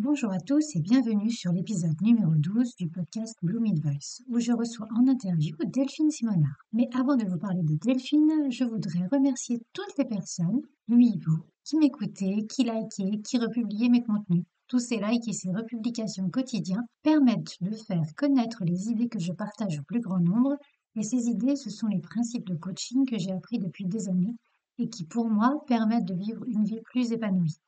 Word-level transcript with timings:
Bonjour 0.00 0.30
à 0.30 0.38
tous 0.38 0.76
et 0.76 0.80
bienvenue 0.80 1.32
sur 1.32 1.50
l'épisode 1.50 2.00
numéro 2.02 2.30
12 2.32 2.76
du 2.76 2.88
podcast 2.88 3.36
Bloom 3.42 3.64
Voice, 3.82 4.22
où 4.28 4.38
je 4.38 4.52
reçois 4.52 4.86
en 4.96 5.08
interview 5.08 5.56
Delphine 5.66 6.12
Simonard. 6.12 6.68
Mais 6.72 6.88
avant 6.94 7.16
de 7.16 7.24
vous 7.24 7.36
parler 7.36 7.64
de 7.64 7.74
Delphine, 7.74 8.48
je 8.48 8.62
voudrais 8.62 9.08
remercier 9.10 9.60
toutes 9.72 9.98
les 9.98 10.04
personnes, 10.04 10.60
lui, 10.86 11.18
vous, 11.26 11.42
qui 11.64 11.78
m'écoutez, 11.78 12.46
qui 12.46 12.62
likez, 12.62 13.22
qui 13.22 13.38
republiez 13.38 13.88
mes 13.88 14.04
contenus. 14.04 14.44
Tous 14.68 14.78
ces 14.78 14.98
likes 14.98 15.26
et 15.26 15.32
ces 15.32 15.50
republications 15.50 16.30
quotidiens 16.30 16.84
permettent 17.02 17.56
de 17.60 17.74
faire 17.74 18.14
connaître 18.16 18.62
les 18.64 18.90
idées 18.90 19.08
que 19.08 19.18
je 19.18 19.32
partage 19.32 19.80
au 19.80 19.82
plus 19.82 20.00
grand 20.00 20.20
nombre, 20.20 20.54
et 20.94 21.02
ces 21.02 21.26
idées, 21.26 21.56
ce 21.56 21.70
sont 21.70 21.88
les 21.88 22.00
principes 22.00 22.46
de 22.46 22.54
coaching 22.54 23.04
que 23.04 23.18
j'ai 23.18 23.32
appris 23.32 23.58
depuis 23.58 23.86
des 23.86 24.08
années 24.08 24.36
et 24.78 24.88
qui, 24.88 25.04
pour 25.04 25.28
moi, 25.28 25.64
permettent 25.66 26.06
de 26.06 26.14
vivre 26.14 26.44
une 26.46 26.62
vie 26.62 26.82
plus 26.84 27.10
épanouie. 27.10 27.58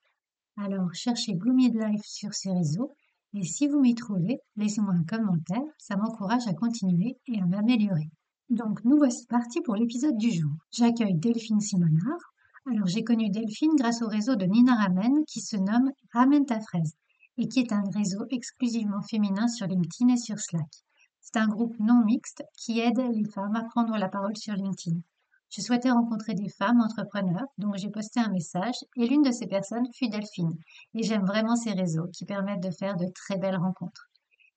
Alors 0.62 0.92
cherchez 0.92 1.34
Blue 1.34 1.54
Midlife 1.54 2.04
sur 2.04 2.34
ces 2.34 2.52
réseaux 2.52 2.92
et 3.32 3.44
si 3.44 3.66
vous 3.66 3.80
m'y 3.80 3.94
trouvez, 3.94 4.40
laissez-moi 4.56 4.92
un 4.92 5.04
commentaire, 5.04 5.64
ça 5.78 5.96
m'encourage 5.96 6.46
à 6.48 6.52
continuer 6.52 7.16
et 7.28 7.40
à 7.40 7.46
m'améliorer. 7.46 8.10
Donc 8.50 8.84
nous 8.84 8.98
voici 8.98 9.24
partis 9.26 9.62
pour 9.62 9.74
l'épisode 9.74 10.18
du 10.18 10.30
jour. 10.30 10.50
J'accueille 10.70 11.14
Delphine 11.14 11.62
Simonard. 11.62 12.34
Alors 12.70 12.86
j'ai 12.86 13.02
connu 13.04 13.30
Delphine 13.30 13.74
grâce 13.74 14.02
au 14.02 14.06
réseau 14.06 14.36
de 14.36 14.44
Nina 14.44 14.74
Ramen 14.74 15.24
qui 15.26 15.40
se 15.40 15.56
nomme 15.56 15.92
Ramen 16.12 16.44
ta 16.44 16.60
fraise 16.60 16.92
et 17.38 17.48
qui 17.48 17.60
est 17.60 17.72
un 17.72 17.84
réseau 17.94 18.26
exclusivement 18.28 19.00
féminin 19.00 19.48
sur 19.48 19.66
LinkedIn 19.66 20.12
et 20.12 20.18
sur 20.18 20.38
Slack. 20.38 20.68
C'est 21.22 21.38
un 21.38 21.48
groupe 21.48 21.76
non 21.80 22.04
mixte 22.04 22.44
qui 22.54 22.80
aide 22.80 23.00
les 23.14 23.24
femmes 23.24 23.56
à 23.56 23.64
prendre 23.64 23.96
la 23.96 24.10
parole 24.10 24.36
sur 24.36 24.52
LinkedIn. 24.52 25.00
Je 25.50 25.62
souhaitais 25.62 25.90
rencontrer 25.90 26.34
des 26.34 26.48
femmes 26.48 26.80
entrepreneurs, 26.80 27.46
donc 27.58 27.76
j'ai 27.76 27.90
posté 27.90 28.20
un 28.20 28.30
message 28.30 28.76
et 28.96 29.08
l'une 29.08 29.22
de 29.22 29.32
ces 29.32 29.48
personnes 29.48 29.86
fut 29.92 30.08
Delphine. 30.08 30.54
Et 30.94 31.02
j'aime 31.02 31.24
vraiment 31.24 31.56
ces 31.56 31.72
réseaux 31.72 32.06
qui 32.12 32.24
permettent 32.24 32.62
de 32.62 32.70
faire 32.70 32.96
de 32.96 33.06
très 33.12 33.36
belles 33.36 33.56
rencontres. 33.56 34.08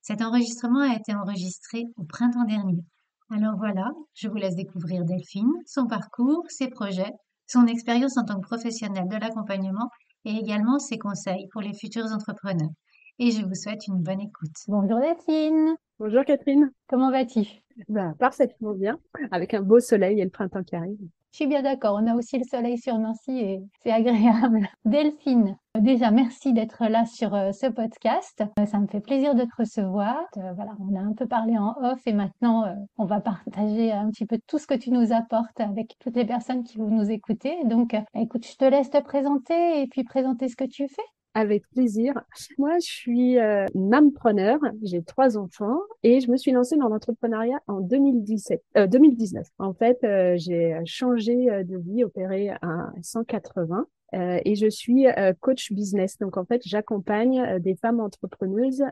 Cet 0.02 0.22
enregistrement 0.22 0.82
a 0.82 0.96
été 0.96 1.16
enregistré 1.16 1.86
au 1.98 2.04
printemps 2.04 2.46
dernier. 2.46 2.84
Alors 3.32 3.56
voilà, 3.58 3.90
je 4.14 4.28
vous 4.28 4.36
laisse 4.36 4.56
découvrir 4.56 5.04
Delphine, 5.04 5.52
son 5.66 5.88
parcours, 5.88 6.44
ses 6.50 6.68
projets, 6.68 7.12
son 7.48 7.66
expérience 7.66 8.18
en 8.18 8.26
tant 8.26 8.36
que 8.36 8.48
professionnelle 8.48 9.08
de 9.08 9.18
l'accompagnement 9.18 9.90
et 10.26 10.36
également 10.36 10.78
ses 10.78 11.00
conseils 11.00 11.48
pour 11.52 11.62
les 11.62 11.74
futurs 11.74 12.12
entrepreneurs. 12.12 12.70
Et 13.18 13.32
je 13.32 13.44
vous 13.44 13.56
souhaite 13.56 13.88
une 13.88 14.04
bonne 14.04 14.22
écoute. 14.22 14.58
Bonjour 14.68 15.00
Delphine. 15.00 15.76
Bonjour 15.98 16.24
Catherine. 16.24 16.70
Comment 16.88 17.12
vas-tu? 17.12 17.63
Bah, 17.90 18.14
Parfaitement 18.20 18.74
bien, 18.74 19.00
avec 19.32 19.54
un 19.54 19.62
beau 19.62 19.80
soleil 19.80 20.20
et 20.20 20.24
le 20.24 20.30
printemps 20.30 20.64
qui 20.64 20.76
arrive. 20.76 20.98
Je 21.34 21.38
suis 21.38 21.48
bien 21.48 21.64
d'accord, 21.64 22.00
on 22.00 22.06
a 22.06 22.14
aussi 22.14 22.38
le 22.38 22.44
soleil 22.44 22.78
sur 22.78 22.96
Nancy 23.00 23.40
et 23.40 23.60
c'est 23.82 23.92
agréable. 23.92 24.68
Delphine, 24.86 25.58
déjà 25.80 26.12
merci 26.12 26.54
d'être 26.54 26.86
là 26.86 27.08
sur 27.08 27.34
euh, 27.34 27.52
ce 27.52 27.66
podcast. 27.66 28.44
Euh, 28.60 28.68
ça 28.68 28.78
me 28.78 28.86
fait 28.86 29.00
plaisir 29.00 29.34
de 29.34 29.42
te 29.42 29.56
recevoir. 29.58 30.16
Euh, 30.38 30.54
voilà, 30.54 30.76
on 30.80 30.96
a 30.96 31.00
un 31.00 31.14
peu 31.14 31.26
parlé 31.26 31.58
en 31.58 31.74
off 31.82 32.06
et 32.06 32.14
maintenant 32.14 32.66
on 33.00 33.06
va 33.06 33.20
partager 33.20 33.92
un 33.92 34.12
petit 34.12 34.28
peu 34.28 34.38
tout 34.46 34.60
ce 34.60 34.68
que 34.68 34.76
tu 34.76 34.92
nous 34.92 35.12
apportes 35.12 35.60
avec 35.60 35.96
toutes 35.98 36.16
les 36.16 36.26
personnes 36.26 36.64
qui 36.64 36.78
vont 36.78 36.92
nous 36.92 37.10
écouter. 37.10 37.56
Donc 37.66 37.96
écoute, 38.14 38.46
je 38.46 38.56
te 38.56 38.66
laisse 38.66 38.92
te 38.92 39.02
présenter 39.02 39.82
et 39.82 39.88
puis 39.88 40.04
présenter 40.04 40.48
ce 40.50 40.56
que 40.56 40.66
tu 40.66 40.88
fais. 40.88 41.02
Avec 41.36 41.68
plaisir. 41.70 42.14
Moi, 42.60 42.78
je 42.80 42.86
suis 42.86 43.40
euh, 43.40 43.66
mampreneur, 43.74 44.60
j'ai 44.84 45.02
trois 45.02 45.36
enfants 45.36 45.80
et 46.04 46.20
je 46.20 46.30
me 46.30 46.38
suis 46.38 46.52
lancée 46.52 46.78
dans 46.78 46.90
l'entrepreneuriat 46.90 47.60
en 47.68 47.80
2017, 47.80 48.64
euh, 48.78 48.86
2019. 48.88 49.48
En 49.58 49.74
fait, 49.74 49.98
euh, 50.04 50.36
j'ai 50.38 50.78
changé 50.86 51.50
euh, 51.50 51.64
de 51.64 51.78
vie, 51.78 52.04
opéré 52.04 52.50
à 52.50 52.92
180 53.02 53.88
euh, 54.14 54.40
et 54.46 54.56
je 54.56 54.70
suis 54.70 55.08
euh, 55.08 55.34
coach 55.40 55.72
business. 55.72 56.18
Donc 56.18 56.38
en 56.38 56.46
fait, 56.46 56.62
j'accompagne 56.66 57.40
euh, 57.40 57.60
des 57.60 57.76
femmes 57.76 58.00
entrepreneuses 58.00 58.84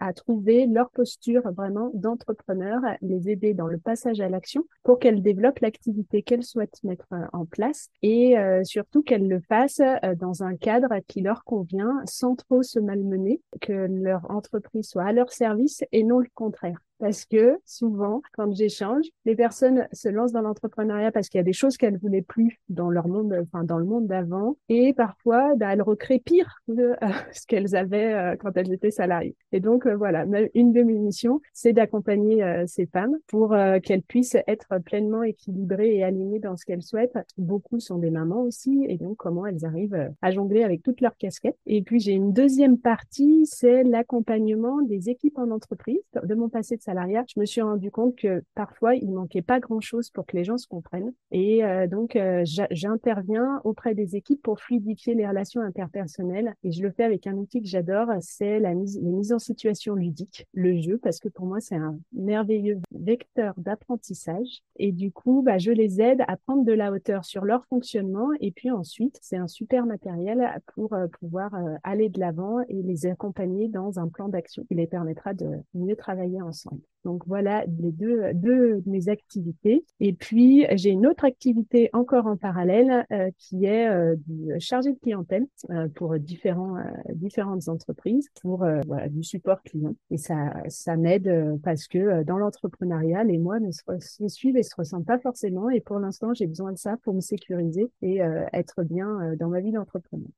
à 0.00 0.12
trouver 0.12 0.66
leur 0.66 0.90
posture 0.90 1.42
vraiment 1.52 1.90
d'entrepreneur, 1.94 2.80
les 3.02 3.28
aider 3.30 3.54
dans 3.54 3.66
le 3.66 3.78
passage 3.78 4.20
à 4.20 4.28
l'action 4.28 4.64
pour 4.82 4.98
qu'elles 4.98 5.22
développent 5.22 5.60
l'activité 5.60 6.22
qu'elles 6.22 6.44
souhaitent 6.44 6.82
mettre 6.84 7.08
en 7.32 7.44
place 7.44 7.88
et 8.02 8.36
surtout 8.64 9.02
qu'elles 9.02 9.28
le 9.28 9.40
fassent 9.40 9.82
dans 10.18 10.42
un 10.42 10.56
cadre 10.56 10.98
qui 11.06 11.20
leur 11.20 11.44
convient 11.44 12.00
sans 12.06 12.34
trop 12.36 12.62
se 12.62 12.78
malmener, 12.78 13.40
que 13.60 13.72
leur 13.72 14.30
entreprise 14.30 14.88
soit 14.88 15.04
à 15.04 15.12
leur 15.12 15.32
service 15.32 15.84
et 15.92 16.04
non 16.04 16.18
le 16.18 16.28
contraire 16.34 16.78
parce 17.04 17.26
que 17.26 17.58
souvent, 17.66 18.22
quand 18.32 18.54
j'échange, 18.54 19.04
les 19.26 19.36
personnes 19.36 19.86
se 19.92 20.08
lancent 20.08 20.32
dans 20.32 20.40
l'entrepreneuriat 20.40 21.12
parce 21.12 21.28
qu'il 21.28 21.36
y 21.36 21.40
a 21.42 21.44
des 21.44 21.52
choses 21.52 21.76
qu'elles 21.76 21.98
voulaient 21.98 22.22
plus 22.22 22.62
dans 22.70 22.88
leur 22.88 23.08
monde, 23.08 23.36
enfin 23.42 23.62
dans 23.62 23.76
le 23.76 23.84
monde 23.84 24.06
d'avant, 24.06 24.56
et 24.70 24.94
parfois, 24.94 25.54
bah, 25.54 25.74
elles 25.74 25.82
recréent 25.82 26.22
pire 26.24 26.62
que 26.66 26.72
euh, 26.72 26.96
ce 27.34 27.46
qu'elles 27.46 27.76
avaient 27.76 28.14
euh, 28.14 28.36
quand 28.36 28.56
elles 28.56 28.72
étaient 28.72 28.90
salariées. 28.90 29.36
Et 29.52 29.60
donc 29.60 29.84
euh, 29.84 29.94
voilà, 29.96 30.24
une 30.54 30.72
de 30.72 30.82
mes 30.82 30.94
missions, 30.94 31.42
c'est 31.52 31.74
d'accompagner 31.74 32.42
ces 32.66 32.86
femmes 32.86 33.18
pour 33.26 33.54
qu'elles 33.82 34.02
puissent 34.02 34.38
être 34.46 34.78
pleinement 34.82 35.22
équilibrées 35.22 35.96
et 35.96 36.04
alignées 36.04 36.38
dans 36.38 36.56
ce 36.56 36.64
qu'elles 36.64 36.82
souhaitent. 36.82 37.18
Beaucoup 37.36 37.80
sont 37.80 37.98
des 37.98 38.10
mamans 38.10 38.40
aussi, 38.40 38.86
et 38.88 38.96
donc 38.96 39.18
comment 39.18 39.44
elles 39.44 39.66
arrivent 39.66 40.10
à 40.22 40.30
jongler 40.30 40.62
avec 40.62 40.82
toutes 40.82 41.02
leurs 41.02 41.18
casquettes. 41.18 41.58
Et 41.66 41.82
puis 41.82 42.00
j'ai 42.00 42.12
une 42.12 42.32
deuxième 42.32 42.78
partie, 42.78 43.44
c'est 43.44 43.84
l'accompagnement 43.84 44.80
des 44.80 45.10
équipes 45.10 45.36
en 45.36 45.50
entreprise. 45.50 46.00
De 46.22 46.34
mon 46.34 46.48
passé 46.48 46.76
de 46.78 46.82
salariat, 46.94 47.24
je 47.26 47.40
me 47.40 47.44
suis 47.44 47.60
rendu 47.60 47.90
compte 47.90 48.14
que 48.14 48.44
parfois, 48.54 48.94
il 48.94 49.10
manquait 49.10 49.42
pas 49.42 49.58
grand-chose 49.58 50.10
pour 50.10 50.26
que 50.26 50.36
les 50.36 50.44
gens 50.44 50.58
se 50.58 50.68
comprennent. 50.68 51.12
Et 51.32 51.64
euh, 51.64 51.88
donc, 51.88 52.14
euh, 52.14 52.44
j'interviens 52.70 53.60
auprès 53.64 53.94
des 53.94 54.14
équipes 54.14 54.40
pour 54.42 54.60
fluidifier 54.60 55.14
les 55.14 55.26
relations 55.26 55.60
interpersonnelles. 55.60 56.54
Et 56.62 56.70
je 56.70 56.82
le 56.82 56.92
fais 56.92 57.02
avec 57.02 57.26
un 57.26 57.34
outil 57.34 57.60
que 57.60 57.68
j'adore, 57.68 58.08
c'est 58.20 58.60
la 58.60 58.74
mise, 58.74 59.00
les 59.02 59.10
mises 59.10 59.32
en 59.32 59.40
situation 59.40 59.94
ludique, 59.94 60.46
le 60.52 60.80
jeu, 60.80 60.98
parce 60.98 61.18
que 61.18 61.28
pour 61.28 61.46
moi, 61.46 61.58
c'est 61.60 61.74
un 61.74 61.98
merveilleux 62.12 62.78
vecteur 62.92 63.54
d'apprentissage. 63.56 64.62
Et 64.76 64.92
du 64.92 65.10
coup, 65.10 65.42
bah, 65.42 65.58
je 65.58 65.72
les 65.72 66.00
aide 66.00 66.22
à 66.28 66.36
prendre 66.36 66.64
de 66.64 66.72
la 66.72 66.92
hauteur 66.92 67.24
sur 67.24 67.44
leur 67.44 67.66
fonctionnement. 67.66 68.28
Et 68.40 68.52
puis 68.52 68.70
ensuite, 68.70 69.18
c'est 69.20 69.36
un 69.36 69.48
super 69.48 69.84
matériel 69.84 70.62
pour 70.74 70.92
euh, 70.92 71.08
pouvoir 71.08 71.56
aller 71.82 72.08
de 72.08 72.20
l'avant 72.20 72.60
et 72.68 72.82
les 72.82 73.06
accompagner 73.06 73.66
dans 73.66 73.98
un 73.98 74.06
plan 74.06 74.28
d'action 74.28 74.64
qui 74.64 74.74
les 74.74 74.86
permettra 74.86 75.34
de 75.34 75.50
mieux 75.74 75.96
travailler 75.96 76.40
ensemble. 76.40 76.73
Donc 77.04 77.22
voilà 77.26 77.64
les 77.66 77.92
deux, 77.92 78.32
de 78.32 78.82
mes 78.86 79.08
activités. 79.08 79.84
Et 80.00 80.12
puis 80.12 80.66
j'ai 80.72 80.90
une 80.90 81.06
autre 81.06 81.24
activité 81.24 81.90
encore 81.92 82.26
en 82.26 82.36
parallèle 82.36 83.06
euh, 83.12 83.30
qui 83.38 83.66
est 83.66 83.88
euh, 83.88 84.16
du 84.26 84.58
chargé 84.58 84.92
de 84.92 84.98
clientèle 84.98 85.46
euh, 85.70 85.88
pour 85.94 86.18
différents, 86.18 86.76
différentes 87.10 87.68
entreprises 87.68 88.28
pour 88.40 88.66
voilà, 88.86 89.08
du 89.08 89.22
support 89.22 89.62
client. 89.62 89.94
Et 90.10 90.16
ça, 90.16 90.54
ça 90.68 90.96
m'aide 90.96 91.60
parce 91.62 91.86
que 91.86 92.22
dans 92.22 92.38
l'entrepreneuriat, 92.38 93.24
les 93.24 93.38
mois 93.38 93.60
ne 93.60 93.70
se, 93.70 94.28
suivent 94.28 94.56
et 94.56 94.62
se 94.62 94.74
ressemblent 94.74 95.04
pas 95.04 95.18
forcément. 95.18 95.68
Et 95.70 95.80
pour 95.80 95.98
l'instant, 95.98 96.32
j'ai 96.32 96.46
besoin 96.46 96.72
de 96.72 96.78
ça 96.78 96.96
pour 97.02 97.14
me 97.14 97.20
sécuriser 97.20 97.90
et 98.02 98.20
être 98.52 98.82
bien 98.82 99.34
dans 99.38 99.48
ma 99.48 99.60
vie 99.60 99.72
d'entrepreneur. 99.72 100.28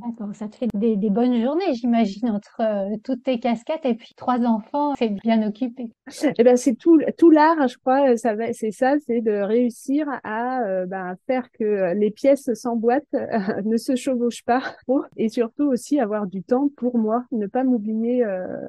D'accord, 0.00 0.34
ça 0.34 0.48
te 0.48 0.56
fait 0.56 0.68
des, 0.74 1.10
bonnes 1.10 1.40
journées, 1.40 1.72
j'imagine, 1.74 2.28
entre 2.28 2.60
euh, 2.60 2.96
toutes 3.02 3.22
tes 3.22 3.38
casquettes 3.38 3.84
et 3.84 3.94
puis 3.94 4.12
trois 4.14 4.40
enfants, 4.40 4.94
c'est 4.98 5.08
bien 5.08 5.46
occupé. 5.46 5.90
Eh 6.38 6.44
ben, 6.44 6.56
c'est 6.56 6.74
tout, 6.74 7.00
tout 7.16 7.30
l'art, 7.30 7.66
je 7.66 7.78
crois, 7.78 8.16
ça 8.16 8.34
va, 8.34 8.52
c'est 8.52 8.72
ça, 8.72 8.96
c'est 9.06 9.22
de 9.22 9.32
réussir 9.32 10.06
à 10.22 10.62
euh, 10.64 10.86
ben, 10.86 11.14
faire 11.26 11.50
que 11.52 11.94
les 11.94 12.10
pièces 12.10 12.52
s'emboîtent, 12.54 13.04
euh, 13.14 13.38
ne 13.64 13.76
se 13.76 13.96
chevauchent 13.96 14.44
pas, 14.44 14.62
et 15.16 15.28
surtout 15.28 15.64
aussi 15.64 15.98
avoir 15.98 16.26
du 16.26 16.42
temps 16.42 16.68
pour 16.76 16.98
moi, 16.98 17.24
ne 17.32 17.46
pas 17.46 17.64
m'oublier 17.64 18.24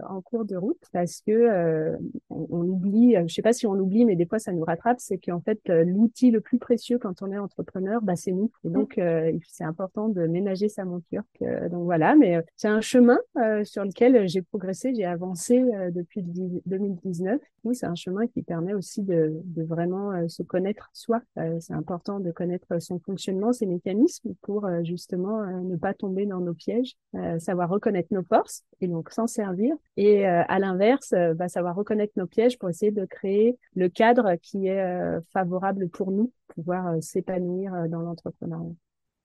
en 0.10 0.22
cours 0.22 0.46
de 0.46 0.56
route, 0.56 0.82
parce 0.94 1.22
que 1.26 1.98
on, 2.30 2.48
on, 2.50 2.62
oublie, 2.62 3.16
je 3.28 3.34
sais 3.34 3.42
pas 3.42 3.54
si 3.54 3.68
on 3.68 3.74
l'oublie, 3.74 4.06
mais 4.06 4.16
des 4.16 4.26
fois 4.26 4.40
ça 4.40 4.54
nous 4.54 4.64
rattrape, 4.64 5.00
c'est 5.00 5.18
qu'en 5.18 5.42
fait 5.42 5.60
l'outil 5.68 6.32
le 6.32 6.42
plus 6.42 6.58
précieux 6.58 7.00
quand 7.00 7.22
on 7.22 7.32
est 7.32 7.38
entrepreneur, 7.38 8.02
bah, 8.02 8.16
c'est 8.16 8.32
nous. 8.32 8.52
Et 8.64 8.70
donc 8.70 9.00
c'est 9.48 9.64
important 9.64 10.08
de 10.08 10.26
ménager 10.28 10.70
sa 10.70 10.86
monture 10.86 11.17
donc 11.42 11.84
voilà, 11.84 12.16
mais 12.16 12.42
c'est 12.56 12.68
un 12.68 12.82
chemin 12.82 13.18
sur 13.64 13.84
lequel 13.84 14.28
j'ai 14.28 14.42
progressé, 14.42 14.94
j'ai 14.96 15.06
avancé 15.06 15.64
depuis 15.92 16.24
2019. 16.24 17.40
Oui, 17.64 17.76
c'est 17.76 17.86
un 17.86 17.96
chemin 17.96 18.28
qui 18.28 18.44
permet 18.44 18.74
aussi 18.74 19.04
de, 19.04 19.42
de 19.44 19.64
vraiment 19.64 20.28
se 20.28 20.44
connaître 20.44 20.90
soi. 20.94 21.22
c'est 21.60 21.74
important 21.74 22.20
de 22.20 22.32
connaître 22.32 22.82
son 22.82 23.00
fonctionnement, 23.00 23.54
ses 23.54 23.66
mécanismes 23.66 24.34
pour 24.42 24.68
justement 24.84 25.46
ne 25.46 25.76
pas 25.76 25.94
tomber 25.94 26.26
dans 26.26 26.40
nos 26.40 26.54
pièges, 26.54 26.96
savoir 27.40 27.70
reconnaître 27.70 28.14
nos 28.14 28.24
forces 28.24 28.64
et 28.82 28.88
donc 28.88 29.12
s'en 29.12 29.28
servir. 29.28 29.76
Et 29.98 30.26
à 30.26 30.60
l'inverse, 30.60 31.14
bah, 31.36 31.48
savoir 31.48 31.76
reconnaître 31.76 32.14
nos 32.16 32.28
pièges 32.28 32.58
pour 32.58 32.70
essayer 32.70 32.92
de 32.92 33.06
créer 33.06 33.58
le 33.76 33.90
cadre 33.90 34.36
qui 34.42 34.68
est 34.68 35.20
favorable 35.32 35.90
pour 35.90 36.12
nous, 36.12 36.32
pouvoir 36.48 36.96
s'épanouir 37.02 37.88
dans 37.90 38.02
l'entrepreneuriat 38.02 38.74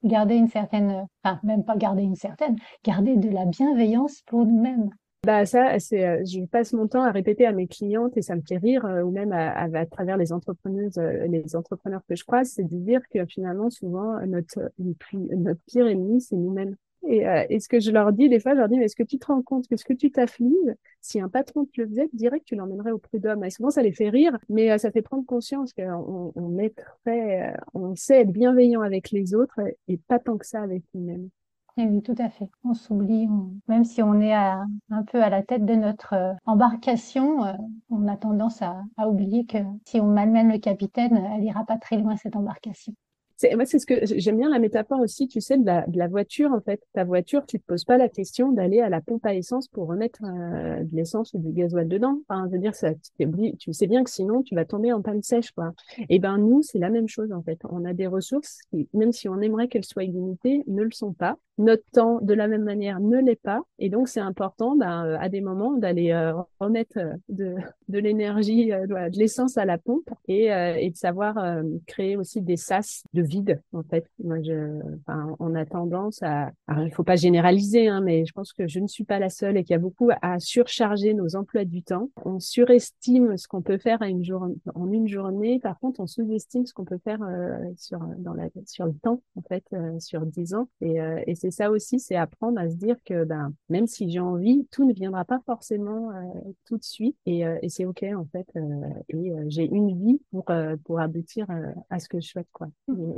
garder 0.04 0.36
une 0.36 0.48
certaine, 0.48 1.06
enfin 1.22 1.40
même 1.42 1.64
pas 1.64 1.76
garder 1.76 2.02
une 2.02 2.16
certaine, 2.16 2.56
garder 2.84 3.16
de 3.16 3.28
la 3.28 3.44
bienveillance 3.44 4.22
pour 4.26 4.44
nous-mêmes. 4.44 4.90
Bah 5.24 5.46
ça, 5.46 5.78
c'est, 5.78 6.04
euh, 6.04 6.24
je 6.24 6.44
passe 6.46 6.72
mon 6.72 6.88
temps 6.88 7.02
à 7.02 7.12
répéter 7.12 7.46
à 7.46 7.52
mes 7.52 7.68
clientes 7.68 8.16
et 8.16 8.22
ça 8.22 8.34
me 8.34 8.42
fait 8.42 8.56
rire, 8.56 8.84
euh, 8.84 9.02
ou 9.02 9.12
même 9.12 9.30
à, 9.30 9.86
travers 9.86 10.16
les 10.16 10.32
entrepreneuses, 10.32 10.98
euh, 10.98 11.28
les 11.28 11.54
entrepreneurs 11.54 12.00
que 12.08 12.16
je 12.16 12.24
croise, 12.24 12.48
c'est 12.48 12.64
de 12.64 12.76
dire 12.76 13.02
que 13.08 13.24
finalement 13.26 13.70
souvent 13.70 14.18
notre 14.26 14.72
notre 14.78 15.60
pire 15.66 15.86
ennemi 15.86 16.20
c'est 16.20 16.34
nous-mêmes. 16.34 16.74
Et, 17.08 17.26
euh, 17.26 17.44
et, 17.48 17.58
ce 17.58 17.68
que 17.68 17.80
je 17.80 17.90
leur 17.90 18.12
dis, 18.12 18.28
des 18.28 18.38
fois, 18.38 18.52
je 18.52 18.58
leur 18.58 18.68
dis, 18.68 18.78
mais 18.78 18.84
est-ce 18.84 18.96
que 18.96 19.02
tu 19.02 19.18
te 19.18 19.26
rends 19.26 19.42
compte 19.42 19.66
que 19.66 19.76
ce 19.76 19.84
que 19.84 19.92
tu 19.92 20.10
t'affliges, 20.10 20.74
si 21.00 21.20
un 21.20 21.28
patron 21.28 21.64
te 21.64 21.80
le 21.80 21.88
faisait, 21.88 22.08
direct, 22.12 22.46
tu 22.46 22.54
l'emmènerais 22.54 22.92
au 22.92 22.98
prud'homme? 22.98 23.44
Et 23.44 23.50
souvent, 23.50 23.70
ça 23.70 23.82
les 23.82 23.92
fait 23.92 24.08
rire, 24.08 24.38
mais 24.48 24.70
euh, 24.70 24.78
ça 24.78 24.92
fait 24.92 25.02
prendre 25.02 25.26
conscience 25.26 25.72
qu'on 25.72 26.32
on 26.34 26.58
est 26.58 26.74
très, 27.04 27.50
euh, 27.50 27.56
on 27.74 27.94
sait 27.96 28.20
être 28.20 28.32
bienveillant 28.32 28.82
avec 28.82 29.10
les 29.10 29.34
autres 29.34 29.60
et 29.88 29.96
pas 29.96 30.18
tant 30.18 30.38
que 30.38 30.46
ça 30.46 30.62
avec 30.62 30.84
nous-mêmes. 30.94 31.28
Oui, 31.78 32.02
tout 32.02 32.14
à 32.18 32.28
fait. 32.28 32.50
On 32.64 32.74
s'oublie, 32.74 33.26
même 33.66 33.84
si 33.84 34.02
on 34.02 34.20
est 34.20 34.34
un 34.34 35.02
peu 35.10 35.22
à 35.22 35.30
la 35.30 35.42
tête 35.42 35.64
de 35.64 35.74
notre 35.74 36.36
embarcation, 36.44 37.38
on 37.88 38.08
a 38.08 38.16
tendance 38.18 38.60
à, 38.60 38.82
à 38.98 39.08
oublier 39.08 39.46
que 39.46 39.56
si 39.86 39.98
on 39.98 40.06
malmène 40.06 40.52
le 40.52 40.58
capitaine, 40.58 41.16
elle 41.34 41.44
ira 41.44 41.64
pas 41.64 41.78
très 41.78 41.96
loin 41.96 42.18
cette 42.18 42.36
embarcation. 42.36 42.94
Moi, 43.54 43.64
c'est 43.64 43.78
ce 43.78 43.86
que 43.86 43.94
j'aime 44.02 44.38
bien 44.38 44.50
la 44.50 44.58
métaphore 44.58 45.00
aussi, 45.00 45.26
tu 45.26 45.40
sais, 45.40 45.58
de 45.58 45.64
la, 45.66 46.08
voiture, 46.08 46.52
en 46.52 46.60
fait. 46.60 46.80
Ta 46.92 47.04
voiture, 47.04 47.44
tu 47.46 47.58
te 47.58 47.64
poses 47.64 47.84
pas 47.84 47.96
la 47.96 48.08
question 48.08 48.52
d'aller 48.52 48.80
à 48.80 48.88
la 48.88 49.00
pompe 49.00 49.24
à 49.26 49.34
essence 49.34 49.68
pour 49.68 49.88
remettre 49.88 50.20
euh, 50.24 50.82
de 50.84 50.94
l'essence 50.94 51.32
ou 51.34 51.38
du 51.38 51.52
gasoil 51.52 51.88
dedans. 51.88 52.20
Enfin, 52.28 52.46
je 52.46 52.52
veux 52.52 52.58
dire, 52.58 52.72
tu 53.58 53.72
sais 53.72 53.86
bien 53.86 54.04
que 54.04 54.10
sinon, 54.10 54.42
tu 54.42 54.54
vas 54.54 54.64
tomber 54.64 54.92
en 54.92 55.02
panne 55.02 55.22
sèche, 55.22 55.50
quoi. 55.52 55.72
Et 56.08 56.18
ben, 56.18 56.38
nous, 56.38 56.62
c'est 56.62 56.78
la 56.78 56.90
même 56.90 57.08
chose, 57.08 57.32
en 57.32 57.42
fait. 57.42 57.58
On 57.68 57.84
a 57.84 57.94
des 57.94 58.06
ressources 58.06 58.58
qui, 58.70 58.88
même 58.94 59.12
si 59.12 59.28
on 59.28 59.40
aimerait 59.40 59.68
qu'elles 59.68 59.84
soient 59.84 60.04
illimitées, 60.04 60.62
ne 60.66 60.82
le 60.82 60.92
sont 60.92 61.12
pas. 61.12 61.36
Notre 61.58 61.84
temps, 61.92 62.18
de 62.22 62.34
la 62.34 62.48
même 62.48 62.64
manière, 62.64 63.00
ne 63.00 63.18
l'est 63.18 63.40
pas. 63.40 63.60
Et 63.78 63.90
donc, 63.90 64.08
c'est 64.08 64.20
important, 64.20 64.76
ben, 64.76 65.16
à 65.20 65.28
des 65.28 65.40
moments, 65.40 65.72
d'aller 65.72 66.12
euh, 66.12 66.32
remettre 66.60 66.98
euh, 66.98 67.14
de, 67.28 67.98
l'énergie, 67.98 68.66
de 68.66 69.18
l'essence 69.18 69.58
à 69.58 69.64
la 69.64 69.78
pompe 69.78 70.08
et, 70.28 70.46
et 70.46 70.90
de 70.90 70.96
savoir 70.96 71.36
créer 71.86 72.16
aussi 72.16 72.40
des 72.40 72.56
sas 72.56 73.04
de 73.12 73.22
vide 73.32 73.60
en 73.72 73.82
fait. 73.82 74.06
Moi, 74.22 74.42
je, 74.42 74.80
enfin, 75.00 75.34
on 75.38 75.54
a 75.54 75.64
tendance 75.64 76.22
à, 76.22 76.50
alors, 76.66 76.84
il 76.84 76.92
faut 76.92 77.04
pas 77.04 77.16
généraliser, 77.16 77.88
hein, 77.88 78.00
mais 78.00 78.24
je 78.26 78.32
pense 78.32 78.52
que 78.52 78.68
je 78.68 78.78
ne 78.78 78.86
suis 78.86 79.04
pas 79.04 79.18
la 79.18 79.30
seule 79.30 79.56
et 79.56 79.64
qu'il 79.64 79.72
y 79.72 79.76
a 79.76 79.78
beaucoup 79.78 80.10
à 80.20 80.38
surcharger 80.38 81.14
nos 81.14 81.34
emplois 81.36 81.64
du 81.64 81.82
temps. 81.82 82.10
On 82.24 82.38
surestime 82.40 83.36
ce 83.36 83.48
qu'on 83.48 83.62
peut 83.62 83.78
faire 83.78 84.02
à 84.02 84.08
une 84.08 84.24
journée, 84.24 84.56
en 84.74 84.90
une 84.92 85.08
journée. 85.08 85.58
Par 85.60 85.78
contre, 85.78 86.00
on 86.00 86.06
sous-estime 86.06 86.66
ce 86.66 86.74
qu'on 86.74 86.84
peut 86.84 87.00
faire 87.02 87.22
euh, 87.22 87.58
sur 87.76 87.98
dans 88.18 88.34
la 88.34 88.48
sur 88.66 88.86
le 88.86 88.94
temps 88.94 89.22
en 89.36 89.42
fait, 89.42 89.64
euh, 89.72 89.98
sur 89.98 90.26
dix 90.26 90.54
ans. 90.54 90.68
Et, 90.80 91.00
euh, 91.00 91.20
et 91.26 91.34
c'est 91.34 91.50
ça 91.50 91.70
aussi, 91.70 91.98
c'est 91.98 92.16
apprendre 92.16 92.58
à 92.60 92.68
se 92.68 92.76
dire 92.76 92.96
que 93.04 93.24
ben 93.24 93.52
même 93.68 93.86
si 93.86 94.10
j'ai 94.10 94.20
envie, 94.20 94.66
tout 94.70 94.86
ne 94.86 94.92
viendra 94.92 95.24
pas 95.24 95.40
forcément 95.46 96.10
tout 96.66 96.76
de 96.76 96.84
suite. 96.84 97.16
Et, 97.26 97.40
et 97.40 97.68
c'est 97.68 97.84
ok 97.84 98.04
en 98.16 98.26
fait. 98.26 98.46
et 99.08 99.32
j'ai 99.48 99.64
une 99.64 99.96
vie 99.98 100.20
pour 100.30 100.44
pour 100.84 101.00
aboutir 101.00 101.46
à 101.90 101.98
ce 101.98 102.08
que 102.08 102.20
je 102.20 102.28
souhaite 102.28 102.48
quoi. 102.52 102.68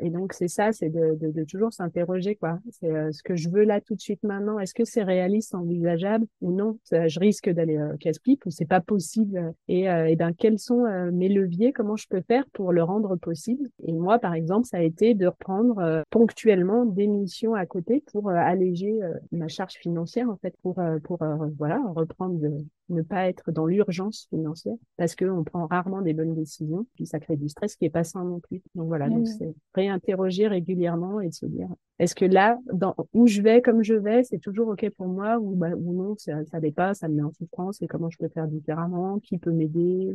Et 0.00 0.03
donc 0.10 0.32
c'est 0.32 0.48
ça, 0.48 0.72
c'est 0.72 0.88
de, 0.88 1.16
de, 1.16 1.30
de, 1.30 1.44
toujours 1.44 1.72
s'interroger 1.72 2.36
quoi. 2.36 2.58
C'est 2.70 2.90
euh, 2.90 3.12
ce 3.12 3.22
que 3.22 3.36
je 3.36 3.48
veux 3.48 3.64
là 3.64 3.80
tout 3.80 3.94
de 3.94 4.00
suite 4.00 4.22
maintenant. 4.22 4.58
Est-ce 4.58 4.74
que 4.74 4.84
c'est 4.84 5.02
réaliste, 5.02 5.54
envisageable 5.54 6.26
ou 6.40 6.52
non? 6.52 6.78
Je 6.90 7.20
risque 7.20 7.50
d'aller 7.50 7.76
euh, 7.76 7.96
casse-pipe 7.98 8.44
ou 8.46 8.50
c'est 8.50 8.64
pas 8.66 8.80
possible? 8.80 9.52
Et, 9.68 9.88
euh, 9.90 10.06
et 10.06 10.16
ben 10.16 10.32
quels 10.32 10.58
sont 10.58 10.84
euh, 10.84 11.10
mes 11.12 11.28
leviers? 11.28 11.72
Comment 11.72 11.96
je 11.96 12.06
peux 12.08 12.22
faire 12.22 12.44
pour 12.52 12.72
le 12.72 12.82
rendre 12.82 13.16
possible? 13.16 13.68
Et 13.86 13.92
moi 13.92 14.18
par 14.18 14.34
exemple, 14.34 14.66
ça 14.66 14.78
a 14.78 14.82
été 14.82 15.14
de 15.14 15.26
reprendre 15.26 16.04
ponctuellement 16.10 16.84
des 16.84 17.06
missions 17.06 17.54
à 17.54 17.66
côté 17.66 18.02
pour 18.12 18.30
alléger 18.30 18.98
ma 19.32 19.48
charge 19.48 19.74
financière 19.74 20.28
en 20.28 20.36
fait, 20.36 20.54
pour 20.62 20.80
pour 21.02 21.18
voilà 21.58 21.80
reprendre 21.94 22.38
de, 22.38 22.50
ne 22.88 23.02
pas 23.02 23.28
être 23.28 23.50
dans 23.50 23.66
l'urgence 23.66 24.26
financière 24.30 24.76
parce 24.96 25.14
qu'on 25.14 25.44
prend 25.44 25.66
rarement 25.66 26.02
des 26.02 26.12
bonnes 26.12 26.34
décisions, 26.34 26.86
puis 26.94 27.06
ça 27.06 27.18
crée 27.20 27.36
du 27.36 27.48
stress 27.48 27.76
qui 27.76 27.86
est 27.86 27.90
pas 27.90 28.04
sain 28.04 28.24
non 28.24 28.40
plus. 28.40 28.62
Donc 28.74 28.88
voilà, 28.88 29.08
donc 29.08 29.26
c'est 29.26 29.54
réinterroger 29.84 30.48
régulièrement 30.48 31.20
et 31.20 31.28
de 31.28 31.34
se 31.34 31.46
dire 31.46 31.68
est-ce 31.98 32.14
que 32.14 32.24
là, 32.24 32.58
dans, 32.72 32.94
où 33.12 33.26
je 33.26 33.40
vais, 33.40 33.62
comme 33.62 33.82
je 33.82 33.94
vais, 33.94 34.24
c'est 34.24 34.38
toujours 34.38 34.68
ok 34.68 34.88
pour 34.96 35.06
moi 35.06 35.38
ou, 35.38 35.54
bah, 35.54 35.70
ou 35.76 35.92
non, 35.92 36.16
ça, 36.18 36.44
ça 36.46 36.58
pas, 36.74 36.94
ça 36.94 37.08
me 37.08 37.14
met 37.14 37.22
en 37.22 37.32
souffrance 37.32 37.80
et 37.82 37.86
comment 37.86 38.10
je 38.10 38.18
peux 38.18 38.28
faire 38.28 38.48
différemment, 38.48 39.20
qui 39.20 39.38
peut 39.38 39.52
m'aider. 39.52 40.12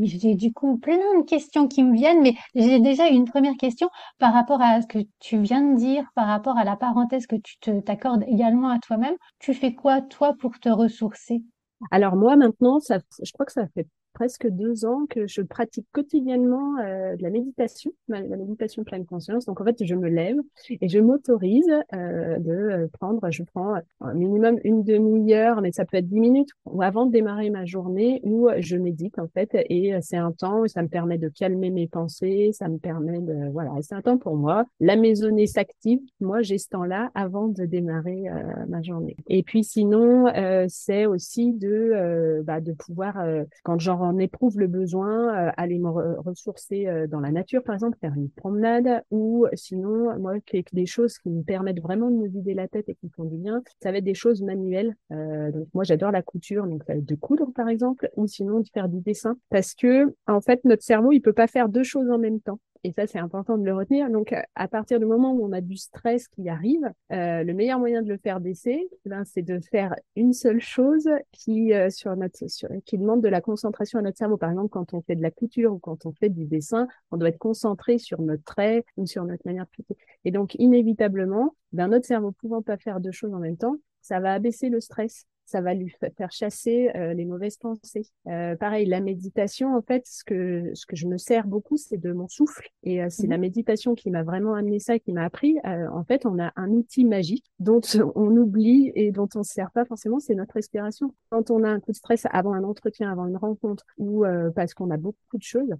J'ai 0.00 0.34
du 0.34 0.52
coup 0.52 0.78
plein 0.78 0.96
de 0.96 1.24
questions 1.24 1.68
qui 1.68 1.84
me 1.84 1.94
viennent, 1.94 2.22
mais 2.22 2.34
j'ai 2.54 2.80
déjà 2.80 3.08
une 3.08 3.26
première 3.26 3.56
question 3.56 3.88
par 4.18 4.32
rapport 4.32 4.60
à 4.60 4.80
ce 4.82 4.86
que 4.86 4.98
tu 5.20 5.38
viens 5.38 5.62
de 5.62 5.76
dire, 5.76 6.04
par 6.14 6.26
rapport 6.26 6.56
à 6.56 6.64
la 6.64 6.74
parenthèse 6.74 7.26
que 7.26 7.36
tu 7.36 7.82
t'accordes 7.82 8.24
également 8.26 8.70
à 8.70 8.78
toi-même. 8.78 9.14
Tu 9.38 9.54
fais 9.54 9.74
quoi, 9.74 10.00
toi, 10.00 10.34
pour 10.40 10.58
te 10.58 10.70
ressourcer? 10.70 11.42
Alors 11.90 12.16
moi 12.16 12.34
maintenant, 12.36 12.80
ça, 12.80 12.98
je 13.22 13.30
crois 13.32 13.46
que 13.46 13.52
ça 13.52 13.66
fait 13.74 13.86
presque 14.14 14.48
deux 14.48 14.84
ans 14.86 15.06
que 15.10 15.26
je 15.26 15.42
pratique 15.42 15.86
quotidiennement 15.92 16.78
euh, 16.78 17.16
de 17.16 17.22
la 17.22 17.30
méditation, 17.30 17.92
la 18.08 18.22
méditation 18.22 18.84
pleine 18.84 19.04
conscience. 19.04 19.44
Donc 19.44 19.60
en 19.60 19.64
fait, 19.64 19.84
je 19.84 19.94
me 19.94 20.08
lève 20.08 20.36
et 20.70 20.88
je 20.88 20.98
m'autorise 21.00 21.70
euh, 21.92 22.38
de 22.38 22.52
euh, 22.52 22.86
prendre, 22.92 23.28
je 23.30 23.42
prends 23.42 23.74
un 24.00 24.14
minimum 24.14 24.58
une 24.64 24.84
demi-heure, 24.84 25.60
mais 25.60 25.72
ça 25.72 25.84
peut 25.84 25.96
être 25.96 26.08
dix 26.08 26.20
minutes, 26.20 26.50
ou 26.64 26.82
avant 26.82 27.06
de 27.06 27.12
démarrer 27.12 27.50
ma 27.50 27.64
journée, 27.64 28.20
où 28.22 28.48
je 28.58 28.76
médite 28.76 29.18
en 29.18 29.26
fait. 29.26 29.50
Et 29.68 29.92
c'est 30.00 30.16
un 30.16 30.32
temps 30.32 30.60
où 30.60 30.68
ça 30.68 30.82
me 30.82 30.88
permet 30.88 31.18
de 31.18 31.28
calmer 31.28 31.70
mes 31.70 31.88
pensées, 31.88 32.50
ça 32.52 32.68
me 32.68 32.78
permet 32.78 33.20
de 33.20 33.50
voilà, 33.50 33.72
c'est 33.82 33.94
un 33.94 34.02
temps 34.02 34.18
pour 34.18 34.36
moi. 34.36 34.64
La 34.78 34.96
maisonnée 34.96 35.46
s'active. 35.46 35.98
Moi, 36.20 36.42
j'ai 36.42 36.58
ce 36.58 36.68
temps-là 36.68 37.10
avant 37.14 37.48
de 37.48 37.64
démarrer 37.64 38.24
ma 38.68 38.80
journée. 38.82 39.16
Et 39.28 39.42
puis 39.42 39.64
sinon, 39.64 40.26
c'est 40.68 41.06
aussi 41.06 41.52
de 41.52 42.42
bah, 42.44 42.60
de 42.60 42.72
pouvoir 42.72 43.16
quand 43.64 43.80
j'en 43.80 44.03
en 44.04 44.18
éprouve 44.18 44.58
le 44.58 44.66
besoin, 44.66 45.48
euh, 45.48 45.50
aller 45.56 45.78
me 45.78 45.88
ressourcer 46.20 46.86
euh, 46.86 47.06
dans 47.06 47.20
la 47.20 47.30
nature, 47.30 47.62
par 47.62 47.74
exemple, 47.74 47.98
faire 48.00 48.14
une 48.14 48.30
promenade, 48.30 49.02
ou 49.10 49.46
sinon, 49.54 50.18
moi, 50.18 50.34
des 50.72 50.86
choses 50.86 51.18
qui 51.18 51.30
me 51.30 51.42
permettent 51.42 51.80
vraiment 51.80 52.10
de 52.10 52.16
me 52.16 52.28
vider 52.28 52.54
la 52.54 52.68
tête 52.68 52.88
et 52.88 52.94
qui 52.94 53.08
font 53.10 53.24
du 53.24 53.36
bien, 53.36 53.62
ça 53.82 53.90
va 53.90 53.98
être 53.98 54.04
des 54.04 54.14
choses 54.14 54.42
manuelles. 54.42 54.94
Euh, 55.12 55.50
donc 55.50 55.68
moi, 55.74 55.84
j'adore 55.84 56.10
la 56.10 56.22
couture, 56.22 56.66
donc 56.66 56.82
être 56.88 57.04
de 57.04 57.14
coudre, 57.14 57.50
par 57.54 57.68
exemple, 57.68 58.08
ou 58.16 58.26
sinon 58.26 58.60
de 58.60 58.68
faire 58.72 58.88
du 58.88 59.00
dessin, 59.00 59.36
parce 59.50 59.74
que 59.74 60.14
en 60.26 60.40
fait, 60.40 60.64
notre 60.64 60.82
cerveau, 60.82 61.12
il 61.12 61.20
peut 61.20 61.32
pas 61.32 61.46
faire 61.46 61.68
deux 61.68 61.84
choses 61.84 62.10
en 62.10 62.18
même 62.18 62.40
temps. 62.40 62.58
Et 62.86 62.92
ça, 62.92 63.06
c'est 63.06 63.18
important 63.18 63.56
de 63.56 63.64
le 63.64 63.74
retenir. 63.74 64.10
Donc, 64.10 64.34
à 64.54 64.68
partir 64.68 65.00
du 65.00 65.06
moment 65.06 65.32
où 65.32 65.42
on 65.42 65.52
a 65.52 65.62
du 65.62 65.78
stress 65.78 66.28
qui 66.28 66.50
arrive, 66.50 66.84
euh, 67.12 67.42
le 67.42 67.54
meilleur 67.54 67.78
moyen 67.78 68.02
de 68.02 68.08
le 68.10 68.18
faire 68.18 68.40
baisser, 68.40 68.90
ben, 69.06 69.24
c'est 69.24 69.40
de 69.40 69.58
faire 69.58 69.94
une 70.16 70.34
seule 70.34 70.60
chose 70.60 71.08
qui, 71.32 71.72
euh, 71.72 71.88
sur 71.88 72.14
notre, 72.14 72.46
sur, 72.50 72.68
qui 72.84 72.98
demande 72.98 73.22
de 73.22 73.28
la 73.28 73.40
concentration 73.40 73.98
à 73.98 74.02
notre 74.02 74.18
cerveau. 74.18 74.36
Par 74.36 74.50
exemple, 74.50 74.68
quand 74.68 74.92
on 74.92 75.00
fait 75.00 75.16
de 75.16 75.22
la 75.22 75.30
couture 75.30 75.72
ou 75.72 75.78
quand 75.78 76.04
on 76.04 76.12
fait 76.12 76.28
du 76.28 76.44
dessin, 76.44 76.86
on 77.10 77.16
doit 77.16 77.30
être 77.30 77.38
concentré 77.38 77.96
sur 77.96 78.20
notre 78.20 78.44
trait 78.44 78.84
ou 78.98 79.06
sur 79.06 79.24
notre 79.24 79.46
manière 79.46 79.66
de. 79.66 79.96
Et 80.26 80.30
donc, 80.30 80.54
inévitablement, 80.56 81.56
ben, 81.72 81.88
notre 81.88 82.04
cerveau 82.04 82.32
pouvant 82.32 82.60
pas 82.60 82.76
faire 82.76 83.00
deux 83.00 83.12
choses 83.12 83.32
en 83.32 83.38
même 83.38 83.56
temps, 83.56 83.76
ça 84.02 84.20
va 84.20 84.34
abaisser 84.34 84.68
le 84.68 84.80
stress 84.82 85.26
ça 85.44 85.60
va 85.60 85.74
lui 85.74 85.94
faire 86.16 86.32
chasser 86.32 86.90
euh, 86.94 87.12
les 87.12 87.24
mauvaises 87.24 87.56
pensées. 87.56 88.06
Euh, 88.26 88.56
pareil, 88.56 88.86
la 88.86 89.00
méditation, 89.00 89.76
en 89.76 89.82
fait, 89.82 90.06
ce 90.06 90.24
que 90.24 90.70
ce 90.74 90.86
que 90.86 90.96
je 90.96 91.06
me 91.06 91.18
sers 91.18 91.46
beaucoup, 91.46 91.76
c'est 91.76 91.98
de 91.98 92.12
mon 92.12 92.28
souffle. 92.28 92.68
Et 92.82 93.02
euh, 93.02 93.08
c'est 93.10 93.26
la 93.26 93.36
mhm. 93.36 93.42
méditation 93.42 93.94
qui 93.94 94.10
m'a 94.10 94.22
vraiment 94.22 94.54
amené 94.54 94.78
ça, 94.78 94.98
qui 94.98 95.12
m'a 95.12 95.24
appris. 95.24 95.56
en 95.64 96.04
fait, 96.04 96.24
on 96.26 96.38
a 96.38 96.52
un 96.56 96.70
outil 96.70 97.04
magique 97.04 97.44
dont 97.58 97.80
on 98.14 98.36
oublie 98.36 98.90
et 98.94 99.12
dont 99.12 99.28
on 99.34 99.42
se 99.42 99.52
sert 99.52 99.70
pas 99.70 99.84
forcément, 99.84 100.18
c'est 100.18 100.34
notre 100.34 100.54
respiration. 100.54 101.14
Quand 101.30 101.50
on 101.50 101.62
a 101.62 101.68
un 101.68 101.80
coup 101.80 101.92
de 101.92 101.96
stress 101.96 102.26
avant 102.30 102.54
un 102.54 102.64
entretien, 102.64 103.10
avant 103.10 103.26
une 103.26 103.36
rencontre, 103.36 103.84
ou 103.98 104.24
parce 104.54 104.74
qu'on 104.74 104.90
a 104.90 104.96
beaucoup 104.96 105.36
de 105.36 105.42
choses, 105.42 105.74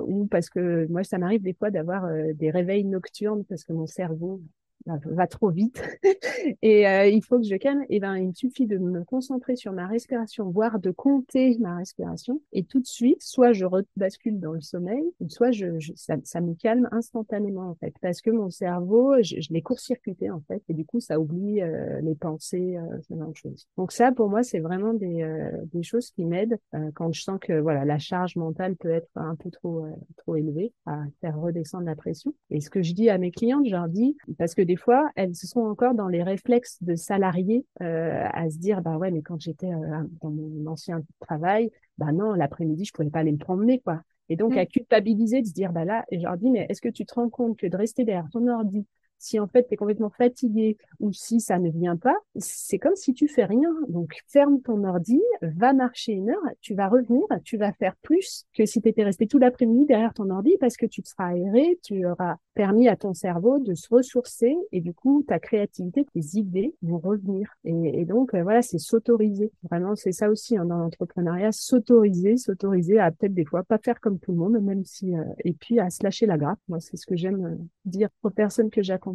ou 0.00 0.26
parce 0.26 0.48
que 0.48 0.86
moi, 0.88 1.02
ça 1.04 1.18
m'arrive 1.18 1.42
des 1.42 1.54
fois 1.54 1.70
d'avoir 1.70 2.08
des 2.34 2.50
réveils 2.50 2.84
nocturnes 2.84 3.44
parce 3.44 3.64
que 3.64 3.72
mon 3.72 3.86
cerveau 3.86 4.40
va 4.86 5.26
trop 5.26 5.50
vite 5.50 5.82
et 6.62 6.86
euh, 6.86 7.06
il 7.06 7.22
faut 7.22 7.38
que 7.38 7.44
je 7.44 7.56
calme. 7.56 7.84
Et 7.88 8.00
ben, 8.00 8.16
il 8.16 8.34
suffit 8.34 8.66
de 8.66 8.78
me 8.78 9.04
concentrer 9.04 9.56
sur 9.56 9.72
ma 9.72 9.86
respiration, 9.86 10.50
voire 10.50 10.78
de 10.78 10.90
compter 10.90 11.56
ma 11.58 11.76
respiration. 11.76 12.40
Et 12.52 12.64
tout 12.64 12.80
de 12.80 12.86
suite, 12.86 13.22
soit 13.22 13.52
je 13.52 13.66
bascule 13.96 14.38
dans 14.40 14.52
le 14.52 14.60
sommeil, 14.60 15.04
soit 15.28 15.50
je, 15.50 15.66
ça, 15.94 16.16
ça, 16.24 16.40
me 16.40 16.54
calme 16.54 16.88
instantanément 16.92 17.68
en 17.70 17.74
fait, 17.74 17.94
parce 18.00 18.20
que 18.20 18.30
mon 18.30 18.50
cerveau, 18.50 19.14
je, 19.22 19.40
je 19.40 19.52
l'ai 19.52 19.62
court-circuité 19.62 20.30
en 20.30 20.40
fait, 20.40 20.62
et 20.68 20.74
du 20.74 20.84
coup, 20.84 21.00
ça 21.00 21.18
oublie 21.18 21.60
euh, 21.60 22.00
les 22.00 22.14
pensées, 22.14 22.76
euh, 22.76 23.00
ce 23.08 23.14
genre 23.14 23.30
de 23.30 23.36
choses. 23.36 23.66
Donc 23.76 23.92
ça, 23.92 24.12
pour 24.12 24.28
moi, 24.28 24.42
c'est 24.42 24.60
vraiment 24.60 24.94
des, 24.94 25.22
euh, 25.22 25.50
des 25.72 25.82
choses 25.82 26.10
qui 26.10 26.24
m'aident 26.24 26.58
quand 26.94 27.12
je 27.12 27.22
sens 27.22 27.38
que 27.40 27.58
voilà, 27.58 27.84
la 27.84 27.98
charge 27.98 28.36
mentale 28.36 28.76
peut 28.76 28.90
être 28.90 29.10
un 29.16 29.34
peu 29.34 29.50
trop 29.50 29.86
trop 30.16 30.36
élevée 30.36 30.72
à 30.84 31.02
faire 31.20 31.38
redescendre 31.38 31.84
la 31.84 31.96
pression. 31.96 32.34
Et 32.50 32.60
ce 32.60 32.70
que 32.70 32.82
je 32.82 32.92
dis 32.92 33.08
à 33.10 33.18
mes 33.18 33.30
clientes, 33.30 33.66
je 33.66 33.70
leur 33.70 33.88
dis 33.88 34.16
parce 34.38 34.54
que 34.54 34.62
des 34.62 34.75
fois, 34.76 35.10
elles 35.16 35.34
sont 35.34 35.60
encore 35.60 35.94
dans 35.94 36.08
les 36.08 36.22
réflexes 36.22 36.82
de 36.82 36.94
salariés 36.94 37.64
euh, 37.82 38.26
à 38.32 38.50
se 38.50 38.58
dire 38.58 38.82
bah 38.82 38.96
ouais 38.96 39.10
mais 39.10 39.22
quand 39.22 39.40
j'étais 39.40 39.72
euh, 39.72 40.02
dans 40.22 40.30
mon 40.30 40.66
ancien 40.66 41.02
travail 41.20 41.70
bah 41.98 42.12
non 42.12 42.32
l'après-midi 42.32 42.84
je 42.84 42.92
pouvais 42.92 43.10
pas 43.10 43.20
aller 43.20 43.32
me 43.32 43.38
promener 43.38 43.80
quoi 43.80 44.02
et 44.28 44.36
donc 44.36 44.54
mmh. 44.54 44.58
à 44.58 44.66
culpabiliser 44.66 45.42
de 45.42 45.46
se 45.46 45.52
dire 45.52 45.72
bah 45.72 45.84
là 45.84 46.04
et 46.10 46.18
je 46.18 46.24
leur 46.24 46.36
dis 46.36 46.50
mais 46.50 46.66
est-ce 46.68 46.80
que 46.80 46.88
tu 46.88 47.04
te 47.04 47.14
rends 47.14 47.28
compte 47.28 47.56
que 47.56 47.66
de 47.66 47.76
rester 47.76 48.04
derrière 48.04 48.28
ton 48.30 48.46
ordi 48.48 48.86
si 49.18 49.38
en 49.38 49.46
fait 49.46 49.66
tu 49.66 49.74
es 49.74 49.76
complètement 49.76 50.10
fatigué 50.10 50.76
ou 51.00 51.12
si 51.12 51.40
ça 51.40 51.58
ne 51.58 51.70
vient 51.70 51.96
pas, 51.96 52.16
c'est 52.36 52.78
comme 52.78 52.96
si 52.96 53.14
tu 53.14 53.28
fais 53.28 53.44
rien. 53.44 53.74
Donc 53.88 54.14
ferme 54.28 54.60
ton 54.60 54.84
ordi, 54.84 55.20
va 55.42 55.72
marcher 55.72 56.12
une 56.12 56.30
heure, 56.30 56.42
tu 56.60 56.74
vas 56.74 56.88
revenir, 56.88 57.22
tu 57.44 57.56
vas 57.56 57.72
faire 57.72 57.96
plus 58.02 58.44
que 58.54 58.66
si 58.66 58.80
tu 58.80 58.88
étais 58.88 59.04
resté 59.04 59.26
tout 59.26 59.38
l'après-midi 59.38 59.86
derrière 59.86 60.14
ton 60.14 60.30
ordi 60.30 60.56
parce 60.60 60.76
que 60.76 60.86
tu 60.86 61.02
te 61.02 61.08
seras 61.08 61.28
aéré, 61.28 61.78
tu 61.82 62.06
auras 62.06 62.36
permis 62.54 62.88
à 62.88 62.96
ton 62.96 63.14
cerveau 63.14 63.58
de 63.58 63.74
se 63.74 63.88
ressourcer 63.90 64.54
et 64.72 64.80
du 64.80 64.94
coup 64.94 65.24
ta 65.26 65.38
créativité, 65.38 66.06
tes 66.12 66.38
idées 66.38 66.74
vont 66.82 66.98
revenir. 66.98 67.48
Et, 67.64 68.04
donc 68.04 68.34
euh, 68.34 68.42
voilà, 68.42 68.62
c'est 68.62 68.78
s'autoriser. 68.78 69.52
Vraiment, 69.70 69.94
c'est 69.94 70.12
ça 70.12 70.30
aussi 70.30 70.56
hein, 70.56 70.64
dans 70.64 70.78
l'entrepreneuriat, 70.78 71.52
s'autoriser, 71.52 72.36
s'autoriser 72.36 72.98
à 72.98 73.10
peut-être 73.10 73.34
des 73.34 73.44
fois 73.44 73.62
pas 73.62 73.78
faire 73.78 74.00
comme 74.00 74.18
tout 74.18 74.32
le 74.32 74.38
monde, 74.38 74.58
même 74.60 74.84
si 74.84 75.14
euh, 75.14 75.22
et 75.44 75.52
puis 75.52 75.78
à 75.80 75.90
se 75.90 76.02
lâcher 76.02 76.26
la 76.26 76.38
grappe. 76.38 76.58
Moi, 76.68 76.80
c'est 76.80 76.96
ce 76.96 77.06
que 77.06 77.16
j'aime 77.16 77.44
euh, 77.44 77.56
dire 77.84 78.08
aux 78.22 78.30
personnes 78.30 78.70
que 78.70 78.82
j'accompagne 78.82 79.05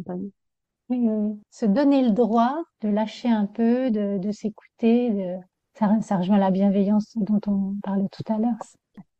se 1.50 1.66
donner 1.66 2.02
le 2.02 2.10
droit 2.10 2.62
de 2.82 2.88
lâcher 2.88 3.28
un 3.28 3.46
peu, 3.46 3.90
de, 3.90 4.30
s'écouter, 4.30 5.36
ça, 5.74 5.90
ça 6.00 6.16
rejoint 6.18 6.38
la 6.38 6.50
bienveillance 6.50 7.16
dont 7.16 7.40
on 7.46 7.76
parlait 7.82 8.08
tout 8.10 8.32
à 8.32 8.38
l'heure. 8.38 8.58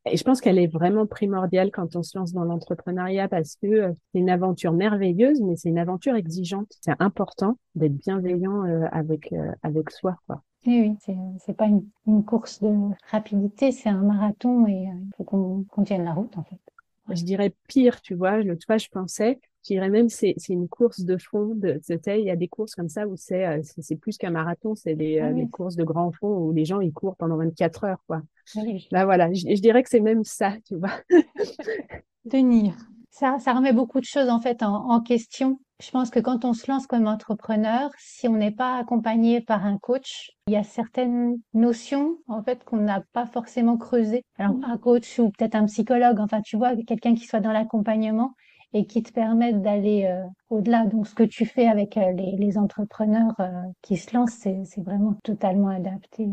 Et 0.05 0.17
je 0.17 0.25
pense 0.25 0.41
qu'elle 0.41 0.59
est 0.59 0.67
vraiment 0.67 1.07
primordiale 1.07 1.71
quand 1.71 1.95
on 1.95 2.03
se 2.03 2.19
lance 2.19 2.33
dans 2.33 2.43
l'entrepreneuriat 2.43 3.29
parce 3.29 3.55
que 3.57 3.67
euh, 3.67 3.93
c'est 4.13 4.19
une 4.19 4.31
aventure 4.31 4.73
merveilleuse, 4.73 5.41
mais 5.43 5.57
c'est 5.57 5.69
une 5.69 5.79
aventure 5.79 6.17
exigeante. 6.17 6.67
C'est 6.81 7.01
important 7.01 7.57
d'être 7.77 7.97
bienveillant 7.97 8.65
euh, 8.65 8.87
avec 8.91 9.33
euh, 9.33 9.53
avec 9.63 9.91
soi, 9.91 10.17
quoi. 10.27 10.43
Oui, 10.67 10.97
oui, 11.07 11.17
c'est 11.45 11.57
pas 11.57 11.67
une, 11.67 12.25
course 12.25 12.63
de 12.63 12.73
rapidité, 13.11 13.73
c'est 13.73 13.89
un 13.89 14.03
marathon 14.03 14.67
et 14.69 14.85
il 14.85 15.11
faut 15.17 15.25
qu'on 15.25 15.65
tienne 15.85 16.05
la 16.05 16.13
route 16.13 16.39
en 16.39 16.45
fait. 16.45 16.61
Je 17.09 17.25
dirais 17.25 17.53
pire, 17.67 18.01
tu 18.01 18.15
vois. 18.15 18.39
Le 18.39 18.57
fois, 18.65 18.79
je 18.79 18.89
pensais, 18.89 19.41
je 19.63 19.75
dirais 19.75 19.91
même 19.91 20.09
c'est 20.09 20.35
c'est 20.37 20.53
une 20.53 20.69
course 20.69 21.01
de 21.01 21.17
fond. 21.17 21.55
De, 21.55 21.81
il 21.89 22.25
y 22.25 22.31
a 22.31 22.37
des 22.37 22.49
courses 22.49 22.75
comme 22.75 22.89
ça 22.89 23.07
où 23.07 23.17
c'est 23.17 23.47
euh, 23.47 23.61
c'est 23.63 23.97
plus 23.97 24.19
qu'un 24.19 24.31
marathon, 24.31 24.75
c'est 24.75 24.95
des, 24.95 25.21
ah 25.21 25.29
euh, 25.29 25.47
courses 25.47 25.77
de 25.77 25.85
grand 25.85 26.11
fond 26.13 26.37
où 26.37 26.53
les 26.53 26.65
gens 26.65 26.81
ils 26.81 26.93
courent 26.93 27.17
pendant 27.17 27.37
24 27.37 27.85
heures, 27.85 28.03
quoi. 28.07 28.23
Ah 28.57 28.61
Là 28.91 29.05
voilà, 29.05 29.33
je, 29.33 29.61
dirais 29.61 29.83
que 29.83 29.89
c'est 29.89 30.01
même 30.01 30.25
ça, 30.25 30.55
tu 30.67 30.77
vois. 30.77 31.01
Tenir. 32.31 32.75
Ça, 33.11 33.37
ça 33.39 33.53
remet 33.53 33.73
beaucoup 33.73 34.01
de 34.01 34.07
choses 34.07 34.29
en 34.29 34.41
fait 34.41 34.63
en, 34.63 34.91
en 34.91 35.01
question. 35.01 35.61
Je 35.83 35.91
pense 35.91 36.11
que 36.11 36.21
quand 36.21 36.45
on 36.45 36.55
se 36.55 36.71
lance 36.71 36.87
comme 36.87 37.09
entrepreneur, 37.09 37.91
si 37.99 38.29
on 38.29 38.37
n'est 38.37 38.53
pas 38.53 38.79
accompagné 38.79 39.41
par 39.41 39.67
un 39.67 39.79
coach, 39.79 40.31
il 40.47 40.55
y 40.55 40.57
a 40.57 40.63
certaines 40.63 41.39
notions 41.55 42.19
en 42.29 42.41
fait 42.43 42.63
qu'on 42.63 42.77
n'a 42.77 43.03
pas 43.13 43.27
forcément 43.27 43.77
creusées. 43.77 44.25
Alors 44.39 44.57
un 44.65 44.79
coach 44.79 45.19
ou 45.19 45.31
peut-être 45.31 45.57
un 45.57 45.67
psychologue, 45.67 46.21
enfin 46.21 46.41
tu 46.41 46.57
vois, 46.57 46.77
quelqu'un 46.87 47.15
qui 47.15 47.27
soit 47.27 47.41
dans 47.41 47.53
l'accompagnement 47.53 48.35
et 48.75 48.87
qui 48.87 49.03
te 49.03 49.13
permette 49.13 49.63
d'aller 49.63 50.07
euh, 50.07 50.25
au-delà. 50.51 50.87
Donc 50.87 51.07
ce 51.07 51.15
que 51.15 51.23
tu 51.23 51.47
fais 51.47 51.67
avec 51.67 51.97
euh, 51.97 52.13
les, 52.13 52.37
les, 52.37 52.59
entrepreneurs 52.59 53.35
euh, 53.41 53.51
qui 53.83 53.97
se 53.97 54.15
lancent, 54.15 54.35
c'est 54.35 54.83
vraiment 54.83 55.15
totalement 55.23 55.69
adapté 55.69 56.29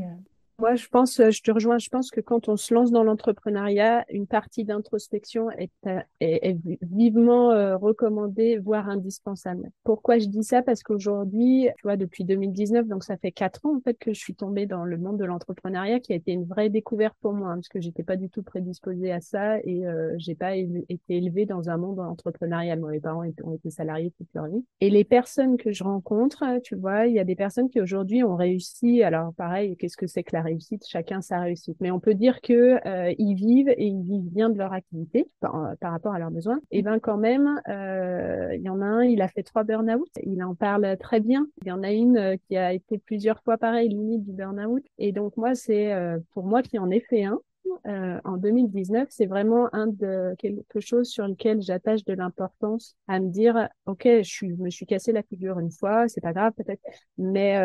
moi, 0.60 0.76
je 0.76 0.88
pense, 0.88 1.20
euh, 1.20 1.32
je 1.32 1.42
te 1.42 1.52
rejoins, 1.52 1.78
je 1.78 1.90
pense 1.90 2.12
que 2.12 2.22
quand 2.22 2.50
on 2.50 2.58
se 2.58 2.74
lance 2.74 2.92
dans 2.92 3.04
l'entrepreneuriat, 3.04 4.06
une 4.10 4.28
partie 4.28 4.66
d'introspection 4.66 5.50
est, 5.52 5.72
euh, 5.88 6.02
est, 6.20 6.58
vivement 6.82 7.52
euh, 7.52 7.78
recommandée, 7.78 8.58
voire 8.58 8.90
indispensable. 8.90 9.72
Pourquoi 9.84 10.18
je 10.18 10.28
dis 10.28 10.44
ça? 10.44 10.62
Parce 10.62 10.84
qu'aujourd'hui, 10.84 11.70
tu 11.78 11.84
vois, 11.84 11.96
depuis 11.96 12.26
2019, 12.26 12.88
donc 12.88 13.04
ça 13.04 13.18
fait 13.18 13.32
quatre 13.32 13.66
ans 13.66 13.78
en 13.78 13.82
fait 13.82 13.98
que 13.98 14.14
je 14.14 14.20
suis 14.20 14.36
tombée 14.36 14.66
dans 14.66 14.84
le 14.84 14.98
monde 14.98 15.18
de 15.18 15.26
l'entrepreneuriat, 15.26 16.00
qui 16.00 16.14
a 16.14 16.16
été 16.16 16.32
une 16.32 16.46
vraie 16.46 16.70
découverte 16.70 17.16
pour 17.22 17.34
moi, 17.34 17.50
hein, 17.50 17.56
parce 17.56 17.70
que 17.70 17.80
j'étais 17.80 18.04
pas 18.04 18.18
du 18.18 18.30
tout 18.30 18.44
prédisposée 18.44 19.12
à 19.12 19.22
ça 19.22 19.60
et 19.64 19.88
euh, 19.88 20.14
j'ai 20.18 20.36
pas 20.36 20.56
été 20.56 21.00
élevée 21.10 21.46
dans 21.46 21.70
un 21.70 21.78
monde 21.78 22.00
entrepreneurial. 22.00 22.80
Mes 22.82 23.00
parents 23.00 23.24
ont 23.44 23.54
été 23.54 23.70
salariés 23.70 24.12
toute 24.18 24.28
leur 24.34 24.48
vie. 24.48 24.66
Et 24.82 24.90
les 24.90 25.04
personnes 25.04 25.58
que 25.58 25.72
je 25.72 25.84
rencontre, 25.84 26.44
tu 26.64 26.76
vois, 26.76 27.08
il 27.08 27.14
y 27.14 27.20
a 27.20 27.24
des 27.24 27.36
personnes 27.36 27.70
qui 27.70 27.80
aujourd'hui 27.80 28.24
ont 28.24 28.36
réussi. 28.36 29.04
Alors 29.04 29.34
pareil, 29.34 29.78
qu'est-ce 29.78 29.98
que 29.98 30.08
c'est 30.08 30.24
que 30.24 30.36
la 30.36 30.42
réussite, 30.50 30.86
chacun 30.88 31.22
sa 31.22 31.40
réussite. 31.40 31.78
Mais 31.80 31.92
on 31.92 32.00
peut 32.00 32.14
dire 32.14 32.42
que 32.42 32.80
euh, 32.88 33.14
ils 33.18 33.36
vivent 33.36 33.70
et 33.70 33.86
ils 33.86 34.04
vivent 34.04 34.32
bien 34.32 34.50
de 34.50 34.58
leur 34.58 34.74
activité 34.74 35.28
par, 35.40 35.56
euh, 35.56 35.74
rapport 35.82 36.14
à 36.14 36.20
leurs 36.20 36.32
besoins. 36.32 36.60
Et 36.72 36.82
ben 36.82 37.00
quand 37.00 37.18
même, 37.18 37.62
euh, 37.70 38.56
il 38.56 38.62
y 38.62 38.70
en 38.70 38.82
a 38.82 38.86
un, 38.86 39.04
il 39.04 39.22
a 39.22 39.28
fait 39.28 39.44
trois 39.44 39.64
burn-out. 39.64 40.10
Il 40.24 40.44
en 40.44 40.56
parle 40.56 40.98
très 40.98 41.20
bien. 41.20 41.48
Il 41.62 41.68
y 41.68 41.72
en 41.72 41.84
a 41.84 41.92
une 41.92 42.38
qui 42.48 42.58
a 42.58 42.74
été 42.74 42.98
plusieurs 42.98 43.42
fois 43.44 43.58
pareil, 43.58 43.90
limite 43.90 44.24
du 44.24 44.34
burn-out. 44.34 44.84
Et 44.98 45.12
donc 45.12 45.38
moi, 45.38 45.56
c'est 45.56 45.94
pour 46.34 46.46
moi 46.46 46.62
qui 46.62 46.80
en 46.80 46.90
ai 46.90 47.00
fait 47.00 47.24
un, 47.24 47.40
en 47.86 48.38
2019, 48.38 49.08
c'est 49.12 49.26
vraiment 49.26 49.74
un 49.74 49.88
de 49.88 50.36
quelque 50.38 50.80
chose 50.80 51.08
sur 51.08 51.28
lequel 51.28 51.62
j'attache 51.62 52.04
de 52.04 52.14
l'importance 52.14 52.96
à 53.08 53.20
me 53.20 53.30
dire, 53.30 53.70
ok, 53.86 54.04
je, 54.06 54.22
suis, 54.24 54.54
me 54.54 54.70
suis 54.70 54.86
cassé 54.86 55.12
la 55.12 55.24
figure 55.24 55.60
une 55.60 55.72
fois, 55.72 56.08
c'est 56.08 56.22
pas 56.22 56.34
grave 56.34 56.54
peut-être, 56.56 56.82
mais 57.18 57.58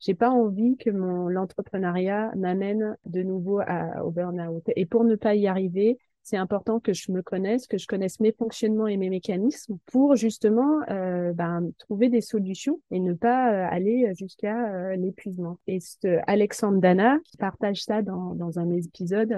j'ai 0.00 0.14
pas 0.14 0.30
envie 0.30 0.76
que 0.76 0.90
mon 0.90 1.28
l'entrepreneuriat 1.28 2.32
m'amène 2.36 2.96
de 3.06 3.22
nouveau 3.22 3.60
à, 3.60 4.04
au 4.04 4.10
burn-out. 4.10 4.64
Et 4.76 4.86
pour 4.86 5.04
ne 5.04 5.14
pas 5.16 5.34
y 5.34 5.46
arriver, 5.46 5.98
c'est 6.22 6.36
important 6.36 6.80
que 6.80 6.92
je 6.92 7.10
me 7.12 7.22
connaisse, 7.22 7.66
que 7.66 7.78
je 7.78 7.86
connaisse 7.86 8.20
mes 8.20 8.32
fonctionnements 8.32 8.86
et 8.86 8.96
mes 8.96 9.10
mécanismes 9.10 9.78
pour 9.86 10.16
justement 10.16 10.80
euh, 10.88 11.32
ben, 11.32 11.70
trouver 11.78 12.08
des 12.08 12.20
solutions 12.20 12.80
et 12.90 13.00
ne 13.00 13.14
pas 13.14 13.52
euh, 13.52 13.66
aller 13.70 14.12
jusqu'à 14.14 14.72
euh, 14.72 14.96
l'épuisement. 14.96 15.58
Et 15.66 15.78
Alexandre 16.26 16.78
Dana, 16.78 17.18
qui 17.24 17.36
partage 17.36 17.82
ça 17.82 18.02
dans, 18.02 18.34
dans 18.34 18.58
un 18.58 18.70
épisode, 18.70 19.34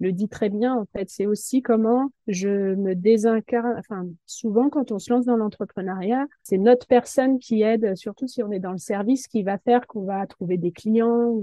le 0.00 0.12
dit 0.12 0.28
très 0.28 0.48
bien. 0.48 0.74
En 0.74 0.86
fait, 0.92 1.08
c'est 1.08 1.26
aussi 1.26 1.62
comment 1.62 2.10
je 2.26 2.74
me 2.74 2.94
désincarne. 2.94 3.76
Enfin, 3.78 4.06
souvent 4.26 4.68
quand 4.68 4.92
on 4.92 4.98
se 4.98 5.12
lance 5.12 5.26
dans 5.26 5.36
l'entrepreneuriat, 5.36 6.26
c'est 6.42 6.58
notre 6.58 6.86
personne 6.86 7.38
qui 7.38 7.62
aide, 7.62 7.96
surtout 7.96 8.26
si 8.26 8.42
on 8.42 8.50
est 8.50 8.58
dans 8.58 8.72
le 8.72 8.78
service, 8.78 9.28
qui 9.28 9.42
va 9.42 9.58
faire 9.58 9.86
qu'on 9.86 10.04
va 10.04 10.26
trouver 10.26 10.58
des 10.58 10.72
clients. 10.72 11.40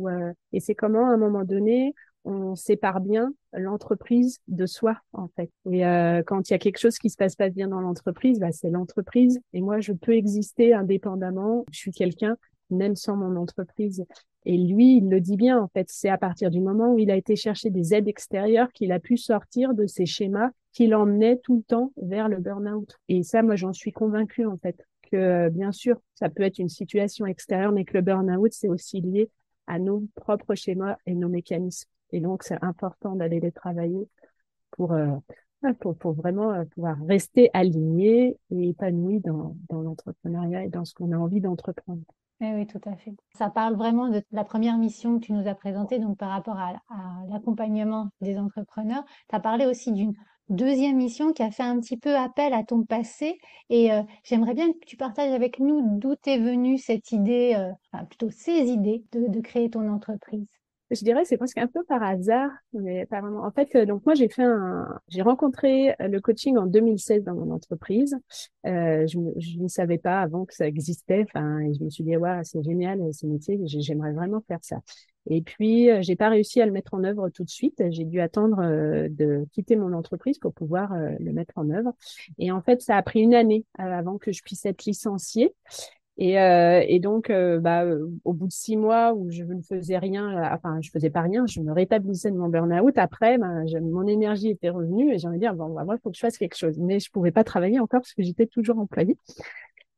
Et 0.54 0.60
c'est 0.60 0.76
comment 0.76 1.08
à 1.08 1.14
un 1.14 1.18
moment 1.18 1.44
donné 1.44 1.94
on 2.24 2.56
sépare 2.56 3.02
bien 3.02 3.34
l'entreprise 3.54 4.40
de 4.48 4.66
soi 4.66 4.98
en 5.14 5.28
fait. 5.36 5.50
Et 5.70 5.86
euh, 5.86 6.22
quand 6.24 6.50
il 6.50 6.54
y 6.54 6.56
a 6.56 6.60
quelque 6.60 6.78
chose 6.78 6.98
qui 6.98 7.10
se 7.10 7.18
passe 7.18 7.36
pas 7.36 7.50
bien 7.50 7.68
dans 7.68 7.82
l'entreprise, 7.82 8.40
bah, 8.40 8.52
c'est 8.52 8.70
l'entreprise. 8.70 9.40
Et 9.54 9.62
moi, 9.62 9.80
je 9.80 9.94
peux 9.94 10.14
exister 10.14 10.74
indépendamment. 10.74 11.66
Je 11.72 11.80
suis 11.80 11.92
quelqu'un 11.92 12.38
même 12.70 12.96
sans 12.96 13.16
mon 13.16 13.36
entreprise. 13.36 14.06
Et 14.46 14.58
lui, 14.58 14.98
il 14.98 15.10
le 15.10 15.20
dit 15.20 15.38
bien 15.38 15.60
en 15.60 15.68
fait. 15.68 15.88
C'est 15.90 16.10
à 16.10 16.18
partir 16.18 16.50
du 16.50 16.62
moment 16.62 16.94
où 16.94 17.00
il 17.00 17.12
a 17.12 17.16
été 17.16 17.36
chercher 17.36 17.70
des 17.70 17.94
aides 17.94 18.08
extérieures 18.08 18.72
qu'il 18.72 18.92
a 18.92 19.00
pu 19.00 19.18
sortir 19.18 19.74
de 19.74 19.86
ces 19.86 20.06
schémas 20.06 20.50
qui 20.74 20.88
l'emmenaient 20.88 21.38
tout 21.38 21.58
le 21.58 21.64
temps 21.64 21.92
vers 21.98 22.30
le 22.30 22.38
burn-out. 22.38 22.98
Et 23.10 23.24
ça, 23.24 23.44
moi, 23.44 23.56
j'en 23.56 23.74
suis 23.74 23.92
convaincue 23.92 24.46
en 24.46 24.58
fait 24.58 24.86
que 25.12 25.50
bien 25.50 25.72
sûr, 25.72 25.98
ça 26.16 26.30
peut 26.30 26.44
être 26.44 26.60
une 26.60 26.70
situation 26.70 27.26
extérieure, 27.26 27.74
mais 27.74 27.84
que 27.84 27.94
le 27.94 28.02
burn-out, 28.02 28.54
c'est 28.54 28.70
aussi 28.70 29.02
lié 29.02 29.30
à 29.68 29.78
nos 29.78 30.08
propres 30.16 30.56
schémas 30.56 30.96
et 31.06 31.14
nos 31.14 31.30
mécanismes. 31.30 31.90
Et 32.12 32.20
donc, 32.20 32.44
c'est 32.44 32.62
important 32.64 33.16
d'aller 33.16 33.40
les 33.40 33.52
travailler 33.52 34.08
pour, 34.72 34.94
euh, 34.94 35.16
pour, 35.80 36.14
vraiment 36.14 36.52
euh, 36.52 36.66
pouvoir 36.66 36.98
rester 37.08 37.50
aligné 37.54 38.38
et 38.50 38.70
épanoui 38.70 39.20
dans, 39.20 39.56
dans 39.70 39.82
l'entrepreneuriat 39.82 40.66
et 40.66 40.70
dans 40.70 40.86
ce 40.86 40.94
qu'on 40.94 41.12
a 41.12 41.18
envie 41.18 41.42
d'entreprendre. 41.42 42.02
Oui, 42.40 42.48
oui, 42.56 42.68
tout 42.68 42.82
à 42.86 42.96
fait. 42.96 43.14
Ça 43.38 43.52
parle 43.52 43.76
vraiment 43.76 44.10
de 44.10 44.24
la 44.32 44.44
première 44.44 44.78
mission 44.78 45.20
que 45.20 45.26
tu 45.26 45.34
nous 45.34 45.48
as 45.48 45.54
présentée, 45.54 46.00
donc 46.00 46.18
par 46.18 46.30
rapport 46.30 46.58
à, 46.58 46.74
à 46.90 47.26
l'accompagnement 47.30 48.10
des 48.20 48.40
entrepreneurs. 48.40 49.04
Tu 49.30 49.36
as 49.36 49.40
parlé 49.40 49.68
aussi 49.68 49.92
d'une 49.92 50.14
deuxième 50.50 50.98
mission 50.98 51.34
qui 51.34 51.44
a 51.44 51.52
fait 51.52 51.64
un 51.64 51.80
petit 51.80 51.98
peu 51.98 52.16
appel 52.18 52.54
à 52.54 52.64
ton 52.64 52.84
passé. 52.84 53.38
Et 53.70 53.94
euh, 53.94 54.02
j'aimerais 54.24 54.56
bien 54.56 54.74
que 54.74 54.80
tu 54.88 54.98
partages 54.98 55.32
avec 55.32 55.60
nous 55.60 56.00
d'où 56.00 56.16
est 56.26 56.40
venue 56.40 56.80
cette 56.80 57.12
idée, 57.12 57.56
enfin 57.94 58.06
plutôt 58.06 58.32
ces 58.32 58.70
idées 58.70 59.04
de, 59.12 59.28
de 59.28 59.40
créer 59.40 59.70
ton 59.70 59.88
entreprise. 59.88 60.48
Je 60.92 61.04
dirais 61.04 61.24
c'est 61.26 61.38
presque 61.38 61.58
un 61.58 61.68
peu 61.68 61.84
par 61.84 62.04
hasard, 62.04 62.50
mais 62.74 63.06
pas 63.06 63.22
vraiment. 63.22 63.44
En 63.46 63.52
fait, 63.52 63.76
euh, 63.76 63.86
donc 63.86 64.06
moi 64.06 64.14
j'ai 64.14 64.30
fait 64.30 64.44
un, 64.44 65.00
j'ai 65.08 65.22
rencontré 65.22 65.96
le 66.00 66.20
coaching 66.20 66.58
en 66.58 66.66
2016 66.66 67.24
dans 67.24 67.34
mon 67.34 67.52
entreprise. 67.52 68.18
Euh, 68.66 69.08
je 69.08 69.60
ne 69.60 69.68
savais 69.68 69.98
pas 69.98 70.22
avant 70.22 70.46
que 70.46 70.54
ça 70.54 70.68
existait. 70.68 71.26
Enfin, 71.28 71.60
je 71.74 71.84
me 71.84 71.90
suis 71.90 72.04
dit 72.04 72.18
ouais, 72.18 72.42
c'est 72.44 72.64
génial 72.64 73.00
ce 73.14 73.26
métier, 73.26 73.60
j'aimerais 73.66 74.12
vraiment 74.12 74.42
faire 74.48 74.60
ça. 74.62 74.82
Et 75.30 75.42
puis 75.42 75.90
euh, 75.90 76.02
j'ai 76.02 76.16
pas 76.16 76.30
réussi 76.30 76.62
à 76.62 76.66
le 76.66 76.72
mettre 76.72 76.94
en 76.94 77.04
œuvre 77.04 77.30
tout 77.30 77.44
de 77.44 77.50
suite. 77.50 77.82
J'ai 77.92 78.06
dû 78.06 78.20
attendre 78.20 78.60
euh, 78.60 79.08
de 79.10 79.46
quitter 79.54 79.76
mon 79.76 79.94
entreprise 79.94 80.40
pour 80.40 80.54
pouvoir 80.54 80.94
le 80.94 81.32
mettre 81.32 81.54
en 81.56 81.70
œuvre. 81.70 81.94
Et 82.38 82.52
en 82.52 82.62
fait, 82.62 82.82
ça 82.82 82.98
a 82.98 83.04
pris 83.04 83.22
une 83.22 83.34
année 83.34 83.66
avant 83.78 84.18
que 84.18 84.32
je 84.32 84.42
puisse 84.42 84.66
être 84.66 84.86
licenciée. 84.86 85.54
Et, 86.18 86.40
euh, 86.40 86.84
et 86.88 87.00
donc, 87.00 87.30
euh, 87.30 87.60
bah, 87.60 87.84
euh, 87.84 88.08
au 88.26 88.34
bout 88.34 88.46
de 88.48 88.52
six 88.52 88.78
mois 88.78 89.14
où 89.14 89.32
je 89.32 89.44
ne 89.44 89.62
faisais 89.62 89.98
rien, 89.98 90.52
enfin, 90.54 90.80
je 90.82 90.92
faisais 90.92 91.10
pas 91.10 91.22
rien, 91.22 91.46
je 91.48 91.62
me 91.62 91.72
rétablissais 91.72 92.30
de 92.32 92.36
mon 92.38 92.50
burn-out. 92.50 92.98
Après, 92.98 93.38
bah, 93.38 93.48
mon 93.82 94.06
énergie 94.06 94.50
était 94.50 94.70
revenue 94.70 95.14
et 95.14 95.18
j'ai 95.18 95.28
envie 95.28 95.38
de 95.38 95.42
dire, 95.42 95.56
bon, 95.56 95.70
bah, 95.74 95.84
moi, 95.84 95.96
il 95.98 96.02
faut 96.02 96.12
que 96.12 96.16
je 96.18 96.22
fasse 96.22 96.38
quelque 96.38 96.58
chose. 96.58 96.78
Mais 96.80 97.00
je 97.00 97.10
pouvais 97.12 97.32
pas 97.32 97.44
travailler 97.44 97.80
encore 97.80 98.02
parce 98.02 98.14
que 98.14 98.24
j'étais 98.24 98.46
toujours 98.46 98.78
employée. 98.78 99.18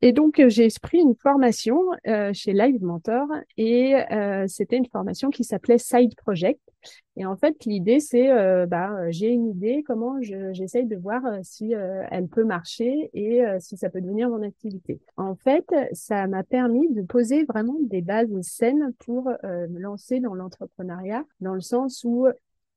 Et 0.06 0.12
donc, 0.12 0.42
euh, 0.42 0.50
j'ai 0.50 0.68
pris 0.82 0.98
une 0.98 1.16
formation 1.16 1.80
euh, 2.08 2.32
chez 2.34 2.52
Live 2.52 2.84
Mentor 2.84 3.26
et 3.56 3.96
euh, 4.12 4.46
c'était 4.50 4.76
une 4.76 4.90
formation 4.90 5.30
qui 5.30 5.46
s'appelait 5.46 5.78
Side 5.78 6.14
Project. 6.18 6.60
Et 7.16 7.26
en 7.26 7.38
fait, 7.38 7.64
l'idée, 7.64 8.02
c'est, 8.02 8.28
bah, 8.68 9.10
j'ai 9.10 9.30
une 9.30 9.48
idée, 9.48 9.82
comment 9.88 10.22
j'essaye 10.22 10.86
de 10.86 10.98
voir 10.98 11.22
si 11.42 11.72
elle 11.72 12.28
peut 12.28 12.44
marcher 12.44 13.10
et 13.14 13.42
si 13.60 13.78
ça 13.78 13.90
peut 13.90 14.02
devenir 14.02 14.28
mon 14.28 14.42
activité. 14.42 15.00
En 15.16 15.36
fait, 15.36 15.66
ça 15.94 16.28
m'a 16.28 16.44
permis 16.44 16.92
de 16.92 17.02
poser 17.02 17.46
vraiment 17.46 17.78
des 17.84 18.02
bases 18.02 18.28
saines 18.42 18.92
pour 19.00 19.32
me 19.44 19.80
lancer 19.80 20.20
dans 20.20 20.34
l'entrepreneuriat, 20.34 21.24
dans 21.40 21.54
le 21.54 21.62
sens 21.62 22.04
où 22.04 22.28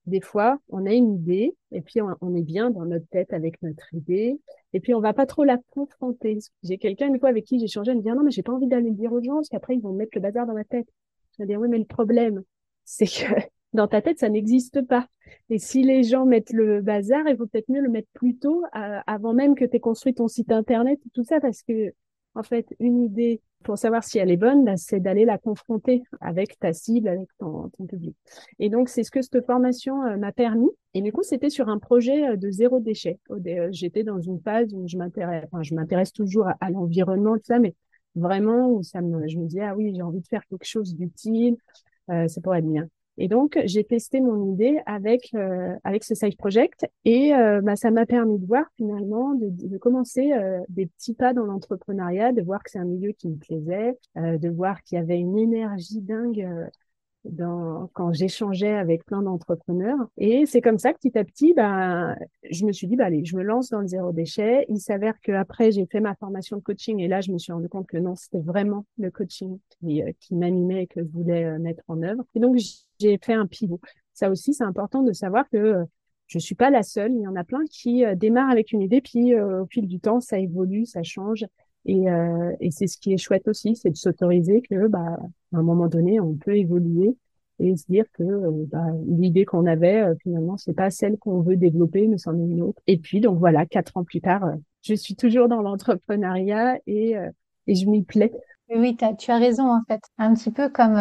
des 0.07 0.21
fois, 0.21 0.59
on 0.69 0.87
a 0.87 0.93
une 0.93 1.15
idée 1.15 1.57
et 1.73 1.81
puis 1.81 2.01
on, 2.01 2.35
est 2.35 2.43
bien 2.43 2.71
dans 2.71 2.85
notre 2.85 3.07
tête 3.09 3.33
avec 3.33 3.61
notre 3.63 3.93
idée 3.93 4.41
et 4.73 4.81
puis 4.81 4.95
on 4.95 5.01
va 5.01 5.13
pas 5.13 5.27
trop 5.27 5.45
la 5.45 5.59
confronter. 5.71 6.39
J'ai 6.63 6.79
quelqu'un 6.79 7.09
une 7.09 7.19
fois 7.19 7.29
avec 7.29 7.45
qui 7.45 7.59
j'ai 7.59 7.67
changé, 7.67 7.91
elle 7.91 7.99
me 7.99 8.03
dit 8.03 8.11
ah 8.11 8.15
non 8.15 8.23
mais 8.23 8.31
j'ai 8.31 8.43
pas 8.43 8.53
envie 8.53 8.69
d'aller 8.69 8.91
le 8.91 8.95
dire 8.95 9.13
aux 9.13 9.23
gens 9.23 9.35
parce 9.35 9.49
qu'après 9.49 9.75
ils 9.75 9.83
vont 9.83 9.93
mettre 9.93 10.13
le 10.15 10.21
bazar 10.21 10.47
dans 10.47 10.55
ma 10.55 10.65
tête. 10.65 10.87
Je 11.37 11.43
vais 11.43 11.47
dire 11.47 11.61
oui 11.61 11.69
mais 11.69 11.79
le 11.79 11.85
problème 11.85 12.43
c'est 12.85 13.07
que 13.07 13.33
dans 13.73 13.89
ta 13.89 14.01
tête 14.01 14.21
ça 14.21 14.29
n'existe 14.29 14.83
pas. 14.83 15.09
Et 15.51 15.59
si 15.59 15.83
les 15.83 16.05
gens 16.05 16.25
mettent 16.25 16.53
le 16.53 16.81
bazar, 16.81 17.27
il 17.27 17.37
vaut 17.37 17.47
peut-être 17.47 17.69
mieux 17.69 17.81
le 17.81 17.91
mettre 17.91 18.09
plus 18.13 18.37
tôt 18.37 18.63
avant 18.73 19.35
même 19.35 19.57
que 19.57 19.65
tu 19.65 19.77
aies 19.77 19.81
construit 19.81 20.15
ton 20.15 20.29
site 20.29 20.53
internet 20.53 21.01
et 21.05 21.11
tout 21.11 21.25
ça 21.25 21.41
parce 21.41 21.63
que 21.63 21.93
en 22.37 22.43
fait 22.43 22.75
une 22.79 23.03
idée 23.03 23.41
pour 23.67 23.79
savoir 23.79 24.05
si 24.05 24.19
elle 24.19 24.31
est 24.31 24.37
bonne, 24.37 24.65
bah, 24.65 24.77
c'est 24.77 25.01
d'aller 25.01 25.25
la 25.25 25.39
confronter 25.39 26.05
avec 26.21 26.59
ta 26.59 26.73
cible, 26.73 27.09
avec 27.09 27.29
ton, 27.39 27.69
public. 27.89 28.17
Et 28.61 28.71
donc, 28.71 28.89
c'est 28.89 29.03
ce 29.03 29.11
que 29.11 29.21
cette 29.21 29.45
formation 29.45 30.05
euh, 30.05 30.17
m'a 30.17 30.31
permis. 30.31 30.71
Et 30.95 31.03
du 31.03 31.13
coup, 31.13 31.25
c'était 31.25 31.51
sur 31.51 31.69
un 31.69 31.79
projet 31.79 32.29
euh, 32.29 32.37
de 32.37 32.49
zéro 32.51 32.79
déchet. 32.79 33.19
Euh, 33.31 33.69
j'étais 33.73 34.05
dans 34.05 34.21
une 34.21 34.41
phase 34.41 34.73
où 34.73 34.87
je 34.87 34.97
m'intéresse, 34.97 35.45
enfin, 35.47 35.63
je 35.65 35.75
m'intéresse 35.75 36.13
toujours 36.13 36.47
à, 36.61 36.71
l'environnement, 36.71 37.35
tout 37.35 37.45
ça, 37.45 37.59
mais 37.59 37.75
vraiment 38.15 38.71
où 38.71 38.85
ça 38.85 39.03
me, 39.03 39.27
je 39.27 39.37
me 39.37 39.47
dis, 39.47 39.61
ah 39.61 39.75
oui, 39.77 39.93
j'ai 39.95 40.03
envie 40.03 40.21
de 40.21 40.29
faire 40.29 40.47
quelque 40.47 40.65
chose 40.65 40.95
d'utile, 40.95 41.57
ça 42.09 42.41
pourrait 42.41 42.61
être 42.61 42.71
bien. 42.71 42.89
Et 43.19 43.29
donc, 43.29 43.59
j'ai 43.65 43.85
testé 43.85 44.21
mon 44.21 44.53
idée 44.53 44.79
avec 44.85 45.31
euh, 45.35 45.75
avec 45.85 46.05
ce 46.05 46.15
side 46.15 46.37
project 46.37 46.87
et 47.05 47.35
euh, 47.35 47.61
bah, 47.63 47.77
ça 47.77 47.91
m'a 47.91 48.05
permis 48.05 48.39
de 48.39 48.47
voir 48.47 48.67
finalement 48.77 49.35
de, 49.35 49.49
de 49.51 49.79
commencer 49.79 50.33
euh, 50.33 50.61
des 50.69 50.87
petits 50.87 51.15
pas 51.15 51.33
dans 51.33 51.45
l'entrepreneuriat, 51.45 52.33
de 52.33 52.43
voir 52.43 52.63
que 52.63 52.71
c'est 52.71 52.79
un 52.79 52.85
milieu 52.85 53.13
qui 53.13 53.29
me 53.29 53.37
plaisait, 53.37 53.99
de 54.17 54.49
voir 54.49 54.83
qu'il 54.83 54.99
y 54.99 55.01
avait 55.01 55.19
une 55.19 55.39
énergie 55.39 56.01
dingue 56.01 56.47
dans, 57.31 57.89
quand 57.93 58.13
j'échangeais 58.13 58.75
avec 58.75 59.05
plein 59.05 59.23
d'entrepreneurs. 59.23 59.99
Et 60.17 60.47
c'est 60.47 60.61
comme 60.61 60.79
ça 60.79 60.93
que 60.93 60.99
petit 60.99 61.19
à 61.19 61.25
petit, 61.25 61.55
bah, 61.55 62.17
je 62.51 62.65
me 62.65 62.73
suis 62.73 62.87
dit, 62.87 62.97
bah, 62.97 63.07
allez, 63.07 63.25
je 63.25 63.37
me 63.37 63.43
lance 63.43 63.71
dans 63.71 63.81
le 63.81 63.87
zéro 63.87 64.13
déchet. 64.13 64.67
Il 64.69 64.79
s'avère 64.79 65.21
qu'après, 65.21 65.73
j'ai 65.73 65.87
fait 65.87 66.01
ma 66.01 66.15
formation 66.15 66.57
de 66.57 66.63
coaching 66.63 67.01
et 67.01 67.09
là, 67.09 67.21
je 67.21 67.33
me 67.33 67.39
suis 67.39 67.53
rendu 67.53 67.69
compte 67.69 67.87
que 67.87 67.97
non, 67.97 68.15
c'était 68.17 68.41
vraiment 68.41 68.85
le 68.99 69.11
coaching 69.11 69.59
qui, 69.81 70.03
euh, 70.03 70.13
m'animait 70.31 70.85
et 70.85 70.87
que 70.87 71.01
je 71.01 71.09
voulais 71.09 71.45
euh, 71.45 71.59
mettre 71.59 71.83
en 71.89 72.03
œuvre. 72.03 72.25
Et 72.35 72.41
donc, 72.41 72.57
j'ai 72.99 73.19
fait 73.23 73.35
un 73.35 73.47
pivot. 73.47 73.81
Ça 74.15 74.31
aussi, 74.31 74.55
c'est 74.55 74.65
important 74.65 75.03
de 75.03 75.13
savoir 75.13 75.49
que 75.51 75.57
euh, 75.57 75.85
je 76.27 76.39
suis 76.39 76.55
pas 76.55 76.71
la 76.71 76.83
seule. 76.83 77.13
Il 77.13 77.23
y 77.23 77.29
en 77.29 77.37
a 77.37 77.45
plein 77.45 77.65
qui 77.71 78.05
démarrent 78.17 78.51
avec 78.51 78.73
une 78.73 78.83
idée, 78.83 79.01
puis 79.01 79.39
au 79.39 79.65
fil 79.67 79.87
du 79.87 80.01
temps, 80.01 80.21
ça 80.21 80.41
évolue, 80.41 80.85
ça 80.85 81.05
change. 81.05 81.47
Et, 81.87 82.11
euh, 82.11 82.53
et 82.61 82.71
c'est 82.71 82.87
ce 82.87 82.99
qui 82.99 83.13
est 83.13 83.19
chouette 83.19 83.49
aussi, 83.49 83.77
c'est 83.77 83.91
de 83.91 83.97
s'autoriser 83.97 84.61
que, 84.61 84.89
bah, 84.89 85.19
à 85.53 85.57
un 85.57 85.63
moment 85.63 85.87
donné, 85.87 86.21
on 86.21 86.35
peut 86.35 86.57
évoluer 86.57 87.17
et 87.59 87.77
se 87.77 87.87
dire 87.89 88.05
que 88.13 88.23
euh, 88.23 88.67
bah, 88.71 88.85
l'idée 89.07 89.45
qu'on 89.45 89.67
avait, 89.67 90.03
euh, 90.03 90.15
finalement, 90.23 90.57
c'est 90.57 90.75
pas 90.75 90.91
celle 90.91 91.17
qu'on 91.19 91.41
veut 91.41 91.57
développer, 91.57 92.07
mais 92.07 92.19
c'en 92.19 92.35
est 92.39 92.45
une 92.45 92.63
autre. 92.63 92.81
Et 92.87 92.99
puis, 92.99 93.21
donc 93.21 93.39
voilà, 93.39 93.67
quatre 93.67 93.97
ans 93.97 94.05
plus 94.05 94.21
tard, 94.21 94.45
euh, 94.45 94.57
je 94.83 94.95
suis 94.95 95.17
toujours 95.17 95.49
dans 95.49 95.63
l'entrepreneuriat 95.63 96.79
et, 96.87 97.17
et 97.67 97.75
je 97.75 97.89
m'y 97.89 98.05
plais. 98.05 98.33
Oui, 98.73 98.97
tu 98.97 99.31
as 99.31 99.39
raison 99.39 99.69
en 99.69 99.83
fait. 99.89 100.01
Un 100.17 100.35
petit 100.35 100.53
peu 100.53 100.69
comme 100.69 100.97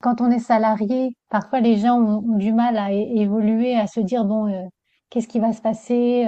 quand 0.00 0.22
on 0.22 0.30
est 0.30 0.38
salarié, 0.38 1.14
parfois 1.28 1.60
les 1.60 1.76
gens 1.76 1.98
ont, 1.98 2.38
du 2.38 2.54
mal 2.54 2.78
à 2.78 2.92
évoluer, 2.92 3.74
à 3.74 3.86
se 3.86 4.00
dire 4.00 4.24
bon, 4.24 4.70
qu'est-ce 5.10 5.28
qui 5.28 5.38
va 5.38 5.52
se 5.52 5.60
passer 5.60 6.26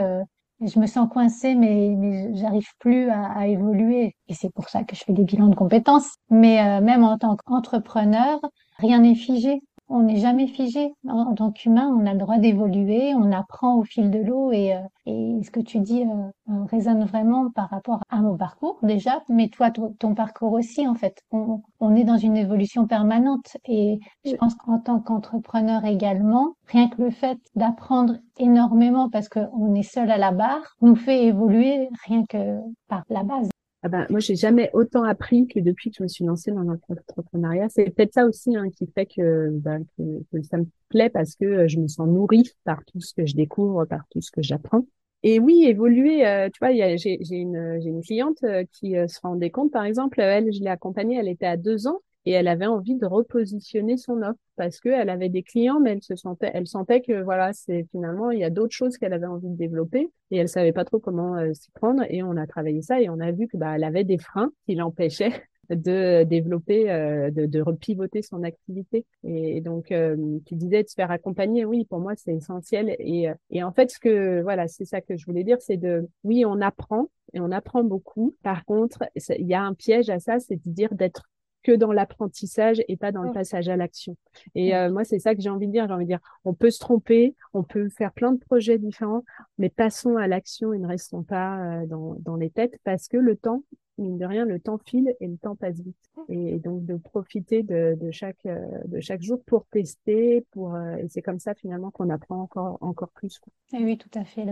je 0.61 0.79
me 0.79 0.87
sens 0.87 1.09
coincée, 1.09 1.55
mais, 1.55 2.35
j'arrive 2.35 2.69
plus 2.79 3.09
à, 3.11 3.27
à, 3.33 3.47
évoluer. 3.47 4.15
Et 4.29 4.35
c'est 4.35 4.53
pour 4.53 4.69
ça 4.69 4.85
que 4.85 4.97
je 4.97 5.03
fais 5.05 5.13
des 5.13 5.25
bilans 5.25 5.49
de 5.49 5.55
compétences. 5.55 6.17
Mais 6.31 6.61
euh, 6.61 6.81
même 6.81 7.05
en 7.05 7.19
tant 7.19 7.37
qu'entrepreneur, 7.37 8.41
rien 8.79 9.01
n'est 9.01 9.15
figé 9.15 9.61
on 9.89 10.03
n'est 10.03 10.21
jamais 10.21 10.47
figé. 10.47 10.93
En, 11.09 11.35
tant 11.35 11.51
qu'humain, 11.51 11.89
on 11.89 12.07
a 12.07 12.13
le 12.13 12.19
droit 12.19 12.39
d'évoluer, 12.39 13.15
on 13.15 13.33
apprend 13.33 13.77
au 13.77 13.85
fil 13.85 14.11
de 14.11 14.19
l'eau 14.19 14.53
et, 14.53 14.75
euh, 14.75 14.81
et 15.07 15.41
ce 15.43 15.51
que 15.51 15.61
tu 15.61 15.81
dis 15.81 16.03
euh, 16.03 16.53
euh, 16.53 16.65
résonne 16.71 17.05
vraiment 17.05 17.51
par 17.51 17.71
rapport 17.71 18.01
à 18.11 18.21
mon 18.21 18.37
parcours 18.37 18.79
déjà, 18.83 19.23
mais 19.29 19.49
toi, 19.49 19.71
ton, 19.71 20.15
parcours 20.15 20.53
aussi 20.53 20.87
en 20.87 20.95
fait. 20.95 21.23
On, 21.31 21.63
on, 21.81 21.95
est 21.95 22.05
dans 22.05 22.17
une 22.17 22.37
évolution 22.37 22.87
permanente 22.87 23.57
et 23.67 23.99
je 24.25 24.35
pense 24.37 24.55
qu'en 24.55 24.79
tant 24.79 25.01
qu'entrepreneur 25.01 25.85
également, 25.85 26.55
rien 26.67 26.89
que 26.89 27.03
le 27.03 27.11
fait 27.11 27.39
d'apprendre 27.55 28.17
énormément 28.39 29.09
parce 29.11 29.29
qu'on 29.29 29.75
est 29.75 29.83
seul 29.83 30.11
à 30.11 30.19
la 30.19 30.33
barre 30.33 30.77
nous 30.81 30.97
fait 30.97 31.25
évoluer 31.25 31.89
rien 32.07 32.25
que 32.29 32.59
par 32.89 33.05
la 33.09 33.23
base. 33.23 33.49
Ah 33.85 33.89
ben, 33.89 34.07
moi, 34.11 34.19
j'ai 34.19 34.35
jamais 34.35 34.71
autant 34.73 35.05
appris 35.05 35.47
que 35.47 35.61
depuis 35.61 35.91
que 35.91 35.99
je 35.99 36.03
me 36.03 36.09
suis 36.09 36.25
lancée 36.25 36.51
dans 36.51 36.63
l'entrepreneuriat. 36.63 37.69
C'est 37.69 37.91
peut-être 37.91 38.13
ça 38.13 38.27
aussi 38.27 38.57
hein, 38.57 38.71
qui 38.71 38.89
fait 38.93 39.07
que, 39.07 39.51
ben, 39.53 39.85
que, 39.97 40.43
ça 40.43 40.59
me 40.59 40.67
plaît 40.89 41.11
parce 41.11 41.37
que 41.37 41.45
euh, 41.45 41.69
je 41.69 41.79
me 41.79 41.87
sens 41.87 42.09
nourrie 42.09 42.51
par 42.65 42.85
tout 42.87 43.01
ce 43.01 43.15
que 43.15 43.25
je 43.25 43.37
découvre, 43.37 43.85
par 43.85 44.01
tout 44.11 44.21
ce 44.21 44.33
que 44.33 44.43
j'apprends. 44.43 44.85
Et 45.23 45.39
oui, 45.39 45.65
évoluer, 45.65 46.27
euh, 46.27 46.49
tu 46.49 46.59
vois, 46.61 46.73
j'ai 46.97 47.19
une, 47.31 47.79
une 47.85 48.03
cliente 48.03 48.43
euh, 48.43 48.65
qui 48.73 48.93
se 48.93 49.21
rendait 49.21 49.51
compte, 49.51 49.71
par 49.71 49.85
exemple, 49.85 50.21
elle, 50.21 50.53
je 50.53 50.61
l'ai 50.61 50.71
accompagnée, 50.71 51.17
elle 51.17 51.29
était 51.29 51.47
à 51.47 51.57
deux 51.57 51.87
ans 51.87 52.01
et 52.27 52.33
elle 52.33 52.49
avait 52.49 52.67
envie 52.67 52.97
de 52.97 53.07
repositionner 53.07 53.97
son 53.97 54.23
offre 54.23 54.39
parce 54.57 54.81
que 54.81 54.89
elle 54.89 55.11
avait 55.11 55.29
des 55.29 55.43
clients 55.43 55.81
mais 55.81 55.93
elle 55.93 56.03
se 56.03 56.17
sentait 56.17 56.51
elle 56.53 56.67
sentait 56.67 57.01
que 57.01 57.23
voilà 57.23 57.53
c'est 57.53 57.87
finalement 57.91 58.31
il 58.31 58.41
y 58.41 58.45
a 58.45 58.51
d'autres 58.51 58.75
choses 58.75 58.99
qu'elle 58.99 59.13
avait 59.13 59.27
envie 59.27 59.49
de 59.49 59.57
développer 59.57 60.11
et 60.31 60.37
elle 60.37 60.49
savait 60.49 60.73
pas 60.73 60.85
trop 60.85 60.99
comment 60.99 61.37
euh, 61.37 61.53
s'y 61.55 61.71
prendre 61.73 62.03
et 62.09 62.23
on 62.23 62.37
a 62.37 62.47
travaillé 62.47 62.83
ça 62.83 63.01
et 63.01 63.09
on 63.09 63.21
a 63.21 63.31
vu 63.33 63.49
que 63.49 63.57
bah 63.57 63.77
elle 63.77 63.85
avait 63.85 64.05
des 64.05 64.19
freins 64.19 64.51
qui 64.67 64.75
l'empêchaient 64.75 65.33
de 65.71 66.25
développer, 66.25 66.91
euh, 66.91 67.31
de, 67.31 67.47
de 67.47 67.61
repivoter 67.61 68.23
son 68.23 68.43
activité. 68.43 69.05
Et, 69.25 69.61
donc, 69.61 69.93
euh, 69.93 70.17
tu 70.47 70.55
disais 70.55 70.83
de 70.83 70.89
se 70.89 70.95
faire 70.95 71.11
accompagner. 71.11 71.65
Oui, 71.65 71.85
pour 71.85 71.99
moi, 71.99 72.15
c'est 72.17 72.35
essentiel. 72.35 72.97
Et, 72.99 73.29
et 73.51 73.63
en 73.63 73.73
fait, 73.73 73.91
ce 73.91 73.99
que 73.99 74.41
voilà, 74.43 74.67
c'est 74.69 74.87
ça 74.87 75.01
que 75.01 75.17
je 75.17 75.27
voulais 75.27 75.45
dire, 75.45 75.59
c'est 75.61 75.77
de, 75.77 76.09
oui, 76.25 76.45
on 76.47 76.61
apprend 76.61 77.09
et 77.35 77.41
on 77.41 77.51
apprend 77.51 77.85
beaucoup. 77.85 78.35
Par 78.43 78.65
contre, 78.65 79.05
il 79.15 79.47
y 79.47 79.55
a 79.55 79.63
un 79.63 79.75
piège 79.75 80.09
à 80.11 80.19
ça, 80.19 80.39
c'est 80.39 80.57
de 80.57 80.71
dire 80.71 80.95
d'être 80.95 81.25
que 81.69 81.77
dans 81.77 81.93
l'apprentissage 81.93 82.83
et 82.89 82.97
pas 82.97 83.13
dans 83.13 83.23
le 83.23 83.31
passage 83.31 83.69
à 83.69 83.77
l'action. 83.77 84.17
Et 84.55 84.75
euh, 84.75 84.91
moi, 84.91 85.05
c'est 85.05 85.19
ça 85.19 85.35
que 85.35 85.43
j'ai 85.43 85.51
envie 85.51 85.67
de 85.67 85.73
dire. 85.73 85.87
J'ai 85.87 85.93
envie 85.93 86.07
de 86.07 86.11
dire, 86.11 86.21
on 86.47 86.55
peut 86.55 86.71
se 86.71 86.79
tromper, 86.79 87.35
on 87.53 87.63
peut 87.63 87.91
faire 87.91 88.11
plein 88.13 88.33
de 88.33 88.39
projets 88.39 88.79
différents, 88.79 89.23
mais 89.59 89.69
passons 89.69 90.17
à 90.17 90.27
l'action 90.27 90.73
et 90.73 90.79
ne 90.79 90.87
restons 90.87 91.23
pas 91.23 91.59
euh, 91.59 91.87
dans, 91.87 92.17
dans 92.21 92.37
les 92.37 92.49
têtes 92.49 92.79
parce 92.85 93.07
que 93.07 93.19
le 93.19 93.37
temps, 93.37 93.65
mine 93.99 94.19
de 94.19 94.25
rien, 94.25 94.45
le 94.45 94.61
temps 94.61 94.79
file 94.79 95.15
et 95.21 95.27
le 95.27 95.37
temps 95.37 95.57
passe 95.57 95.81
vite. 95.81 95.97
Et 96.29 96.59
donc 96.59 96.85
de 96.85 96.97
profiter 96.97 97.63
de, 97.63 97.97
chaque 98.11 98.45
euh, 98.47 98.67
de 98.87 99.01
chaque 99.01 99.23
jour 99.23 99.43
pour 99.47 99.67
tester, 99.67 100.45
pour 100.53 100.75
euh, 100.75 100.97
et 100.97 101.09
c'est 101.09 101.23
comme 101.23 101.39
ça 101.39 101.55
finalement 101.55 101.91
qu'on 101.91 102.11
apprend 102.11 102.41
encore 102.43 102.79
encore 102.81 103.11
plus. 103.11 103.41
Et 103.73 103.85
oui, 103.85 103.99
tout 103.99 104.11
à 104.15 104.25
fait. 104.25 104.45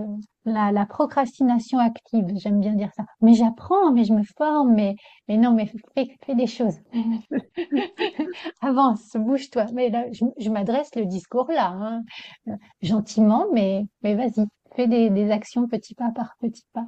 la, 0.44 0.72
la 0.72 0.87
procrastination 0.87 1.78
active, 1.78 2.26
j'aime 2.37 2.61
bien 2.61 2.74
dire 2.74 2.90
ça. 2.96 3.04
Mais 3.20 3.35
j'apprends, 3.35 3.92
mais 3.92 4.04
je 4.04 4.12
me 4.12 4.22
forme, 4.37 4.74
mais 4.74 4.96
mais 5.28 5.37
non, 5.37 5.52
mais 5.52 5.66
fais, 5.94 6.09
fais 6.24 6.35
des 6.35 6.46
choses. 6.46 6.76
Avance, 8.61 9.16
bouge-toi. 9.16 9.66
Mais 9.74 9.90
là, 9.90 10.06
je, 10.12 10.24
je 10.38 10.50
m'adresse 10.50 10.94
le 10.94 11.06
discours 11.06 11.50
là, 11.50 11.70
hein. 11.70 12.02
Euh, 12.48 12.52
gentiment, 12.82 13.46
mais 13.52 13.87
mais 14.02 14.14
vas-y 14.14 14.46
des, 14.84 15.30
actions 15.30 15.66
petit 15.66 15.94
pas 15.94 16.10
par 16.12 16.36
petit 16.40 16.66
pas. 16.72 16.86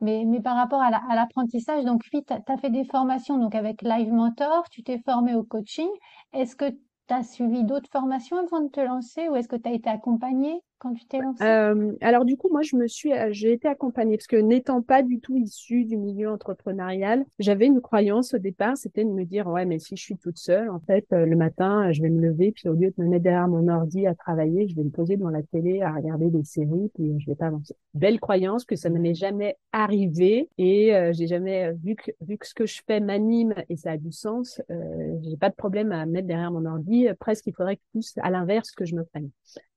Mais, 0.00 0.24
mais 0.26 0.40
par 0.40 0.56
rapport 0.56 0.82
à 0.82 0.90
l'apprentissage, 1.14 1.84
donc 1.84 2.02
oui, 2.12 2.22
tu 2.26 2.32
as, 2.34 2.56
fait 2.58 2.70
des 2.70 2.84
formations 2.84 3.38
donc 3.38 3.54
avec 3.54 3.82
Live 3.82 4.12
Mentor, 4.12 4.68
tu 4.70 4.82
t'es 4.82 4.98
formé 4.98 5.34
au 5.34 5.42
coaching. 5.42 5.88
Est-ce 6.32 6.56
que 6.56 6.70
tu 6.70 7.14
as 7.14 7.22
suivi 7.22 7.64
d'autres 7.64 7.90
formations 7.90 8.38
avant 8.38 8.60
de 8.60 8.68
te 8.68 8.80
lancer 8.80 9.28
ou 9.28 9.36
est-ce 9.36 9.48
que 9.48 9.56
tu 9.56 9.68
as 9.68 9.72
été 9.72 9.88
accompagnée? 9.88 10.60
Quand 10.80 10.94
tu 10.94 11.04
t'es 11.06 11.20
lancée? 11.20 11.44
euh, 11.44 11.92
Alors 12.00 12.24
du 12.24 12.36
coup, 12.36 12.48
moi, 12.50 12.62
je 12.62 12.74
me 12.74 12.88
suis, 12.88 13.12
euh, 13.12 13.28
j'ai 13.30 13.52
été 13.52 13.68
accompagnée 13.68 14.16
parce 14.16 14.26
que 14.26 14.36
n'étant 14.36 14.82
pas 14.82 15.02
du 15.02 15.20
tout 15.20 15.36
issue 15.36 15.84
du 15.84 15.96
milieu 15.96 16.30
entrepreneurial, 16.30 17.24
j'avais 17.38 17.66
une 17.66 17.80
croyance 17.80 18.34
au 18.34 18.38
départ, 18.38 18.76
c'était 18.76 19.04
de 19.04 19.10
me 19.10 19.24
dire 19.24 19.46
ouais, 19.46 19.64
mais 19.66 19.78
si 19.78 19.96
je 19.96 20.02
suis 20.02 20.16
toute 20.16 20.38
seule, 20.38 20.70
en 20.70 20.80
fait, 20.80 21.06
euh, 21.12 21.26
le 21.26 21.36
matin, 21.36 21.92
je 21.92 22.02
vais 22.02 22.10
me 22.10 22.20
lever, 22.20 22.50
puis 22.52 22.68
au 22.68 22.72
lieu 22.72 22.92
de 22.96 23.02
me 23.02 23.08
mettre 23.08 23.22
derrière 23.24 23.46
mon 23.48 23.68
ordi 23.68 24.06
à 24.06 24.14
travailler, 24.14 24.66
je 24.68 24.74
vais 24.74 24.82
me 24.84 24.90
poser 24.90 25.16
devant 25.16 25.30
la 25.30 25.42
télé 25.42 25.82
à 25.82 25.92
regarder 25.92 26.30
des 26.30 26.44
séries, 26.44 26.90
puis 26.94 27.14
je 27.20 27.26
vais 27.26 27.36
pas 27.36 27.46
avancer. 27.46 27.76
Belle 27.94 28.18
croyance 28.18 28.64
que 28.64 28.74
ça 28.76 28.88
ne 28.88 28.98
m'est 28.98 29.14
jamais 29.14 29.56
arrivé 29.72 30.48
et 30.58 30.92
j'ai 31.12 31.26
jamais 31.26 31.72
vu 31.72 31.94
que 31.96 32.10
vu 32.20 32.38
que 32.38 32.46
ce 32.46 32.54
que 32.54 32.66
je 32.66 32.80
fais 32.86 33.00
m'anime 33.00 33.54
et 33.68 33.76
ça 33.76 33.92
a 33.92 33.96
du 33.96 34.12
sens, 34.12 34.60
euh, 34.70 35.18
j'ai 35.22 35.36
pas 35.36 35.50
de 35.50 35.54
problème 35.54 35.92
à 35.92 36.06
me 36.06 36.12
mettre 36.12 36.28
derrière 36.28 36.50
mon 36.50 36.64
ordi. 36.66 37.06
Presque, 37.18 37.46
il 37.46 37.54
faudrait 37.54 37.76
que 37.76 37.82
plus 37.92 38.14
à 38.22 38.30
l'inverse 38.30 38.70
que 38.72 38.84
je 38.84 38.94
me 38.94 39.04
prenne. 39.04 39.30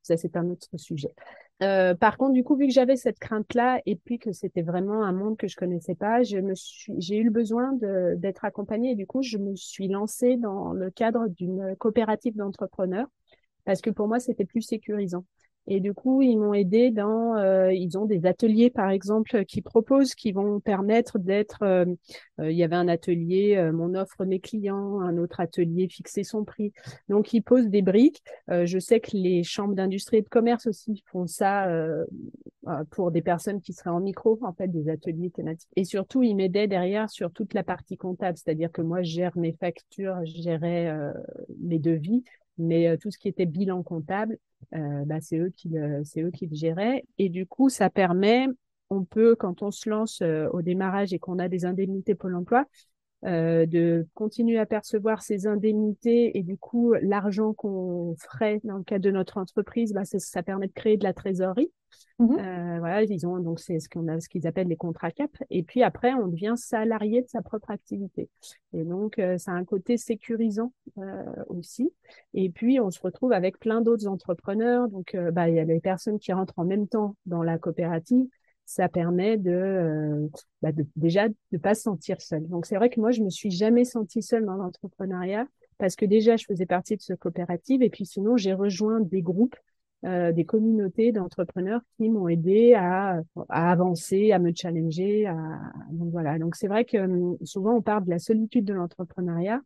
Ça, 0.04 0.18
c'est 0.18 0.36
un 0.36 0.50
autre 0.50 0.68
sujet. 0.76 1.13
Euh, 1.62 1.96
par 1.96 2.18
contre, 2.18 2.34
du 2.34 2.44
coup, 2.44 2.56
vu 2.56 2.68
que 2.68 2.74
j'avais 2.74 2.98
cette 2.98 3.20
crainte-là 3.20 3.82
et 3.86 3.96
puis 3.96 4.20
que 4.20 4.32
c'était 4.32 4.62
vraiment 4.62 5.04
un 5.04 5.13
monde 5.13 5.38
que 5.38 5.48
je 5.48 5.56
connaissais 5.56 5.96
pas, 5.96 6.22
j'ai 6.24 6.38
eu 7.18 7.24
le 7.24 7.32
besoin 7.32 7.74
d'être 8.18 8.46
accompagnée 8.46 8.96
du 8.96 9.08
coup, 9.08 9.22
je 9.22 9.38
me 9.38 9.56
suis 9.56 9.88
lancée 9.88 10.36
dans 10.38 10.74
le 10.74 10.92
cadre 10.92 11.28
d'une 11.30 11.76
coopérative 11.78 12.36
d'entrepreneurs 12.36 13.08
parce 13.66 13.82
que 13.82 13.89
pour 13.89 14.08
moi, 14.08 14.20
c'était 14.20 14.46
plus 14.46 14.62
sécurisant. 14.62 15.26
Et 15.67 15.80
du 15.80 15.93
coup, 15.93 16.21
ils 16.21 16.38
m'ont 16.38 16.54
aidé 16.54 16.91
dans, 16.91 17.38
euh, 17.38 17.71
ils 17.71 17.97
ont 17.97 18.06
des 18.06 18.26
ateliers 18.26 18.69
par 18.69 18.89
exemple 18.89 19.45
qui 19.45 19.62
proposent, 19.62 20.13
qui 20.13 20.34
vont 20.34 20.60
permettre 20.60 21.19
d'être. 21.19 21.60
Euh, 21.63 21.86
euh, 22.41 22.52
il 22.52 22.58
y 22.58 22.63
avait 22.63 22.76
un 22.76 22.89
atelier, 22.89 23.71
mon 23.73 23.95
offre 23.95 24.26
mes 24.26 24.39
clients, 24.39 24.99
un 24.99 25.17
autre 25.17 25.39
atelier 25.39 25.88
fixer 25.88 26.23
son 26.23 26.43
prix. 26.43 26.73
Donc 27.08 27.34
ils 27.34 27.41
posent 27.41 27.69
des 27.69 27.82
briques. 27.82 28.23
je 28.49 28.80
sais 28.80 28.99
que 28.99 29.12
les 29.15 29.43
chambres 29.43 29.76
d'industrie 29.76 30.17
et 30.17 30.21
de 30.21 30.30
commerce 30.30 30.67
aussi 30.67 31.04
font 31.12 31.28
ça 31.28 31.67
pour 32.91 33.12
des 33.12 33.21
personnes 33.21 33.62
qui 33.62 33.73
seraient 33.73 33.89
en 33.89 33.99
micro, 33.99 34.39
en 34.41 34.54
fait, 34.54 34.67
des 34.67 34.89
ateliers 34.89 35.30
thématiques. 35.30 35.69
Et 35.76 35.84
surtout, 35.84 36.23
ils 36.23 36.36
m'aidaient 36.36 36.67
derrière 36.67 37.10
sur 37.10 37.32
toute 37.32 37.54
la 37.54 37.63
partie 37.63 37.97
comptable, 37.97 38.38
c'est-à-dire 38.38 38.71
que 38.71 38.82
moi, 38.82 39.04
je 39.04 39.12
gère 39.12 39.38
mes 39.38 39.54
factures, 39.54 40.17
je 40.26 40.41
gérais 40.41 40.91
mes 41.62 41.80
devis, 41.80 42.23
mais 42.58 42.98
tout 42.98 43.12
ce 43.12 43.18
qui 43.18 43.28
était 43.28 43.46
bilan 43.46 43.84
comptable, 43.84 44.38
euh, 44.74 45.06
bah, 45.06 45.22
c'est 45.22 45.38
eux 45.38 45.50
qui 45.50 45.70
le, 45.70 46.02
eux 46.18 46.32
qui 46.32 46.48
le 46.48 46.56
géraient. 46.56 47.04
Et 47.18 47.30
du 47.30 47.46
coup, 47.46 47.70
ça 47.70 47.89
permet, 47.89 48.48
on 48.89 49.04
peut, 49.04 49.36
quand 49.36 49.62
on 49.62 49.72
se 49.72 49.89
lance 49.89 50.22
euh, 50.22 50.48
au 50.52 50.62
démarrage 50.62 51.13
et 51.13 51.20
qu'on 51.20 51.39
a 51.39 51.48
des 51.48 51.66
indemnités 51.66 52.16
Pôle 52.16 52.36
Emploi, 52.36 52.66
euh, 53.26 53.66
de 53.66 54.06
continuer 54.14 54.60
à 54.60 54.66
percevoir 54.66 55.22
ces 55.22 55.48
indemnités 55.48 56.38
et 56.38 56.44
du 56.44 56.58
coup 56.58 56.94
l'argent 57.02 57.54
qu'on 57.54 58.16
ferait 58.20 58.60
dans 58.64 58.78
le 58.78 58.84
cadre 58.84 59.06
de 59.06 59.12
notre 59.12 59.38
entreprise, 59.38 59.94
bah, 59.94 60.04
ça, 60.04 60.44
permet 60.44 60.68
de 60.68 60.74
créer 60.74 60.98
de 60.98 61.04
la 61.04 61.14
trésorerie. 61.14 61.72
Mmh 62.20 62.38
euh, 62.38 62.80
voilà, 62.80 63.04
ils 63.04 63.26
ont 63.26 63.40
donc 63.40 63.60
c'est 63.60 63.80
ce 63.80 63.90
qu'on 63.90 64.08
a, 64.08 64.20
ce 64.20 64.30
qu'ils 64.30 64.46
appellent 64.46 64.68
les 64.68 64.76
contrats 64.76 65.12
cap. 65.12 65.32
Et 65.50 65.64
puis 65.64 65.84
après, 65.84 66.14
on 66.14 66.28
devient 66.28 66.54
salarié 66.56 67.22
de 67.22 67.28
sa 67.28 67.42
propre 67.42 67.72
activité. 67.72 68.30
Et 68.74 68.84
donc 68.84 69.20
euh, 69.20 69.38
ça 69.38 69.52
a 69.52 69.56
un 69.56 69.66
côté 69.66 69.98
sécurisant 69.98 70.74
euh, 70.98 71.24
aussi. 71.48 71.92
Et 72.34 72.50
puis 72.50 72.80
on 72.80 72.92
se 72.92 73.00
retrouve 73.02 73.32
avec 73.32 73.60
plein 73.60 73.82
d'autres 73.82 74.08
entrepreneurs. 74.08 74.90
Donc 74.90 75.16
bah 75.32 75.50
il 75.50 75.56
y 75.56 75.60
a 75.60 75.66
des 75.66 75.80
personnes 75.80 76.20
qui 76.20 76.34
rentrent 76.34 76.60
en 76.60 76.66
même 76.66 76.88
temps 76.88 77.16
dans 77.26 77.42
la 77.42 77.58
coopérative 77.58 78.28
ça 78.65 78.89
permet 78.89 79.38
de, 79.38 79.52
euh, 79.52 80.28
bah 80.62 80.71
de 80.71 80.86
déjà 80.95 81.28
de 81.28 81.58
pas 81.58 81.76
se 81.76 81.84
sentir 81.84 82.21
seul. 82.21 82.47
Donc 82.47 82.65
c'est 82.65 82.76
vrai 82.76 82.89
que 82.89 82.99
moi 82.99 83.12
je 83.12 83.21
me 83.21 83.30
suis 83.30 83.52
jamais 83.52 83.86
sentie 83.86 84.21
seule 84.21 84.45
dans 84.45 84.56
l'entrepreneuriat 84.56 85.45
parce 85.78 85.95
que 85.95 86.06
déjà 86.06 86.38
je 86.38 86.45
faisais 86.45 86.65
partie 86.65 86.95
de 86.95 87.02
ce 87.02 87.13
coopérative 87.13 87.84
et 87.84 87.89
puis 87.89 88.06
sinon 88.06 88.38
j'ai 88.38 88.54
rejoint 88.54 89.02
des 89.02 89.21
groupes, 89.21 89.56
euh, 90.06 90.32
des 90.32 90.45
communautés 90.45 91.12
d'entrepreneurs 91.12 91.82
qui 91.97 92.10
m'ont 92.10 92.28
aidé 92.28 92.73
à, 92.73 93.21
à, 93.49 93.71
avancer, 93.71 94.32
à 94.32 94.39
me 94.39 94.52
challenger. 94.56 95.26
À... 95.28 95.36
Donc 95.91 96.12
voilà. 96.12 96.39
Donc 96.39 96.56
c'est 96.56 96.67
vrai 96.67 96.86
que 96.86 96.97
hum, 96.97 97.38
souvent 97.43 97.76
on 97.76 97.82
parle 97.82 98.06
de 98.06 98.12
la 98.12 98.19
solitude 98.19 98.65
de 98.65 98.73
l'entrepreneuriat. 98.73 99.62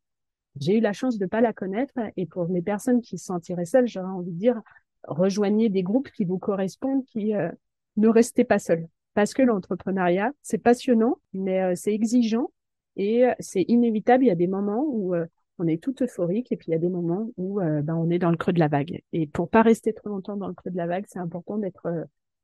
J'ai 0.59 0.77
eu 0.77 0.81
la 0.81 0.93
chance 0.93 1.19
de 1.19 1.25
pas 1.27 1.41
la 1.41 1.53
connaître 1.53 1.93
et 2.15 2.25
pour 2.25 2.45
les 2.45 2.63
personnes 2.63 3.01
qui 3.01 3.19
se 3.19 3.25
sentiraient 3.25 3.65
seules, 3.65 3.87
j'aurais 3.87 4.07
envie 4.07 4.31
de 4.31 4.39
dire 4.39 4.59
rejoignez 5.03 5.69
des 5.69 5.83
groupes 5.83 6.09
qui 6.11 6.25
vous 6.25 6.39
correspondent, 6.39 7.05
qui 7.05 7.35
euh, 7.35 7.51
ne 7.97 8.07
restez 8.07 8.43
pas 8.43 8.59
seul. 8.59 8.87
Parce 9.17 9.33
que 9.33 9.41
l'entrepreneuriat, 9.41 10.31
c'est 10.43 10.59
passionnant, 10.59 11.17
mais 11.33 11.61
euh, 11.63 11.73
c'est 11.75 11.91
exigeant 11.91 12.51
et 12.97 13.25
euh, 13.25 13.33
c'est 13.39 13.63
inévitable. 13.67 14.23
Il 14.23 14.27
y 14.27 14.31
a 14.31 14.35
des 14.35 14.45
moments 14.45 14.85
où 14.87 15.15
euh, 15.15 15.25
on 15.57 15.65
est 15.65 15.81
tout 15.81 15.95
euphorique 16.03 16.51
et 16.51 16.55
puis 16.55 16.67
il 16.67 16.71
y 16.73 16.75
a 16.75 16.79
des 16.79 16.89
moments 16.89 17.31
où 17.35 17.59
ben, 17.59 17.95
on 17.95 18.11
est 18.11 18.19
dans 18.19 18.29
le 18.29 18.37
creux 18.37 18.53
de 18.53 18.59
la 18.59 18.67
vague. 18.67 19.01
Et 19.11 19.25
pour 19.25 19.49
pas 19.49 19.63
rester 19.63 19.91
trop 19.91 20.09
longtemps 20.09 20.37
dans 20.37 20.47
le 20.47 20.53
creux 20.53 20.69
de 20.69 20.77
la 20.77 20.85
vague, 20.85 21.05
c'est 21.07 21.17
important 21.17 21.57
d'être 21.57 21.87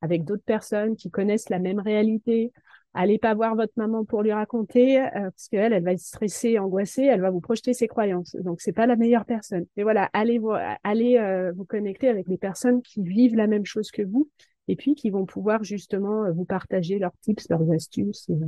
avec 0.01 0.23
d'autres 0.25 0.43
personnes 0.43 0.95
qui 0.95 1.11
connaissent 1.11 1.49
la 1.49 1.59
même 1.59 1.79
réalité. 1.79 2.51
Allez 2.95 3.19
pas 3.19 3.35
voir 3.35 3.55
votre 3.55 3.73
maman 3.75 4.03
pour 4.03 4.23
lui 4.23 4.33
raconter 4.33 4.99
parce 5.13 5.47
qu'elle, 5.47 5.73
elle 5.73 5.83
va 5.83 5.91
être 5.91 5.99
stressée, 5.99 6.57
angoissée, 6.57 7.03
elle 7.03 7.21
va 7.21 7.29
vous 7.29 7.39
projeter 7.39 7.75
ses 7.75 7.87
croyances. 7.87 8.35
Donc 8.37 8.61
c'est 8.61 8.73
pas 8.73 8.87
la 8.87 8.95
meilleure 8.95 9.25
personne. 9.25 9.67
Et 9.77 9.83
voilà, 9.83 10.09
allez 10.13 10.39
vous, 10.39 10.53
allez 10.83 11.51
vous 11.55 11.65
connecter 11.65 12.09
avec 12.09 12.27
des 12.27 12.39
personnes 12.39 12.81
qui 12.81 13.03
vivent 13.03 13.35
la 13.35 13.45
même 13.45 13.67
chose 13.67 13.91
que 13.91 14.01
vous 14.01 14.27
et 14.67 14.76
puis 14.76 14.95
qui 14.95 15.10
vont 15.10 15.26
pouvoir 15.26 15.63
justement 15.63 16.23
euh, 16.23 16.32
vous 16.32 16.45
partager 16.45 16.99
leurs 16.99 17.17
tips, 17.21 17.49
leurs 17.49 17.71
astuces. 17.71 18.30
Euh. 18.30 18.47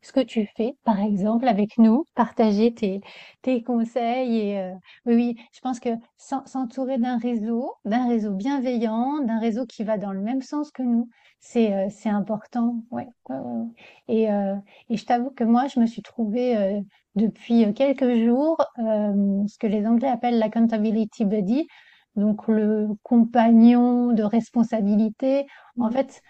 Ce 0.00 0.12
que 0.12 0.20
tu 0.20 0.48
fais, 0.56 0.76
par 0.84 1.00
exemple, 1.00 1.48
avec 1.48 1.76
nous, 1.76 2.04
partager 2.14 2.72
tes, 2.72 3.62
conseils. 3.64 4.56
Euh, 4.56 4.72
oui, 5.06 5.36
je 5.52 5.60
pense 5.60 5.80
que 5.80 5.90
s'entourer 6.16 6.98
d'un 6.98 7.18
réseau, 7.18 7.72
d'un 7.84 8.06
réseau 8.06 8.32
bienveillant, 8.32 9.20
d'un 9.24 9.40
réseau 9.40 9.66
qui 9.66 9.82
va 9.82 9.98
dans 9.98 10.12
le 10.12 10.20
même 10.20 10.40
sens 10.40 10.70
que 10.70 10.82
nous, 10.82 11.08
c'est 11.40 11.90
c'est 11.90 12.08
important. 12.08 12.84
Ouais, 12.92 13.08
Et, 14.06 14.26
et 14.26 14.96
je 14.96 15.04
t'avoue 15.04 15.30
que 15.30 15.42
moi, 15.42 15.66
je 15.66 15.80
me 15.80 15.86
suis 15.86 16.02
trouvée 16.02 16.80
depuis 17.16 17.74
quelques 17.74 18.14
jours 18.24 18.56
ce 18.76 19.58
que 19.58 19.66
les 19.66 19.84
Anglais 19.84 20.08
appellent 20.08 20.38
l'accountability 20.38 21.24
buddy 21.24 21.66
donc 22.18 22.48
le 22.48 22.88
compagnon 23.02 24.12
de 24.12 24.22
responsabilité, 24.22 25.46
en 25.78 25.88
mmh. 25.88 25.92
fait, 25.92 26.22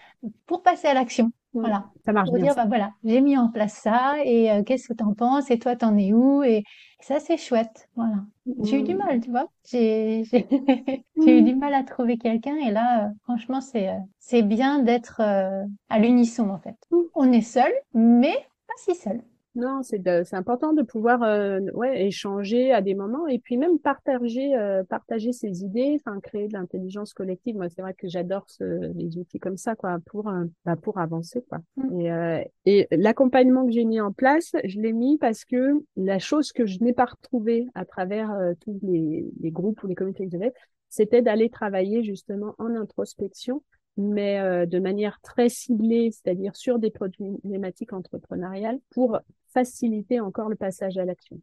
pour 0.47 0.63
passer 0.63 0.87
à 0.87 0.95
l'action. 0.95 1.27
Mmh. 1.55 1.61
Voilà. 1.61 1.87
Ça 2.05 2.13
marche 2.13 2.29
pour 2.29 2.39
dire, 2.39 2.55
bah 2.55 2.67
voilà, 2.67 2.93
j'ai 3.05 3.21
mis 3.21 3.37
en 3.37 3.49
place 3.49 3.73
ça 3.73 4.17
et 4.25 4.51
euh, 4.51 4.63
qu'est-ce 4.63 4.89
que 4.89 4.95
tu 4.95 5.03
en 5.03 5.15
penses 5.15 5.51
et 5.51 5.59
toi 5.59 5.77
t'en 5.77 5.97
es 5.97 6.13
où 6.13 6.43
et, 6.43 6.63
ça 7.01 7.21
c'est 7.21 7.37
chouette. 7.37 7.89
Voilà. 7.97 8.17
J'ai 8.65 8.81
eu 8.81 8.83
du 8.83 8.95
mmh. 8.95 8.99
mal, 8.99 9.21
tu 9.21 9.31
vois. 9.31 9.47
J'ai 9.71 10.25
eu 11.17 11.43
du 11.43 11.55
mal 11.55 11.75
à 11.75 11.83
trouver 11.85 12.19
quelqu'un 12.19 12.57
et 12.57 12.71
là, 12.71 13.07
euh, 13.07 13.09
franchement, 13.25 13.61
c'est 13.61 13.89
euh, 13.89 13.99
c'est 14.19 14.43
bien 14.43 14.81
d'être 14.81 15.21
à 15.21 15.99
l'unisson 15.99 16.51
en 16.51 16.59
fait. 16.59 16.77
On 17.15 17.33
est 17.33 17.41
seul, 17.41 17.73
mais 17.95 18.35
pas 18.67 18.75
si 18.77 18.95
seul. 18.95 19.23
Non, 19.59 19.83
c'est 19.83 20.35
important 20.35 20.73
de 20.73 20.83
pouvoir 20.83 21.25
euh, 21.25 21.59
ouais 21.75 22.07
échanger 22.07 22.71
à 22.71 22.81
des 22.81 22.95
moments 22.95 23.27
et 23.27 23.41
puis 23.41 23.57
même 23.57 23.81
partager 23.81 24.55
euh, 24.55 24.85
partager 24.85 25.33
ses 25.33 25.65
idées, 25.65 25.97
enfin 26.01 26.21
créer 26.21 26.47
de 26.47 26.53
l'intelligence 26.53 27.13
collective. 27.13 27.57
Moi, 27.57 27.69
c'est 27.69 27.83
vrai 27.83 27.93
que 27.93 28.07
j'adore 28.07 28.45
ce, 28.47 28.93
les 28.95 29.19
outils 29.19 29.41
comme 29.41 29.57
ça 29.57 29.75
quoi 29.75 29.99
pour 30.07 30.29
euh, 30.29 30.45
bah, 30.65 30.77
pour 30.77 30.99
avancer 30.99 31.45
quoi. 31.49 31.59
Mmh. 31.77 32.01
Et, 32.01 32.13
euh, 32.13 32.45
et 32.67 32.87
l'accompagnement 32.93 33.67
que 33.67 33.73
j'ai 33.73 33.85
mis 33.85 34.01
en 34.01 34.13
place, 34.13 34.53
je 34.63 34.81
l'ai 34.81 34.93
mis 34.93 35.19
parce 35.19 35.45
que 35.45 35.83
la 35.97 36.21
chose 36.21 36.53
que 36.53 36.65
je 36.65 36.79
n'ai 36.79 36.93
pas 36.93 37.07
retrouvée 37.07 37.67
à 37.75 37.85
travers 37.85 38.33
tous 38.61 38.79
les, 38.83 39.27
les 39.41 39.51
groupes 39.51 39.83
ou 39.83 39.89
les 39.89 39.97
comités 39.97 40.25
que 40.27 40.31
j'avais, 40.31 40.53
c'était 40.89 41.21
d'aller 41.21 41.51
travailler 41.51 42.05
justement 42.05 42.55
en 42.59 42.77
introspection 42.77 43.65
mais 43.99 44.39
euh, 44.39 44.65
de 44.65 44.79
manière 44.79 45.21
très 45.21 45.49
ciblée, 45.49 46.11
c'est-à-dire 46.13 46.57
sur 46.57 46.79
des 46.79 46.91
problématiques 46.91 47.93
entrepreneuriales, 47.93 48.79
pour 48.91 49.19
faciliter 49.53 50.21
encore 50.21 50.49
le 50.49 50.57
passage 50.57 50.99
à 50.99 51.05
l'action. 51.05 51.41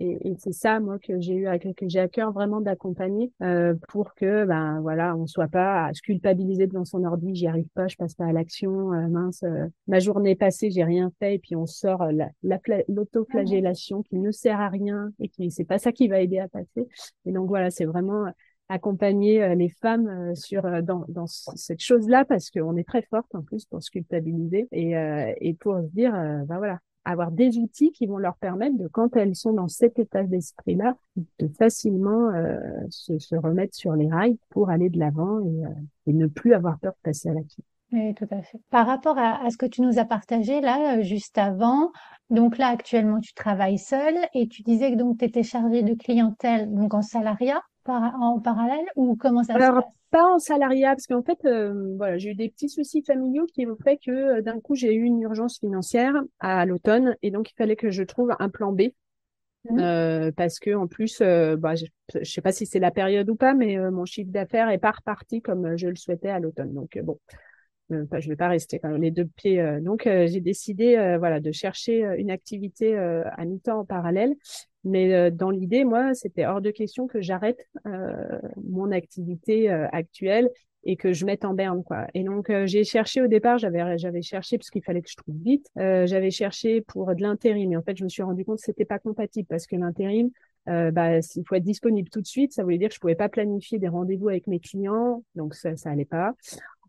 Et, 0.00 0.28
et 0.28 0.36
c'est 0.38 0.52
ça, 0.52 0.78
moi, 0.78 1.00
que 1.00 1.20
j'ai 1.20 1.34
eu 1.34 1.46
à, 1.48 1.58
que 1.58 1.88
j'ai 1.88 1.98
à 1.98 2.06
cœur 2.06 2.30
vraiment 2.30 2.60
d'accompagner 2.60 3.32
euh, 3.42 3.74
pour 3.88 4.14
que, 4.14 4.44
ben 4.44 4.80
voilà, 4.80 5.16
on 5.16 5.26
soit 5.26 5.48
pas 5.48 5.86
à 5.86 5.92
se 5.92 6.00
devant 6.66 6.84
son 6.84 7.02
ordi, 7.02 7.34
j'y 7.34 7.48
arrive 7.48 7.68
pas, 7.74 7.88
je 7.88 7.96
passe 7.96 8.14
pas 8.14 8.26
à 8.26 8.32
l'action, 8.32 8.92
euh, 8.92 9.08
mince, 9.08 9.42
euh, 9.42 9.66
ma 9.88 9.98
journée 9.98 10.30
est 10.30 10.36
passée, 10.36 10.70
j'ai 10.70 10.84
rien 10.84 11.10
fait, 11.18 11.34
et 11.34 11.38
puis 11.40 11.56
on 11.56 11.66
sort 11.66 12.04
la, 12.12 12.28
la 12.44 12.60
l'autoflagellation 12.86 14.04
qui 14.04 14.18
ne 14.18 14.30
sert 14.30 14.60
à 14.60 14.68
rien 14.68 15.10
et 15.18 15.28
qui 15.28 15.50
c'est 15.50 15.64
pas 15.64 15.78
ça 15.78 15.90
qui 15.90 16.06
va 16.06 16.20
aider 16.20 16.38
à 16.38 16.46
passer. 16.46 16.86
Et 17.26 17.32
donc 17.32 17.48
voilà, 17.48 17.70
c'est 17.70 17.84
vraiment 17.84 18.26
accompagner 18.68 19.42
euh, 19.42 19.54
les 19.54 19.68
femmes 19.68 20.08
euh, 20.08 20.34
sur 20.34 20.64
euh, 20.66 20.82
dans, 20.82 21.04
dans 21.08 21.26
cette 21.26 21.80
chose-là 21.80 22.24
parce 22.24 22.50
qu'on 22.50 22.76
est 22.76 22.86
très 22.86 23.02
forte 23.02 23.34
en 23.34 23.42
plus 23.42 23.64
pour 23.64 23.82
se 23.82 23.90
culpabiliser 23.90 24.68
et, 24.72 24.92
et 25.40 25.54
pour 25.54 25.78
se 25.78 25.86
dire 25.94 26.12
ben 26.12 26.58
voilà 26.58 26.78
avoir 27.10 27.30
des 27.30 27.58
outils 27.58 27.92
qui 27.92 28.06
vont 28.06 28.18
leur 28.18 28.36
permettre 28.36 28.76
de 28.76 28.88
quand 28.88 29.16
elles 29.16 29.34
sont 29.34 29.52
dans 29.52 29.68
cet 29.68 29.98
état 29.98 30.22
d'esprit-là 30.22 30.96
de 31.38 31.48
facilement 31.48 32.30
se, 32.90 33.18
se, 33.18 33.34
remettre 33.34 33.74
sur 33.74 33.94
les 33.94 34.08
rails 34.08 34.38
pour 34.50 34.70
aller 34.70 34.90
de 34.90 34.98
l'avant 34.98 35.40
et, 35.40 36.10
et, 36.10 36.12
ne 36.12 36.26
plus 36.26 36.54
avoir 36.54 36.78
peur 36.78 36.92
de 36.92 36.98
passer 37.02 37.28
à 37.30 37.34
l'action. 37.34 37.62
Oui, 37.92 38.14
tout 38.14 38.26
à 38.30 38.42
fait. 38.42 38.58
Par 38.70 38.86
rapport 38.86 39.16
à, 39.18 39.48
ce 39.50 39.56
que 39.56 39.64
tu 39.64 39.80
nous 39.80 39.98
as 39.98 40.04
partagé 40.04 40.60
là 40.60 41.00
juste 41.00 41.38
avant, 41.38 41.90
donc 42.28 42.58
là 42.58 42.68
actuellement 42.68 43.18
tu 43.20 43.32
travailles 43.32 43.78
seule 43.78 44.18
et 44.34 44.46
tu 44.46 44.62
disais 44.62 44.92
que 44.92 44.96
donc 44.96 45.18
tu 45.18 45.24
étais 45.24 45.42
chargée 45.42 45.82
de 45.82 45.94
clientèle 45.94 46.72
donc 46.74 46.92
en 46.92 47.00
salariat 47.00 47.62
en 47.88 48.40
parallèle 48.40 48.86
ou 48.96 49.16
comment 49.16 49.42
ça 49.42 49.54
se 49.54 49.58
passe? 49.58 49.84
pas 50.10 50.24
en 50.24 50.38
salariat, 50.38 50.90
parce 50.90 51.06
qu'en 51.06 51.22
fait, 51.22 51.38
euh, 51.44 51.94
voilà, 51.96 52.18
j'ai 52.18 52.30
eu 52.30 52.34
des 52.34 52.48
petits 52.48 52.68
soucis 52.68 53.02
familiaux 53.02 53.46
qui 53.46 53.66
ont 53.66 53.76
fait 53.82 53.98
que 53.98 54.10
euh, 54.10 54.42
d'un 54.42 54.60
coup, 54.60 54.74
j'ai 54.74 54.94
eu 54.94 55.02
une 55.02 55.20
urgence 55.22 55.58
financière 55.58 56.14
à 56.40 56.64
l'automne 56.64 57.16
et 57.22 57.30
donc 57.30 57.50
il 57.50 57.54
fallait 57.54 57.76
que 57.76 57.90
je 57.90 58.02
trouve 58.02 58.34
un 58.38 58.48
plan 58.48 58.72
B. 58.72 58.82
Mmh. 59.68 59.80
Euh, 59.80 60.32
parce 60.32 60.60
que 60.60 60.74
en 60.74 60.86
plus, 60.86 61.18
bah, 61.20 61.74
je, 61.74 61.84
ne 62.18 62.24
sais 62.24 62.40
pas 62.40 62.52
si 62.52 62.64
c'est 62.64 62.78
la 62.78 62.90
période 62.90 63.28
ou 63.28 63.34
pas, 63.34 63.54
mais 63.54 63.76
mon 63.90 64.04
chiffre 64.04 64.30
d'affaires 64.30 64.70
est 64.70 64.78
pas 64.78 64.92
reparti 64.92 65.42
comme 65.42 65.76
je 65.76 65.88
le 65.88 65.96
souhaitais 65.96 66.30
à 66.30 66.38
l'automne. 66.38 66.72
Donc 66.72 66.98
bon, 67.02 67.18
je 67.90 68.20
je 68.20 68.28
vais 68.28 68.36
pas 68.36 68.48
rester 68.48 68.78
quand 68.78 68.88
même 68.88 69.02
les 69.02 69.10
deux 69.10 69.26
pieds. 69.26 69.80
donc 69.80 70.02
j'ai 70.04 70.40
décidé, 70.40 71.16
voilà, 71.18 71.40
de 71.40 71.52
chercher 71.52 72.02
une 72.18 72.30
activité 72.30 72.96
à 72.96 73.44
mi-temps 73.44 73.80
en 73.80 73.84
parallèle. 73.84 74.34
Mais 74.84 75.12
euh, 75.12 75.30
dans 75.30 75.50
l'idée, 75.50 75.84
moi, 75.84 76.14
c'était 76.14 76.46
hors 76.46 76.60
de 76.60 76.70
question 76.70 77.06
que 77.06 77.20
j'arrête 77.20 77.60
euh, 77.86 78.38
mon 78.64 78.90
activité 78.92 79.70
euh, 79.70 79.86
actuelle 79.92 80.48
et 80.84 80.96
que 80.96 81.12
je 81.12 81.26
mette 81.26 81.44
en 81.44 81.54
berne 81.54 81.82
quoi. 81.82 82.06
Et 82.14 82.22
donc 82.22 82.50
j'ai 82.64 82.84
cherché 82.84 83.20
au 83.20 83.26
départ, 83.26 83.58
j'avais 83.58 83.98
j'avais 83.98 84.22
cherché 84.22 84.56
parce 84.56 84.70
qu'il 84.70 84.82
fallait 84.82 85.02
que 85.02 85.10
je 85.10 85.16
trouve 85.16 85.34
vite. 85.42 85.66
j'avais 85.74 86.30
cherché 86.30 86.80
pour 86.82 87.14
de 87.14 87.20
l'intérim, 87.20 87.68
mais 87.68 87.76
en 87.76 87.82
fait 87.82 87.96
je 87.96 88.04
me 88.04 88.08
suis 88.08 88.22
rendu 88.22 88.44
compte 88.44 88.58
que 88.58 88.64
c'était 88.64 88.84
pas 88.84 89.00
compatible 89.00 89.46
parce 89.48 89.66
que 89.66 89.74
l'intérim, 89.74 90.30
bah, 90.66 91.18
il 91.18 91.44
faut 91.46 91.56
être 91.56 91.64
disponible 91.64 92.08
tout 92.10 92.22
de 92.22 92.26
suite. 92.26 92.52
Ça 92.52 92.62
voulait 92.62 92.78
dire 92.78 92.88
que 92.88 92.94
je 92.94 93.00
pouvais 93.00 93.16
pas 93.16 93.28
planifier 93.28 93.80
des 93.80 93.88
rendez-vous 93.88 94.28
avec 94.28 94.46
mes 94.46 94.60
clients, 94.60 95.24
donc 95.34 95.56
ça 95.56 95.76
ça 95.76 95.90
allait 95.90 96.04
pas. 96.04 96.34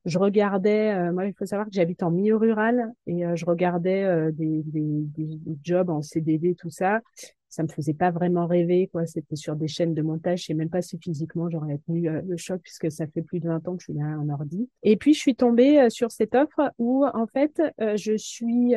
Je 0.05 0.17
regardais, 0.17 1.11
moi 1.11 1.25
il 1.25 1.33
faut 1.33 1.45
savoir 1.45 1.67
que 1.67 1.73
j'habite 1.73 2.03
en 2.03 2.11
milieu 2.11 2.35
rural 2.35 2.91
et 3.07 3.23
je 3.35 3.45
regardais 3.45 4.31
des, 4.31 4.63
des, 4.63 5.03
des, 5.17 5.57
jobs 5.63 5.89
en 5.89 6.01
CDD 6.01 6.55
tout 6.55 6.69
ça. 6.69 7.01
Ça 7.49 7.63
me 7.63 7.67
faisait 7.67 7.95
pas 7.95 8.11
vraiment 8.11 8.45
rêver 8.45 8.87
quoi. 8.91 9.07
C'était 9.07 9.35
sur 9.35 9.55
des 9.55 9.67
chaînes 9.67 9.95
de 9.95 10.03
montage. 10.03 10.41
Je 10.41 10.45
sais 10.45 10.53
même 10.53 10.69
pas 10.69 10.83
si 10.83 10.99
physiquement 10.99 11.49
j'aurais 11.49 11.79
tenu 11.79 12.07
euh, 12.07 12.21
le 12.25 12.37
choc 12.37 12.61
puisque 12.61 12.91
ça 12.91 13.07
fait 13.07 13.23
plus 13.23 13.39
de 13.39 13.47
20 13.47 13.67
ans 13.67 13.75
que 13.75 13.81
je 13.81 13.91
suis 13.91 13.93
là 13.93 14.17
en 14.19 14.29
ordi. 14.29 14.69
Et 14.83 14.97
puis 14.97 15.13
je 15.15 15.19
suis 15.19 15.35
tombée 15.35 15.79
euh, 15.79 15.89
sur 15.89 16.11
cette 16.11 16.35
offre 16.35 16.71
où 16.77 17.05
en 17.05 17.25
fait 17.25 17.59
euh, 17.81 17.97
je 17.97 18.15
suis 18.15 18.75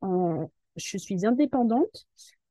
en 0.00 0.50
je 0.76 0.98
suis 0.98 1.24
indépendante 1.24 2.06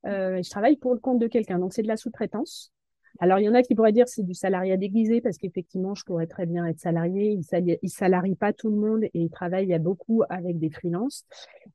je 0.06 0.50
travaille 0.50 0.76
pour 0.78 0.94
le 0.94 1.00
compte 1.00 1.20
de 1.20 1.28
quelqu'un. 1.28 1.60
Donc 1.60 1.74
c'est 1.74 1.82
de 1.82 1.88
la 1.88 1.98
sous-traitance 1.98 2.72
alors, 3.20 3.40
il 3.40 3.44
y 3.44 3.50
en 3.50 3.54
a 3.54 3.62
qui 3.62 3.76
pourraient 3.76 3.92
dire 3.92 4.08
c'est 4.08 4.24
du 4.24 4.34
salariat 4.34 4.76
déguisé 4.76 5.22
parce 5.22 5.38
qu'effectivement, 5.38 5.94
je 5.94 6.04
pourrais 6.04 6.28
très 6.28 6.46
bien 6.46 6.66
être 6.66 6.80
salarié. 6.80 7.32
Il 7.32 7.40
ne 7.62 7.88
salarie 7.88 8.36
pas 8.36 8.54
tout 8.54 8.70
le 8.70 8.76
monde 8.76 9.04
et 9.04 9.12
il 9.14 9.30
travaille 9.30 9.68
il 9.70 9.80
beaucoup 9.80 10.24
avec 10.30 10.58
des 10.58 10.70
freelances. 10.70 11.26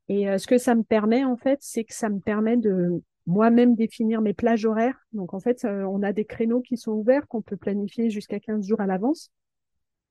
Et 0.09 0.29
euh, 0.29 0.37
ce 0.37 0.47
que 0.47 0.57
ça 0.57 0.75
me 0.75 0.83
permet, 0.83 1.23
en 1.23 1.37
fait, 1.37 1.59
c'est 1.61 1.85
que 1.85 1.93
ça 1.93 2.09
me 2.09 2.19
permet 2.19 2.57
de 2.57 3.01
moi-même 3.25 3.75
définir 3.75 4.21
mes 4.21 4.33
plages 4.33 4.65
horaires. 4.65 4.99
Donc, 5.13 5.33
en 5.33 5.39
fait, 5.39 5.63
euh, 5.63 5.83
on 5.83 6.03
a 6.03 6.11
des 6.11 6.25
créneaux 6.25 6.61
qui 6.61 6.77
sont 6.77 6.91
ouverts 6.91 7.27
qu'on 7.27 7.41
peut 7.41 7.57
planifier 7.57 8.09
jusqu'à 8.09 8.39
15 8.39 8.67
jours 8.67 8.81
à 8.81 8.85
l'avance. 8.85 9.31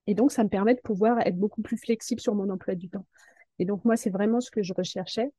Et 0.07 0.15
donc, 0.15 0.33
ça 0.33 0.45
me 0.45 0.49
permet 0.49 0.75
de 0.75 0.81
pouvoir 0.81 1.21
être 1.21 1.37
beaucoup 1.37 1.61
plus 1.61 1.77
flexible 1.77 2.21
sur 2.21 2.35
mon 2.35 2.49
emploi 2.49 2.75
du 2.75 2.89
temps. 2.89 3.05
Et 3.59 3.67
donc, 3.67 3.85
moi, 3.85 3.97
c'est 3.97 4.11
vraiment 4.11 4.41
ce 4.41 4.51
que 4.51 4.63
je 4.63 4.73
recherchais. 4.73 5.31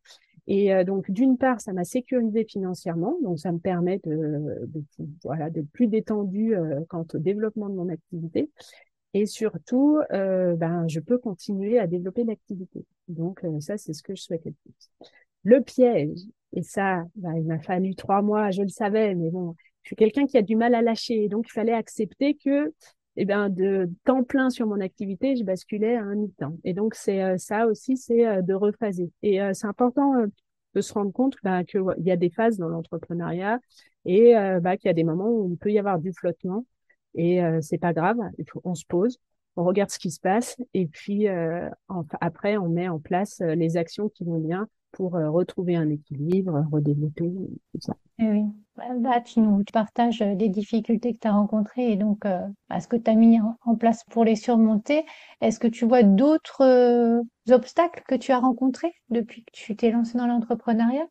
Et 0.49 0.73
euh, 0.73 0.83
donc, 0.83 1.09
d'une 1.11 1.37
part, 1.37 1.61
ça 1.61 1.73
m'a 1.73 1.83
sécurisé 1.83 2.43
financièrement, 2.43 3.15
donc 3.21 3.39
ça 3.39 3.51
me 3.51 3.59
permet 3.59 3.99
de, 4.03 4.57
voilà, 5.23 5.51
d'être 5.51 5.69
plus 5.69 5.87
détendu 5.87 6.55
euh, 6.55 6.81
quant 6.89 7.05
au 7.13 7.17
développement 7.19 7.69
de 7.69 7.75
mon 7.75 7.87
activité. 7.87 8.49
Et 9.13 9.27
surtout, 9.27 9.99
euh, 10.11 10.55
ben, 10.55 10.87
je 10.87 10.99
peux 10.99 11.19
continuer 11.19 11.77
à 11.77 11.85
développer 11.85 12.23
l'activité. 12.23 12.83
Donc, 13.07 13.43
euh, 13.43 13.59
ça, 13.59 13.77
c'est 13.77 13.93
ce 13.93 14.01
que 14.01 14.15
je 14.15 14.23
souhaitais 14.23 14.49
le 14.49 14.55
plus. 14.63 15.09
Le 15.43 15.61
piège, 15.61 16.19
et 16.53 16.63
ça, 16.63 17.03
ben, 17.15 17.35
il 17.35 17.45
m'a 17.45 17.59
fallu 17.59 17.93
trois 17.93 18.23
mois, 18.23 18.49
je 18.49 18.63
le 18.63 18.69
savais, 18.69 19.13
mais 19.13 19.29
bon, 19.29 19.55
je 19.83 19.89
suis 19.89 19.95
quelqu'un 19.95 20.25
qui 20.25 20.37
a 20.39 20.41
du 20.41 20.55
mal 20.55 20.73
à 20.73 20.81
lâcher. 20.81 21.29
Donc, 21.29 21.45
il 21.47 21.51
fallait 21.51 21.73
accepter 21.73 22.33
que 22.33 22.73
eh 23.21 23.25
ben, 23.25 23.49
de 23.49 23.89
temps 24.05 24.23
plein 24.23 24.49
sur 24.49 24.65
mon 24.65 24.79
activité, 24.79 25.35
je 25.35 25.43
basculais 25.43 25.97
à 25.97 26.03
un 26.03 26.15
mi-temps. 26.15 26.57
Et 26.63 26.73
donc, 26.73 26.95
c'est 26.95 27.21
euh, 27.21 27.37
ça 27.37 27.67
aussi, 27.67 27.97
c'est 27.97 28.25
euh, 28.25 28.41
de 28.41 28.53
rephaser. 28.53 29.11
Et 29.23 29.41
euh, 29.41 29.51
c'est 29.53 29.67
important 29.67 30.13
de 30.73 30.81
se 30.81 30.93
rendre 30.93 31.11
compte 31.11 31.35
bah, 31.43 31.65
qu'il 31.65 31.83
y 31.97 32.11
a 32.11 32.15
des 32.15 32.29
phases 32.29 32.57
dans 32.57 32.69
l'entrepreneuriat 32.69 33.59
et 34.05 34.33
bah, 34.61 34.77
qu'il 34.77 34.87
y 34.87 34.91
a 34.91 34.93
des 34.93 35.03
moments 35.03 35.29
où 35.29 35.49
il 35.51 35.57
peut 35.57 35.71
y 35.71 35.79
avoir 35.79 35.99
du 35.99 36.13
flottement. 36.13 36.65
Et 37.15 37.41
c'est 37.61 37.79
pas 37.79 37.91
grave, 37.91 38.17
on 38.63 38.75
se 38.75 38.85
pose, 38.85 39.17
on 39.57 39.65
regarde 39.65 39.89
ce 39.89 39.99
qui 39.99 40.11
se 40.11 40.19
passe 40.19 40.57
et 40.73 40.85
puis 40.87 41.27
après, 42.21 42.57
on 42.57 42.69
met 42.69 42.87
en 42.87 42.99
place 42.99 43.39
les 43.41 43.77
actions 43.77 44.07
qui 44.07 44.23
vont 44.23 44.37
bien 44.37 44.67
pour 44.91 45.11
retrouver 45.11 45.75
un 45.75 45.89
équilibre, 45.89 46.65
redévelopper 46.71 47.31
tout 47.73 47.81
ça. 47.81 47.95
Eh 48.21 48.29
oui. 48.29 48.43
Bah, 48.97 49.21
tu 49.21 49.39
nous 49.39 49.63
partages 49.71 50.21
euh, 50.21 50.33
les 50.35 50.49
difficultés 50.49 51.13
que 51.13 51.19
tu 51.19 51.27
as 51.27 51.33
rencontrées 51.33 51.91
et 51.91 51.95
donc 51.95 52.25
euh, 52.25 52.39
bah, 52.69 52.79
ce 52.79 52.87
que 52.87 52.95
tu 52.95 53.09
as 53.09 53.15
mis 53.15 53.39
en 53.39 53.75
place 53.75 54.03
pour 54.05 54.25
les 54.25 54.35
surmonter. 54.35 55.05
Est-ce 55.41 55.59
que 55.59 55.67
tu 55.67 55.85
vois 55.85 56.03
d'autres 56.03 56.61
euh, 56.63 57.21
obstacles 57.49 58.03
que 58.07 58.15
tu 58.15 58.31
as 58.31 58.39
rencontrés 58.39 58.93
depuis 59.09 59.43
que 59.43 59.51
tu 59.53 59.75
t'es 59.75 59.91
lancé 59.91 60.17
dans 60.17 60.27
l'entrepreneuriat? 60.27 61.07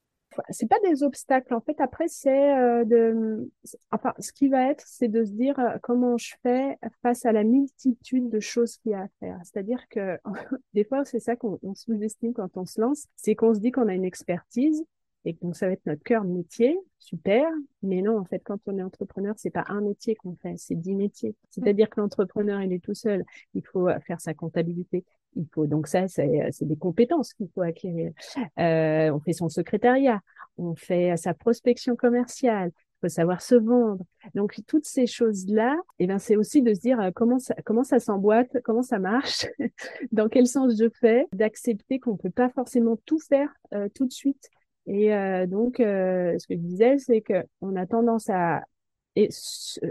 C'est 0.50 0.68
pas 0.68 0.78
des 0.84 1.02
obstacles. 1.02 1.54
En 1.54 1.60
fait, 1.60 1.80
après, 1.80 2.08
c'est 2.08 2.84
de, 2.84 3.50
enfin, 3.90 4.14
ce 4.18 4.32
qui 4.32 4.48
va 4.48 4.70
être, 4.70 4.84
c'est 4.86 5.08
de 5.08 5.24
se 5.24 5.32
dire 5.32 5.56
comment 5.82 6.16
je 6.18 6.34
fais 6.42 6.78
face 7.02 7.26
à 7.26 7.32
la 7.32 7.44
multitude 7.44 8.28
de 8.28 8.40
choses 8.40 8.76
qu'il 8.78 8.92
y 8.92 8.94
a 8.94 9.02
à 9.02 9.08
faire. 9.20 9.38
C'est-à-dire 9.44 9.86
que 9.88 10.18
des 10.74 10.84
fois, 10.84 11.04
c'est 11.04 11.20
ça 11.20 11.36
qu'on 11.36 11.58
sous-estime 11.74 12.32
quand 12.32 12.56
on 12.56 12.66
se 12.66 12.80
lance, 12.80 13.06
c'est 13.16 13.34
qu'on 13.34 13.54
se 13.54 13.60
dit 13.60 13.70
qu'on 13.70 13.88
a 13.88 13.94
une 13.94 14.04
expertise 14.04 14.84
et 15.24 15.34
donc 15.42 15.56
ça 15.56 15.66
va 15.66 15.72
être 15.72 15.84
notre 15.86 16.02
cœur 16.02 16.24
métier, 16.24 16.78
super. 16.98 17.50
Mais 17.82 18.02
non, 18.02 18.18
en 18.18 18.24
fait, 18.24 18.40
quand 18.44 18.58
on 18.66 18.78
est 18.78 18.82
entrepreneur, 18.82 19.34
c'est 19.36 19.50
pas 19.50 19.64
un 19.68 19.80
métier 19.80 20.14
qu'on 20.14 20.36
fait, 20.36 20.54
c'est 20.56 20.74
dix 20.74 20.94
métiers. 20.94 21.34
C'est-à-dire 21.50 21.90
que 21.90 22.00
l'entrepreneur, 22.00 22.62
il 22.62 22.72
est 22.72 22.82
tout 22.82 22.94
seul. 22.94 23.24
Il 23.54 23.64
faut 23.66 23.88
faire 24.06 24.20
sa 24.20 24.34
comptabilité. 24.34 25.04
Il 25.36 25.46
faut 25.52 25.66
donc 25.66 25.86
ça, 25.86 26.08
c'est 26.08 26.50
des 26.62 26.76
compétences 26.76 27.32
qu'il 27.32 27.48
faut 27.54 27.62
acquérir. 27.62 28.12
Euh, 28.58 29.10
on 29.10 29.20
fait 29.20 29.32
son 29.32 29.48
secrétariat, 29.48 30.20
on 30.56 30.74
fait 30.74 31.16
sa 31.16 31.34
prospection 31.34 31.96
commerciale, 31.96 32.70
il 32.74 33.00
faut 33.02 33.08
savoir 33.08 33.40
se 33.40 33.54
vendre. 33.54 34.02
Donc 34.34 34.56
toutes 34.66 34.86
ces 34.86 35.06
choses-là, 35.06 35.76
et 35.98 36.04
eh 36.04 36.06
ben 36.06 36.18
c'est 36.18 36.36
aussi 36.36 36.62
de 36.62 36.74
se 36.74 36.80
dire 36.80 37.00
euh, 37.00 37.10
comment 37.14 37.38
ça 37.38 37.54
comment 37.64 37.84
ça 37.84 38.00
s'emboîte, 38.00 38.56
comment 38.64 38.82
ça 38.82 38.98
marche, 38.98 39.46
dans 40.12 40.28
quel 40.28 40.46
sens 40.46 40.74
je 40.78 40.88
fais, 41.00 41.26
d'accepter 41.32 42.00
qu'on 42.00 42.16
peut 42.16 42.30
pas 42.30 42.48
forcément 42.48 42.96
tout 43.04 43.20
faire 43.20 43.52
euh, 43.74 43.88
tout 43.94 44.06
de 44.06 44.12
suite 44.12 44.50
et 44.88 45.14
euh, 45.14 45.46
donc, 45.46 45.80
euh, 45.80 46.36
ce 46.38 46.46
que 46.46 46.54
je 46.54 46.60
disais, 46.60 46.98
c'est 46.98 47.22
qu'on 47.22 47.76
a 47.76 47.86
tendance 47.86 48.30
à 48.30 48.62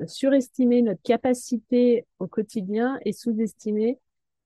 surestimer 0.07 0.81
notre 0.81 1.01
capacité 1.01 2.05
au 2.19 2.27
quotidien 2.27 2.97
et 3.05 3.11
sous-estimer 3.11 3.99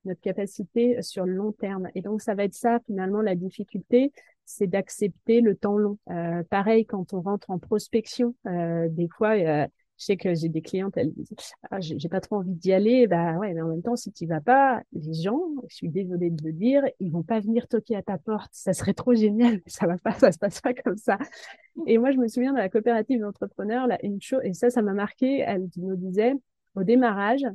notre 0.06 0.22
capacité 0.22 1.02
sur 1.02 1.26
le 1.26 1.34
long 1.34 1.52
terme. 1.52 1.90
Et 1.96 2.02
donc, 2.02 2.22
ça 2.22 2.36
va 2.36 2.44
être 2.44 2.54
ça, 2.54 2.80
finalement, 2.86 3.22
la 3.22 3.36
difficulté, 3.36 4.12
c'est 4.46 4.68
d'accepter 4.68 5.42
le 5.42 5.56
temps 5.56 5.78
long. 5.78 5.98
Euh, 6.10 6.44
pareil, 6.50 6.86
quand 6.86 7.14
on 7.14 7.22
rentre 7.22 7.50
en 7.52 7.60
prospection, 7.60 8.36
des 8.46 9.08
fois, 9.08 9.38
je 10.02 10.06
sais 10.08 10.18
que 10.18 10.34
j'ai 10.34 10.50
des 10.50 10.64
clientes, 10.64 10.98
elles 10.98 11.14
disent 11.14 11.30
ah, 11.70 11.80
j'ai 11.80 12.10
pas 12.10 12.22
trop 12.22 12.38
envie 12.38 12.56
d'y 12.56 12.74
aller. 12.74 13.06
Bah 13.06 13.38
ouais, 13.38 13.54
mais 13.54 13.62
en 13.62 13.68
même 13.68 13.84
temps, 13.84 13.96
si 13.96 14.12
tu 14.12 14.26
vas 14.26 14.42
pas, 14.42 14.82
les 14.94 15.14
gens, 15.14 15.40
je 15.70 15.76
suis 15.76 15.90
désolée 15.90 16.32
de 16.32 16.44
le 16.44 16.54
dire, 16.54 16.84
ils 17.00 17.12
vont 17.12 17.22
pas 17.22 17.40
venir 17.40 17.68
toquer 17.68 17.96
à 17.96 18.02
ta 18.02 18.18
porte. 18.18 18.50
Ça 18.52 18.74
serait 18.74 18.96
trop 18.96 19.14
génial, 19.14 19.54
mais 19.54 19.72
ça 19.72 19.86
va 19.86 20.00
pas, 20.00 20.14
ça 20.14 20.32
se 20.32 20.40
passe 20.40 20.60
pas 20.60 20.74
comme 20.74 20.98
ça. 20.98 21.20
Et 21.86 22.00
moi, 22.00 22.10
je 22.12 22.18
me 22.18 22.28
souviens 22.28 22.52
de 22.52 22.58
la 22.58 22.68
coopérative 22.68 23.20
d'entrepreneurs, 23.20 23.86
là, 23.86 24.00
une 24.02 24.20
chose, 24.22 24.42
et 24.44 24.54
ça, 24.54 24.72
ça 24.72 24.82
m'a 24.82 24.94
marqué. 24.94 25.40
Elle 25.46 25.70
nous 25.78 25.96
disait 25.96 26.34
au 26.74 26.84
démarrage, 26.84 27.46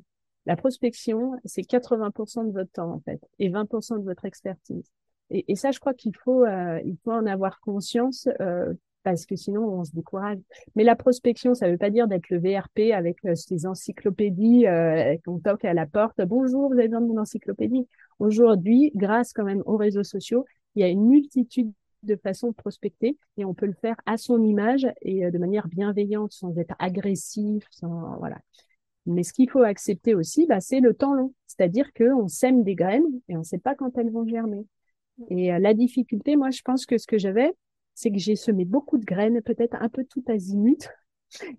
la 0.46 0.56
prospection, 0.56 1.32
c'est 1.44 1.62
80% 1.62 2.46
de 2.46 2.52
votre 2.52 2.70
temps 2.70 2.92
en 2.92 3.00
fait, 3.00 3.20
et 3.38 3.50
20% 3.50 3.98
de 3.98 4.04
votre 4.04 4.24
expertise. 4.24 4.90
Et, 5.30 5.52
et 5.52 5.56
ça, 5.56 5.72
je 5.72 5.80
crois 5.80 5.94
qu'il 5.94 6.14
faut, 6.16 6.44
euh, 6.44 6.80
il 6.84 6.96
faut 7.04 7.12
en 7.12 7.26
avoir 7.26 7.60
conscience 7.60 8.28
euh, 8.40 8.72
parce 9.06 9.24
que 9.24 9.36
sinon 9.36 9.62
on 9.62 9.84
se 9.84 9.92
décourage. 9.92 10.38
Mais 10.74 10.82
la 10.82 10.96
prospection, 10.96 11.54
ça 11.54 11.66
ne 11.66 11.72
veut 11.72 11.78
pas 11.78 11.90
dire 11.90 12.08
d'être 12.08 12.28
le 12.28 12.38
VRP 12.38 12.92
avec 12.92 13.24
euh, 13.24 13.36
ces 13.36 13.64
encyclopédies 13.64 14.66
euh, 14.66 15.16
qu'on 15.24 15.38
toque 15.38 15.64
à 15.64 15.74
la 15.74 15.86
porte. 15.86 16.20
Bonjour, 16.22 16.66
vous 16.66 16.74
avez 16.74 16.88
besoin 16.88 17.02
de 17.02 17.06
mon 17.06 17.20
encyclopédie. 17.20 17.86
Aujourd'hui, 18.18 18.90
grâce 18.96 19.32
quand 19.32 19.44
même 19.44 19.62
aux 19.64 19.76
réseaux 19.76 20.02
sociaux, 20.02 20.44
il 20.74 20.80
y 20.80 20.82
a 20.82 20.88
une 20.88 21.06
multitude 21.06 21.72
de 22.02 22.16
façons 22.16 22.48
de 22.48 22.54
prospecter 22.54 23.16
et 23.36 23.44
on 23.44 23.54
peut 23.54 23.66
le 23.66 23.74
faire 23.74 23.94
à 24.06 24.16
son 24.16 24.42
image 24.42 24.88
et 25.02 25.24
euh, 25.24 25.30
de 25.30 25.38
manière 25.38 25.68
bienveillante, 25.68 26.32
sans 26.32 26.58
être 26.58 26.74
agressif, 26.80 27.64
sans 27.70 28.18
voilà. 28.18 28.38
Mais 29.06 29.22
ce 29.22 29.32
qu'il 29.32 29.50
faut 29.50 29.62
accepter 29.62 30.14
aussi, 30.14 30.46
bah, 30.46 30.60
c'est 30.60 30.80
le 30.80 30.94
temps 30.94 31.14
long. 31.14 31.32
C'est-à-dire 31.46 31.92
qu'on 31.92 32.28
sème 32.28 32.62
des 32.64 32.74
graines 32.74 33.06
et 33.28 33.36
on 33.36 33.40
ne 33.40 33.44
sait 33.44 33.58
pas 33.58 33.74
quand 33.74 33.96
elles 33.98 34.10
vont 34.10 34.26
germer. 34.26 34.66
Et 35.28 35.52
euh, 35.52 35.58
la 35.58 35.74
difficulté, 35.74 36.36
moi, 36.36 36.50
je 36.50 36.62
pense 36.62 36.86
que 36.86 36.98
ce 36.98 37.06
que 37.06 37.18
j'avais, 37.18 37.52
c'est 37.94 38.10
que 38.10 38.18
j'ai 38.18 38.36
semé 38.36 38.64
beaucoup 38.64 38.98
de 38.98 39.04
graines, 39.04 39.40
peut-être 39.42 39.76
un 39.80 39.88
peu 39.88 40.04
tout 40.04 40.24
azimut, 40.28 40.88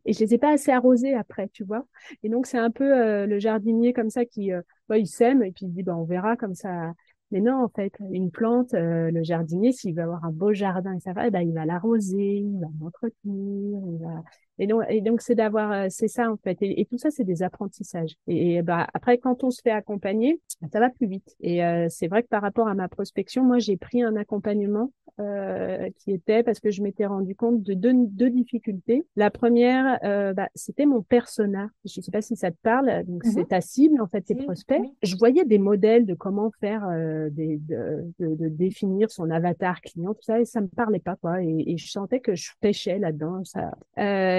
et 0.05 0.13
je 0.13 0.19
les 0.19 0.33
ai 0.33 0.37
pas 0.37 0.51
assez 0.51 0.71
arrosées 0.71 1.13
après, 1.13 1.49
tu 1.49 1.63
vois. 1.63 1.85
Et 2.23 2.29
donc 2.29 2.45
c'est 2.45 2.57
un 2.57 2.71
peu 2.71 2.97
euh, 2.97 3.25
le 3.25 3.39
jardinier 3.39 3.93
comme 3.93 4.09
ça 4.09 4.25
qui, 4.25 4.51
euh, 4.53 4.61
il 4.95 5.07
sème 5.07 5.43
et 5.43 5.51
puis 5.51 5.65
il 5.65 5.73
dit, 5.73 5.83
bah, 5.83 5.95
on 5.95 6.05
verra 6.05 6.37
comme 6.37 6.55
ça. 6.55 6.93
Mais 7.31 7.41
non, 7.41 7.63
en 7.63 7.67
fait, 7.67 7.93
une 8.11 8.31
plante, 8.31 8.73
euh, 8.73 9.11
le 9.11 9.21
jardinier, 9.23 9.73
s'il 9.73 9.93
veut 9.95 10.03
avoir 10.03 10.23
un 10.23 10.31
beau 10.31 10.53
jardin 10.53 10.93
et 10.95 10.99
ça 11.01 11.11
va, 11.11 11.27
eh 11.27 11.31
ben, 11.31 11.41
il 11.41 11.53
va 11.53 11.65
l'arroser, 11.65 12.37
il 12.37 12.59
va 12.59 12.67
l'entretenir, 12.79 13.81
il 13.85 13.97
va, 13.99 14.23
Et 14.59 14.67
donc, 14.67 14.83
et 14.89 15.01
donc 15.01 15.21
c'est 15.21 15.35
d'avoir, 15.35 15.71
euh, 15.71 15.87
c'est 15.89 16.07
ça 16.07 16.31
en 16.31 16.37
fait. 16.37 16.57
Et, 16.61 16.85
tout 16.85 16.97
ça, 16.97 17.11
c'est 17.11 17.23
des 17.23 17.43
apprentissages. 17.43 18.15
Et, 18.27 18.61
bah 18.61 18.87
après, 18.93 19.17
quand 19.17 19.43
on 19.43 19.51
se 19.51 19.61
fait 19.61 19.71
accompagner, 19.71 20.41
ça 20.71 20.79
va 20.79 20.89
plus 20.89 21.07
vite. 21.07 21.35
Et 21.41 21.63
euh, 21.63 21.87
c'est 21.89 22.07
vrai 22.07 22.23
que 22.23 22.27
par 22.27 22.41
rapport 22.41 22.67
à 22.67 22.73
ma 22.73 22.87
prospection, 22.87 23.43
moi, 23.43 23.59
j'ai 23.59 23.77
pris 23.77 24.01
un 24.01 24.15
accompagnement 24.15 24.91
euh, 25.19 25.89
qui 25.97 26.11
était 26.11 26.43
parce 26.43 26.59
que 26.59 26.69
je 26.69 26.83
m'étais 26.83 27.07
rendu 27.07 27.33
compte 27.33 27.63
de 27.63 27.73
deux, 27.73 27.91
deux 27.95 28.29
difficultés. 28.29 29.03
La 29.15 29.31
première, 29.31 29.97
euh, 30.03 30.31
bah, 30.33 30.47
c'était 30.53 30.85
mon 30.85 31.01
persona. 31.01 31.69
Je 31.85 31.99
ne 31.99 32.03
sais 32.03 32.11
pas 32.11 32.21
si 32.21 32.35
ça 32.35 32.51
te 32.51 32.57
parle. 32.61 33.03
Donc 33.07 33.25
mm-hmm. 33.25 33.33
c'est 33.33 33.47
ta 33.47 33.59
cible 33.59 33.99
en 33.99 34.05
fait, 34.05 34.21
tes 34.21 34.35
prospects. 34.35 34.79
Je 35.01 35.15
voyais 35.17 35.43
des 35.43 35.57
modèles 35.57 36.05
de 36.05 36.13
comment 36.13 36.51
faire, 36.59 36.87
euh, 36.87 37.31
des, 37.31 37.57
de, 37.57 38.13
de, 38.19 38.35
de, 38.35 38.47
définir 38.47 39.09
son 39.09 39.31
avatar 39.31 39.81
client, 39.81 40.13
tout 40.13 40.21
ça, 40.21 40.39
et 40.39 40.45
ça 40.45 40.61
me 40.61 40.67
parlait 40.67 40.99
pas 40.99 41.15
quoi. 41.15 41.41
Et, 41.41 41.63
et 41.65 41.77
je 41.77 41.89
sentais 41.89 42.19
que 42.19 42.35
je 42.35 42.51
pêchais 42.59 42.99
là-dedans. 42.99 43.43
Ça. 43.43 43.71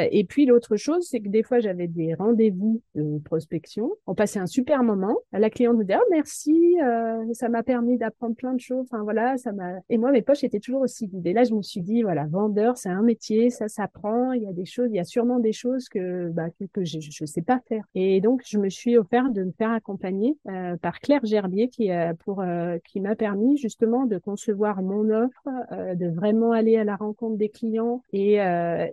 Euh, 0.08 0.18
et 0.18 0.24
puis 0.24 0.46
l'autre 0.46 0.76
chose, 0.76 1.06
c'est 1.08 1.20
que 1.20 1.28
des 1.28 1.42
fois 1.42 1.60
j'avais 1.60 1.86
des 1.86 2.14
rendez-vous 2.14 2.82
de 2.94 3.18
prospection. 3.18 3.90
On 4.06 4.14
passait 4.14 4.38
un 4.38 4.46
super 4.46 4.82
moment. 4.82 5.16
La 5.32 5.50
cliente 5.50 5.76
me 5.76 5.84
disait 5.84 5.98
oh 6.00 6.08
merci, 6.10 6.76
euh, 6.82 7.24
ça 7.32 7.48
m'a 7.48 7.62
permis 7.62 7.98
d'apprendre 7.98 8.34
plein 8.36 8.54
de 8.54 8.60
choses. 8.60 8.86
Enfin 8.90 9.02
voilà, 9.02 9.36
ça 9.36 9.52
m'a. 9.52 9.74
Et 9.88 9.98
moi 9.98 10.10
mes 10.10 10.22
poches 10.22 10.44
étaient 10.44 10.60
toujours 10.60 10.82
aussi 10.82 11.06
vides. 11.06 11.26
Et 11.26 11.32
là 11.32 11.44
je 11.44 11.54
me 11.54 11.62
suis 11.62 11.80
dit 11.80 12.02
voilà, 12.02 12.26
vendeur 12.26 12.76
c'est 12.76 12.88
un 12.88 13.02
métier, 13.02 13.50
ça 13.50 13.68
s'apprend. 13.68 14.32
Il 14.32 14.42
y 14.42 14.48
a 14.48 14.52
des 14.52 14.66
choses, 14.66 14.88
il 14.90 14.96
y 14.96 15.00
a 15.00 15.04
sûrement 15.04 15.38
des 15.38 15.52
choses 15.52 15.88
que 15.88 16.28
bah, 16.30 16.50
que, 16.58 16.64
que 16.72 16.84
je 16.84 16.98
je 17.00 17.24
sais 17.24 17.42
pas 17.42 17.60
faire. 17.68 17.84
Et 17.94 18.20
donc 18.20 18.42
je 18.46 18.58
me 18.58 18.68
suis 18.68 18.96
offert 18.96 19.30
de 19.30 19.44
me 19.44 19.52
faire 19.52 19.70
accompagner 19.70 20.36
euh, 20.48 20.76
par 20.76 21.00
Claire 21.00 21.24
Gerbier 21.24 21.68
qui 21.68 21.88
euh, 21.90 22.12
pour 22.24 22.40
euh, 22.40 22.78
qui 22.84 23.00
m'a 23.00 23.14
permis 23.14 23.56
justement 23.56 24.06
de 24.06 24.18
concevoir 24.18 24.82
mon 24.82 25.10
offre, 25.10 25.48
euh, 25.72 25.94
de 25.94 26.08
vraiment 26.08 26.52
aller 26.52 26.76
à 26.76 26.84
la 26.84 26.96
rencontre 26.96 27.36
des 27.36 27.48
clients 27.48 28.02
et 28.12 28.38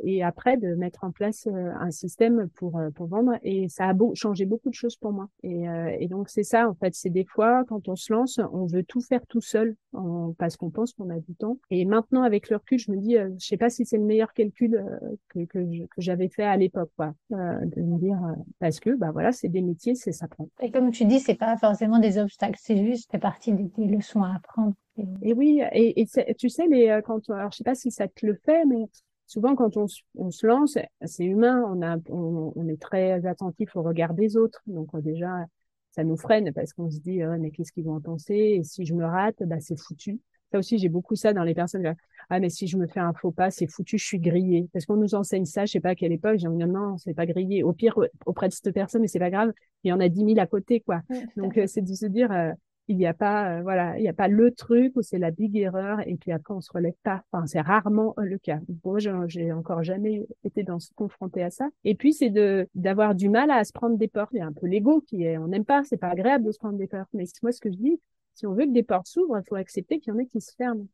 et 0.04 0.24
après 0.24 0.58
de 0.58 0.76
mettre 0.76 1.04
en 1.06 1.12
place 1.12 1.48
un 1.48 1.92
système 1.92 2.50
pour 2.56 2.80
pour 2.96 3.08
vendre. 3.08 3.34
Et 3.44 3.70
ça 3.70 3.88
a 3.88 3.94
beau, 3.94 4.14
changé 4.16 4.46
beaucoup 4.46 4.70
de 4.70 4.76
choses 4.76 4.96
pour 4.96 5.12
moi. 5.12 5.30
Et, 5.44 5.66
et 6.00 6.08
donc 6.08 6.30
c'est 6.30 6.44
ça 6.44 6.70
en 6.70 6.74
fait, 6.74 6.94
c'est 6.96 7.10
des 7.10 7.26
fois 7.26 7.64
quand 7.68 7.88
on 7.88 7.96
se 7.96 8.12
lance, 8.12 8.40
on 8.52 8.66
veut 8.66 8.84
tout 8.84 9.02
faire 9.02 9.26
tout 9.28 9.42
seul 9.42 9.76
en, 9.94 10.34
parce 10.38 10.58
qu'on 10.58 10.70
pense 10.70 10.94
qu'on 10.94 11.10
a 11.10 11.20
du 11.20 11.36
temps. 11.36 11.58
Et 11.70 11.86
maintenant 11.86 12.24
avec 12.24 12.50
le 12.50 12.58
recul, 12.58 12.80
je 12.80 12.92
me 12.92 12.98
dis, 12.98 13.16
je 13.16 13.46
sais 13.46 13.58
pas 13.58 13.70
si 13.70 13.86
c'est 13.86 13.98
le 13.98 14.06
meilleur 14.06 14.34
calcul 14.34 14.84
que 15.30 15.46
que, 15.46 15.60
que 15.60 16.02
j'avais 16.02 16.30
fait 16.30 16.44
à 16.44 16.58
l'époque, 16.58 16.92
quoi, 16.98 17.14
de 17.30 17.82
me 17.82 17.98
dire 18.00 18.20
parce 18.60 18.80
que 18.80 18.96
bah 18.96 19.12
voilà, 19.12 19.32
c'est 19.32 19.50
des 19.50 19.62
métiers, 19.62 19.96
c'est 19.96 20.12
ça 20.12 20.28
prend. 20.28 20.50
Et 20.62 20.72
comme 20.72 20.92
tu 20.92 21.06
dis, 21.06 21.20
c'est 21.20 21.36
pas 21.36 21.58
forcément 21.58 22.00
des 22.00 22.18
obstacles, 22.18 22.60
c'est 22.62 22.78
juste 22.78 23.12
fait 23.12 23.20
partie 23.20 23.54
des, 23.54 23.70
leçons 23.86 24.24
à 24.24 24.36
apprendre. 24.36 24.74
Et 25.22 25.34
oui, 25.34 25.62
et, 25.74 26.02
et 26.02 26.36
tu 26.36 26.50
sais, 26.50 26.68
les, 26.68 26.90
euh, 26.90 27.02
quand, 27.02 27.30
alors 27.30 27.52
je 27.52 27.58
sais 27.58 27.64
pas 27.64 27.76
si 27.76 27.92
ça 27.92 28.08
te 28.08 28.26
le 28.26 28.36
fait, 28.46 28.66
mais 28.66 28.86
souvent 29.28 29.56
quand 29.56 29.78
on, 29.78 29.86
on 30.16 30.32
se 30.32 30.46
lance, 30.48 30.78
c'est 31.06 31.26
humain, 31.26 31.64
on, 31.68 31.82
a, 31.82 31.98
on, 32.10 32.54
on, 32.56 32.68
est 32.68 32.82
très 32.82 33.26
attentif 33.26 33.76
au 33.76 33.84
regard 33.84 34.14
des 34.14 34.38
autres. 34.38 34.62
Donc 34.68 34.90
euh, 34.94 35.02
déjà, 35.02 35.46
ça 35.92 36.04
nous 36.04 36.18
freine 36.18 36.52
parce 36.54 36.74
qu'on 36.74 36.90
se 36.90 37.00
dit, 37.00 37.22
mais 37.40 37.52
qu'est-ce 37.52 37.72
qu'ils 37.72 37.86
vont 37.86 37.96
en 37.96 38.02
penser? 38.02 38.34
Et 38.34 38.64
si 38.64 38.86
je 38.86 38.94
me 38.94 39.06
rate, 39.06 39.44
bah, 39.44 39.60
c'est 39.60 39.80
foutu. 39.80 40.20
Ça 40.52 40.60
aussi, 40.60 40.78
j'ai 40.78 40.90
beaucoup 40.90 41.16
ça 41.16 41.34
dans 41.34 41.44
les 41.44 41.54
personnes. 41.54 41.96
Ah, 42.30 42.40
mais 42.40 42.50
si 42.50 42.68
je 42.68 42.78
me 42.78 42.88
fais 42.88 43.00
un 43.00 43.14
faux 43.14 43.32
pas, 43.32 43.52
c'est 43.52 43.68
foutu, 43.68 43.98
je 43.98 44.06
suis 44.06 44.20
grillé. 44.20 44.68
Parce 44.74 44.86
qu'on 44.86 44.98
nous 44.98 45.16
enseigne 45.16 45.46
ça, 45.46 45.66
je 45.66 45.72
sais 45.74 45.80
pas 45.80 45.90
à 45.90 45.96
quelle 45.96 46.12
époque. 46.12 46.38
J'ai 46.38 46.48
dit, 46.48 46.56
non, 46.56 46.98
c'est 46.98 47.14
pas 47.14 47.26
grillé. 47.26 47.64
Au 47.64 47.74
pire, 47.74 47.98
auprès 48.26 48.48
de 48.48 48.54
cette 48.54 48.72
personne, 48.74 49.02
mais 49.02 49.08
c'est 49.08 49.20
pas 49.20 49.30
grave. 49.30 49.52
Il 49.84 49.90
y 49.90 49.94
en 49.94 50.00
a 50.00 50.10
dix 50.10 50.24
mille 50.24 50.40
à 50.40 50.48
côté, 50.48 50.82
quoi. 50.82 51.02
Donc, 51.38 51.58
euh, 51.58 51.68
c'est 51.68 51.82
de 51.82 51.94
se 51.94 52.06
dire, 52.06 52.32
euh, 52.32 52.52
il 52.88 52.98
n'y 52.98 53.08
a 53.08 53.14
pas, 53.14 53.58
euh, 53.58 53.62
voilà, 53.64 53.98
il 53.98 54.02
n'y 54.02 54.08
a 54.08 54.14
pas 54.14 54.28
le 54.28 54.52
truc 54.52 54.94
où 54.96 55.02
c'est 55.02 55.18
la 55.18 55.32
big 55.32 55.56
erreur 55.58 56.00
et 56.08 56.16
puis 56.16 56.32
après 56.32 56.54
on 56.54 56.62
se 56.62 56.72
relève 56.72 56.94
pas. 57.04 57.24
Enfin, 57.32 57.48
c'est 57.48 57.62
rarement 57.62 58.14
le 58.18 58.38
cas. 58.38 58.60
Moi, 58.84 59.00
j'ai 59.28 59.52
encore 59.52 59.84
jamais 59.84 60.28
été 60.44 60.64
dans 60.64 60.78
confronté 60.96 61.42
à 61.42 61.50
ça. 61.50 61.70
Et 61.84 61.96
puis 61.96 62.14
c'est 62.14 62.30
de 62.30 62.68
d'avoir 62.76 63.16
du 63.16 63.30
mal 63.30 63.50
à 63.50 63.64
se 63.64 63.74
prendre 63.74 63.98
des 63.98 64.08
portes. 64.08 64.32
Il 64.34 64.38
y 64.38 64.42
a 64.42 64.46
un 64.46 64.54
peu 64.54 64.68
l'ego 64.68 65.02
qui 65.02 65.24
est, 65.24 65.38
on 65.38 65.48
n'aime 65.48 65.66
pas, 65.66 65.84
c'est 65.84 65.98
pas 65.98 66.10
agréable 66.10 66.46
de 66.46 66.52
se 66.52 66.60
prendre 66.60 66.78
des 66.78 66.88
portes. 66.88 67.10
Mais 67.14 67.26
moi, 67.42 67.52
ce 67.52 67.60
que 67.60 67.72
je 67.72 67.78
dis, 67.78 68.00
si 68.36 68.46
on 68.46 68.54
veut 68.54 68.66
que 68.66 68.72
des 68.72 68.84
portes 68.84 69.08
s'ouvrent, 69.08 69.40
il 69.40 69.48
faut 69.48 69.56
accepter 69.56 70.00
qu'il 70.00 70.14
y 70.14 70.16
en 70.16 70.20
ait 70.20 70.26
qui 70.26 70.42
se 70.42 70.54
ferment. 70.56 70.86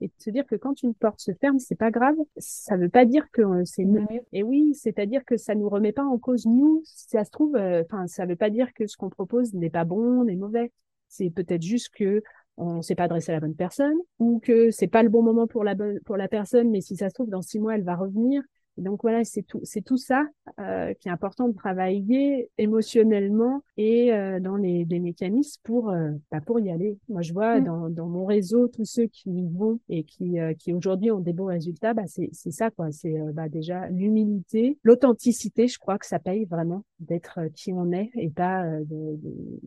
et 0.00 0.06
de 0.06 0.12
se 0.18 0.30
dire 0.30 0.46
que 0.46 0.54
quand 0.54 0.82
une 0.82 0.94
porte 0.94 1.20
se 1.20 1.32
ferme, 1.32 1.58
c'est 1.58 1.74
pas 1.74 1.90
grave. 1.90 2.16
Ça 2.38 2.76
veut 2.76 2.88
pas 2.88 3.04
dire 3.04 3.30
que 3.30 3.42
euh, 3.42 3.64
c'est 3.64 3.84
mieux. 3.84 4.06
Et 4.32 4.42
oui, 4.42 4.74
c'est-à-dire 4.74 5.24
que 5.24 5.36
ça 5.36 5.54
nous 5.54 5.68
remet 5.68 5.92
pas 5.92 6.04
en 6.04 6.18
cause 6.18 6.46
nous. 6.46 6.82
Si 6.84 7.08
ça 7.08 7.24
se 7.24 7.30
trouve, 7.30 7.56
euh, 7.56 7.82
enfin, 7.82 8.06
ça 8.06 8.24
veut 8.24 8.36
pas 8.36 8.50
dire 8.50 8.72
que 8.72 8.86
ce 8.86 8.96
qu'on 8.96 9.10
propose 9.10 9.52
n'est 9.54 9.70
pas 9.70 9.84
bon, 9.84 10.24
n'est 10.24 10.36
mauvais. 10.36 10.72
C'est 11.16 11.30
peut-être 11.30 11.62
juste 11.62 11.90
que 11.94 12.22
on 12.58 12.80
s'est 12.80 12.94
pas 12.94 13.04
adressé 13.04 13.32
à 13.32 13.34
la 13.34 13.40
bonne 13.40 13.54
personne 13.54 13.96
ou 14.18 14.40
que 14.40 14.70
c'est 14.70 14.86
pas 14.86 15.02
le 15.02 15.10
bon 15.10 15.22
moment 15.22 15.46
pour 15.46 15.62
la 15.62 15.74
bonne, 15.74 16.00
pour 16.06 16.16
la 16.16 16.28
personne, 16.28 16.70
mais 16.70 16.80
si 16.80 16.96
ça 16.96 17.10
se 17.10 17.14
trouve 17.14 17.28
dans 17.28 17.42
six 17.42 17.58
mois 17.58 17.74
elle 17.74 17.84
va 17.84 17.96
revenir 17.96 18.42
donc 18.76 19.02
voilà, 19.02 19.24
c'est 19.24 19.42
tout, 19.42 19.60
c'est 19.62 19.80
tout 19.80 19.96
ça 19.96 20.26
euh, 20.60 20.92
qui 20.94 21.08
est 21.08 21.10
important 21.10 21.48
de 21.48 21.54
travailler 21.54 22.50
émotionnellement 22.58 23.62
et 23.76 24.12
euh, 24.12 24.38
dans 24.38 24.56
les, 24.56 24.84
les, 24.84 25.00
mécanismes 25.00 25.60
pour 25.64 25.90
euh, 25.90 26.10
bah, 26.30 26.40
pour 26.42 26.60
y 26.60 26.70
aller. 26.70 26.98
Moi, 27.08 27.22
je 27.22 27.32
vois 27.32 27.58
mmh. 27.60 27.64
dans, 27.64 27.88
dans 27.88 28.08
mon 28.08 28.26
réseau 28.26 28.68
tous 28.68 28.84
ceux 28.84 29.06
qui 29.06 29.30
y 29.30 29.48
vont 29.48 29.80
et 29.88 30.04
qui 30.04 30.36
qui 30.58 30.74
aujourd'hui 30.74 31.10
ont 31.10 31.20
des 31.20 31.32
bons 31.32 31.46
résultats, 31.46 31.94
bah 31.94 32.06
c'est 32.06 32.28
c'est 32.32 32.50
ça 32.50 32.70
quoi. 32.70 32.92
C'est 32.92 33.16
bah, 33.32 33.48
déjà 33.48 33.88
l'humilité, 33.88 34.78
l'authenticité. 34.82 35.68
Je 35.68 35.78
crois 35.78 35.98
que 35.98 36.06
ça 36.06 36.18
paye 36.18 36.44
vraiment 36.44 36.84
d'être 37.00 37.40
qui 37.54 37.72
on 37.72 37.92
est 37.92 38.10
et 38.14 38.28
pas 38.28 38.64
de, 38.80 39.16
de 39.16 39.60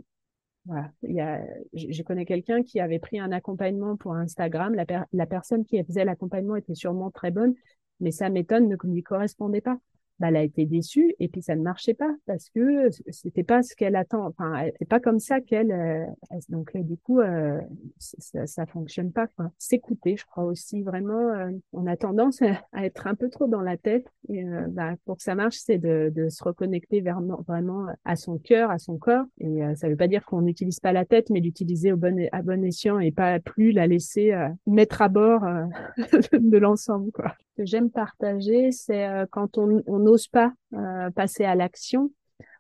voilà. 0.66 0.92
Il 1.04 1.14
y 1.14 1.22
a, 1.22 1.42
je, 1.74 2.04
connais 2.04 2.26
quelqu'un 2.26 2.64
qui 2.64 2.80
avait 2.80 3.00
pris 3.00 3.20
un 3.20 3.32
accompagnement 3.32 3.96
pour 3.96 4.14
Instagram. 4.14 4.76
La, 4.76 4.86
la 5.12 5.26
personne 5.26 5.66
qui 5.66 5.84
faisait 5.84 6.06
l'accompagnement 6.06 6.56
était 6.56 6.76
sûrement 6.76 7.12
très 7.12 7.32
bonne, 7.32 7.56
mais 8.00 8.12
sa 8.12 8.30
méthode 8.30 8.64
ne 8.64 8.76
lui 8.84 9.04
correspondait 9.04 9.62
pas 9.62 9.80
bah, 10.20 10.28
elle 10.30 10.36
a 10.38 10.44
été 10.44 10.66
déçue 10.66 11.16
et 11.20 11.28
puis 11.28 11.42
ça 11.42 11.56
ne 11.56 11.62
marchait 11.62 11.94
pas 11.94 12.14
parce 12.26 12.50
que 12.50 12.90
c'était 13.10 13.44
pas 13.44 13.64
ce 13.64 13.76
qu'elle 13.76 13.96
attend. 13.96 14.26
Enfin, 14.26 14.66
c'est 14.78 14.88
pas 14.88 15.00
comme 15.00 15.20
ça 15.20 15.42
qu'elle. 15.42 15.72
Euh, 15.72 16.06
donc 16.50 16.76
du 16.76 16.98
coup, 16.98 17.20
euh, 17.20 17.60
ça, 17.98 18.46
ça 18.46 18.66
fonctionne 18.66 19.12
pas. 19.12 19.28
S'écouter, 19.58 20.18
je 20.18 20.26
crois 20.26 20.44
aussi 20.44 20.82
vraiment. 20.84 21.30
Euh, 21.30 21.52
on 21.74 21.88
a 21.88 21.96
tendance 21.96 22.42
à 22.74 22.86
être 22.86 23.08
un 23.08 23.16
peu 23.16 23.30
trop 23.30 23.48
dans 23.48 23.62
la 23.62 23.78
tête. 23.78 24.08
Et 24.28 24.44
euh, 24.44 24.66
bah, 24.68 24.96
pour 25.06 25.18
que 25.18 25.24
ça 25.24 25.36
marche, 25.36 25.58
c'est 25.58 25.78
de, 25.78 26.12
de, 26.14 26.30
se 26.30 26.44
reconnecter 26.44 27.02
vers, 27.02 27.22
vraiment 27.48 27.88
à 28.06 28.16
son 28.16 28.38
cœur, 28.38 28.72
à 28.72 28.78
son 28.78 28.98
corps. 28.98 29.26
Et 29.40 29.62
ça 29.76 29.90
veut 29.90 29.96
pas 29.96 30.08
dire 30.08 30.26
qu'on 30.26 30.42
n'utilise 30.42 30.80
pas 30.80 30.92
la 30.94 31.06
tête, 31.06 31.30
mais 31.30 31.40
l'utiliser 31.40 31.92
au 31.92 31.98
bon 31.98 32.28
à 32.32 32.42
bon 32.42 32.64
escient 32.64 33.00
et 33.00 33.12
pas 33.12 33.40
plus 33.40 33.72
la 33.72 33.88
laisser 33.88 34.32
mettre 34.68 35.02
à 35.02 35.10
bord 35.10 35.42
de 36.34 36.58
l'ensemble. 36.58 37.12
Quoi. 37.12 37.34
Que 37.60 37.66
j'aime 37.66 37.90
partager, 37.90 38.72
c'est 38.72 39.06
quand 39.32 39.58
on, 39.58 40.00
n'ose 40.00 40.30
pas 40.30 40.54
euh, 40.72 41.12
passer 41.12 41.44
à 41.44 41.56
l'action, 41.56 42.10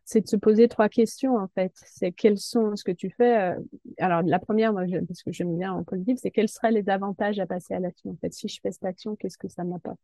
c'est 0.03 0.19
de 0.19 0.27
se 0.27 0.35
poser 0.35 0.67
trois 0.67 0.89
questions 0.89 1.37
en 1.37 1.47
fait. 1.47 1.71
C'est 1.85 2.11
quels 2.11 2.37
sont 2.37 2.75
ce 2.75 2.83
que 2.83 2.91
tu 2.91 3.09
fais. 3.09 3.53
Euh, 3.53 3.59
alors 3.97 4.23
la 4.23 4.39
première, 4.39 4.73
moi, 4.73 4.83
parce 5.07 5.23
que 5.23 5.31
j'aime 5.31 5.57
bien 5.57 5.71
en 5.71 5.85
positif, 5.85 6.17
c'est 6.21 6.31
quels 6.31 6.49
seraient 6.49 6.73
les 6.73 6.89
avantages 6.89 7.39
à 7.39 7.45
passer 7.45 7.75
à 7.75 7.79
l'action. 7.79 8.09
En 8.09 8.17
fait, 8.17 8.33
si 8.33 8.49
je 8.49 8.59
fais 8.61 8.73
cette 8.73 8.83
action, 8.83 9.15
qu'est-ce 9.15 9.37
que 9.37 9.47
ça 9.47 9.63
m'apporte? 9.63 10.01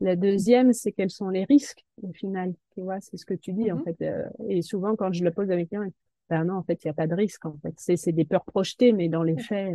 La 0.00 0.14
deuxième, 0.14 0.72
c'est 0.72 0.92
quels 0.92 1.10
sont 1.10 1.28
les 1.28 1.42
risques 1.42 1.84
au 2.00 2.12
final. 2.12 2.54
Tu 2.76 2.82
vois, 2.82 3.00
c'est 3.00 3.16
ce 3.16 3.26
que 3.26 3.34
tu 3.34 3.52
dis 3.52 3.72
en 3.72 3.78
mm-hmm. 3.78 3.96
fait. 3.96 4.02
Euh, 4.02 4.28
et 4.48 4.62
souvent, 4.62 4.94
quand 4.94 5.12
je 5.12 5.24
le 5.24 5.32
pose 5.32 5.50
avec 5.50 5.70
quelqu'un, 5.70 5.90
ben 6.28 6.44
non, 6.44 6.54
en 6.54 6.62
fait, 6.62 6.84
il 6.84 6.86
n'y 6.86 6.92
a 6.92 6.94
pas 6.94 7.08
de 7.08 7.16
risque. 7.16 7.44
En 7.46 7.58
fait, 7.62 7.74
c'est 7.96 8.12
des 8.12 8.24
peurs 8.24 8.44
projetées, 8.44 8.92
mais 8.92 9.08
dans 9.08 9.24
les 9.24 9.38
faits. 9.38 9.74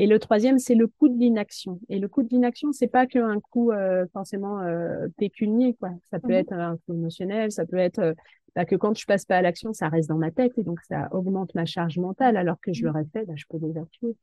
Et 0.00 0.06
le 0.06 0.20
troisième, 0.20 0.60
c'est 0.60 0.76
le 0.76 0.86
coût 0.86 1.08
de 1.08 1.18
l'inaction. 1.18 1.80
Et 1.88 1.98
le 1.98 2.06
coût 2.06 2.22
de 2.22 2.28
l'inaction, 2.28 2.72
c'est 2.72 2.86
pas 2.86 3.06
qu'un 3.08 3.40
coût 3.40 3.72
euh, 3.72 4.06
forcément 4.12 4.60
euh, 4.60 5.08
pécunier, 5.16 5.74
quoi. 5.74 5.90
Ça 6.08 6.20
peut 6.20 6.28
mhm. 6.28 6.34
être 6.34 6.52
un 6.52 6.76
coût 6.76 6.94
émotionnel, 6.94 7.50
ça 7.50 7.66
peut 7.66 7.78
être 7.78 7.98
euh, 7.98 8.14
bah, 8.54 8.64
que 8.64 8.76
quand 8.76 8.96
je 8.96 9.04
passe 9.06 9.24
pas 9.24 9.38
à 9.38 9.42
l'action, 9.42 9.72
ça 9.72 9.88
reste 9.88 10.08
dans 10.08 10.16
ma 10.16 10.30
tête 10.30 10.52
et 10.56 10.62
donc 10.62 10.78
ça 10.82 11.08
augmente 11.10 11.52
ma 11.56 11.64
charge 11.64 11.98
mentale. 11.98 12.36
Alors 12.36 12.60
que 12.60 12.72
je 12.72 12.86
l'aurais 12.86 13.06
fait, 13.12 13.26
bah, 13.26 13.32
je 13.34 13.44
peux 13.48 13.58
l'évacuer. 13.58 14.14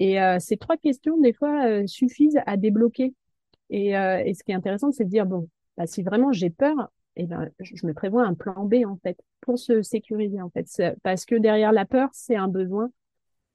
Et 0.00 0.18
ces 0.40 0.56
trois 0.56 0.76
questions, 0.76 1.16
des 1.18 1.32
fois, 1.32 1.86
suffisent 1.86 2.40
à 2.44 2.56
débloquer. 2.56 3.14
Et, 3.70 3.90
et, 3.90 4.34
ce 4.34 4.42
qui 4.42 4.50
est 4.50 4.54
intéressant, 4.54 4.90
c'est 4.90 5.04
de 5.04 5.10
dire 5.10 5.24
bon, 5.24 5.48
bah, 5.76 5.86
si 5.86 6.02
vraiment 6.02 6.32
j'ai 6.32 6.50
peur, 6.50 6.90
eh 7.14 7.26
ben, 7.26 7.48
je 7.60 7.86
me 7.86 7.94
prévois 7.94 8.24
un 8.24 8.34
plan 8.34 8.64
B 8.64 8.84
en 8.86 8.96
fait 9.02 9.18
pour 9.40 9.58
se 9.58 9.82
sécuriser 9.82 10.42
en 10.42 10.50
fait, 10.50 10.66
parce 11.02 11.24
que 11.24 11.36
derrière 11.36 11.72
la 11.72 11.86
peur, 11.86 12.08
c'est 12.12 12.36
un 12.36 12.48
besoin 12.48 12.90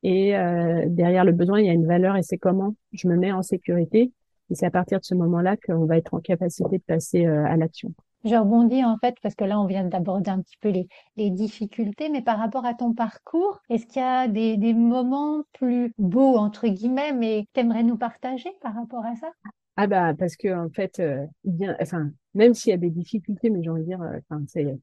et 0.04 0.36
euh, 0.36 0.86
derrière 0.88 1.26
le 1.26 1.32
besoin, 1.32 1.60
il 1.60 1.68
y 1.68 1.70
a 1.70 1.74
une 1.74 1.88
valeur 1.88 2.16
et 2.16 2.24
c'est 2.24 2.38
comment 2.38 2.76
je 2.92 3.08
me 3.08 3.16
mets 3.16 3.32
en 3.32 3.44
sécurité. 3.44 4.12
Et 4.50 4.56
c'est 4.56 4.66
à 4.66 4.72
partir 4.72 5.00
de 5.00 5.06
ce 5.06 5.16
moment-là 5.16 5.56
qu'on 5.58 5.86
va 5.86 5.98
être 5.98 6.14
en 6.14 6.20
capacité 6.20 6.78
de 6.78 6.84
passer 6.84 7.26
euh, 7.26 7.46
à 7.46 7.56
l'action. 7.56 7.94
Je 8.24 8.36
rebondis 8.36 8.84
en 8.84 8.98
fait 8.98 9.16
parce 9.24 9.34
que 9.34 9.46
là 9.46 9.60
on 9.60 9.66
vient 9.66 9.84
d'aborder 9.84 10.30
un 10.30 10.42
petit 10.42 10.58
peu 10.62 10.70
les, 10.70 10.88
les, 11.18 11.32
difficultés, 11.32 12.10
mais 12.10 12.22
par 12.22 12.38
rapport 12.38 12.66
à 12.66 12.76
ton 12.76 12.94
parcours, 12.94 13.60
est-ce 13.70 13.88
qu'il 13.88 14.02
y 14.02 14.06
a 14.06 14.28
des, 14.28 14.58
des, 14.58 14.76
moments 14.76 15.44
plus 15.54 15.92
beaux 15.98 16.36
entre 16.38 16.68
guillemets, 16.68 17.14
mais 17.14 17.48
t'aimerais 17.54 17.82
nous 17.82 17.98
partager 17.98 18.50
par 18.62 18.76
rapport 18.76 19.06
à 19.06 19.16
ça? 19.16 19.32
Ah 19.76 19.88
bah 19.88 20.14
parce 20.14 20.36
que 20.36 20.54
en 20.54 20.70
fait, 20.70 21.00
euh, 21.00 21.26
bien, 21.44 21.76
enfin 21.82 22.12
même 22.36 22.54
s'il 22.54 22.70
y 22.70 22.74
a 22.74 22.78
des 22.78 22.92
difficultés, 22.92 23.50
mais 23.50 23.64
j'ai 23.64 23.70
envie 23.72 23.82
de 23.82 23.88
dire, 23.88 24.02
euh, 24.02 24.20
enfin 24.30 24.44
c'est 24.48 24.78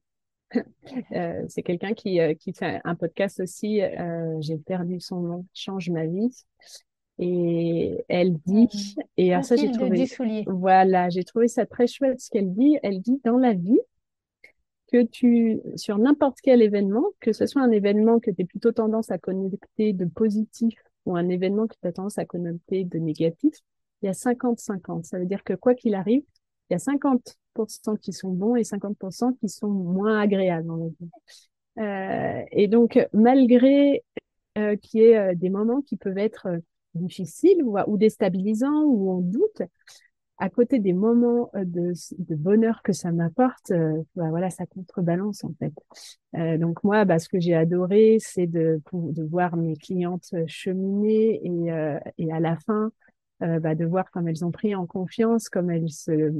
c'est 1.47 1.63
quelqu'un 1.63 1.93
qui, 1.93 2.19
euh, 2.19 2.33
qui 2.33 2.53
fait 2.53 2.81
un 2.83 2.95
podcast 2.95 3.39
aussi. 3.39 3.81
Euh, 3.81 4.37
J'ai 4.41 4.57
perdu 4.57 4.99
son 4.99 5.21
nom, 5.21 5.45
change 5.53 5.89
ma 5.89 6.05
vie. 6.05 6.29
Et 7.21 8.05
elle 8.07 8.37
dit, 8.45 8.95
et 9.17 9.33
alors 9.33 9.43
ça 9.43 9.57
j'ai 9.57 9.69
trouvé, 9.71 10.07
voilà, 10.47 11.09
j'ai 11.09 11.25
trouvé 11.25 11.49
ça 11.49 11.65
très 11.65 11.85
chouette 11.85 12.21
ce 12.21 12.29
qu'elle 12.29 12.53
dit. 12.53 12.77
Elle 12.81 13.01
dit 13.01 13.19
dans 13.25 13.37
la 13.37 13.53
vie 13.53 13.79
que 14.91 15.03
tu, 15.03 15.59
sur 15.75 15.97
n'importe 15.97 16.37
quel 16.41 16.61
événement, 16.61 17.05
que 17.19 17.33
ce 17.33 17.45
soit 17.45 17.61
un 17.61 17.71
événement 17.71 18.19
que 18.19 18.31
tu 18.31 18.41
as 18.41 18.45
plutôt 18.45 18.71
tendance 18.71 19.11
à 19.11 19.17
connecter 19.17 19.91
de 19.91 20.05
positif 20.05 20.81
ou 21.05 21.17
un 21.17 21.27
événement 21.27 21.67
que 21.67 21.75
tu 21.81 21.87
as 21.87 21.91
tendance 21.91 22.17
à 22.17 22.25
connecter 22.25 22.85
de 22.85 22.97
négatif, 22.99 23.53
il 24.01 24.05
y 24.05 24.09
a 24.09 24.13
50-50. 24.13 25.03
Ça 25.03 25.19
veut 25.19 25.25
dire 25.25 25.43
que 25.43 25.53
quoi 25.53 25.75
qu'il 25.75 25.95
arrive, 25.95 26.23
il 26.69 26.73
y 26.73 26.75
a 26.75 26.79
50% 26.79 27.35
qui 28.01 28.13
sont 28.13 28.29
bons 28.29 28.55
et 28.55 28.63
50% 28.63 29.33
qui 29.33 29.49
sont 29.49 29.69
moins 29.69 30.19
agréables. 30.19 30.71
Euh, 31.79 32.43
et 32.51 32.67
donc, 32.67 32.99
malgré 33.13 34.03
euh, 34.57 34.75
qu'il 34.77 35.01
y 35.01 35.03
ait 35.03 35.17
euh, 35.17 35.35
des 35.35 35.49
moments 35.49 35.81
qui 35.81 35.97
peuvent 35.97 36.17
être 36.17 36.47
difficiles 36.93 37.63
ou, 37.63 37.77
ou 37.79 37.97
déstabilisants, 37.97 38.83
où 38.83 39.11
on 39.11 39.19
doute, 39.19 39.61
à 40.37 40.49
côté 40.49 40.79
des 40.79 40.93
moments 40.93 41.51
de, 41.53 41.93
bonheur 42.35 42.81
que 42.81 42.93
ça 42.93 43.11
m'apporte, 43.11 43.73
bah 44.15 44.29
voilà, 44.29 44.49
ça 44.49 44.65
contrebalance 44.65 45.43
en 45.43 45.53
fait. 45.59 46.57
Donc 46.57 46.81
moi, 46.85 47.03
bah, 47.03 47.19
ce 47.19 47.27
que 47.27 47.41
j'ai 47.41 47.55
adoré, 47.55 48.19
c'est 48.21 48.47
de, 48.47 48.81
voir 49.29 49.57
mes 49.57 49.75
clientes 49.75 50.33
cheminer 50.47 51.41
et, 51.43 52.31
à 52.31 52.39
la 52.39 52.55
fin, 52.55 52.89
bah, 53.41 53.75
de 53.75 53.85
voir 53.85 54.09
comme 54.11 54.29
elles 54.29 54.45
ont 54.45 54.51
pris 54.51 54.75
en 54.75 54.85
confiance, 54.87 55.49
comme 55.49 55.71
elles 55.71 55.89
se 55.89 56.31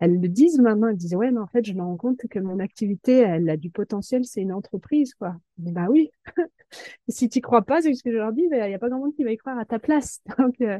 elles 0.00 0.20
le 0.20 0.28
disent 0.28 0.60
maintenant, 0.60 0.88
elles 0.88 0.96
disent 0.96 1.14
ouais 1.14 1.30
mais 1.30 1.40
en 1.40 1.46
fait 1.46 1.64
je 1.64 1.72
me 1.72 1.82
rends 1.82 1.96
compte 1.96 2.26
que 2.30 2.38
mon 2.38 2.60
activité 2.60 3.18
elle 3.18 3.48
a 3.50 3.56
du 3.56 3.70
potentiel, 3.70 4.24
c'est 4.24 4.40
une 4.40 4.52
entreprise 4.52 5.14
quoi. 5.14 5.36
bah 5.58 5.86
oui. 5.90 6.10
si 7.08 7.28
tu 7.28 7.40
crois 7.40 7.62
pas, 7.62 7.80
c'est 7.82 7.94
ce 7.94 8.02
que 8.02 8.12
je 8.12 8.16
leur 8.16 8.32
dis, 8.32 8.46
il 8.50 8.56
y 8.56 8.74
a 8.74 8.78
pas 8.78 8.88
grand 8.88 9.00
monde 9.00 9.14
qui 9.14 9.24
va 9.24 9.32
y 9.32 9.36
croire 9.36 9.58
à 9.58 9.64
ta 9.64 9.78
place. 9.78 10.20
Donc 10.38 10.60
euh, 10.60 10.78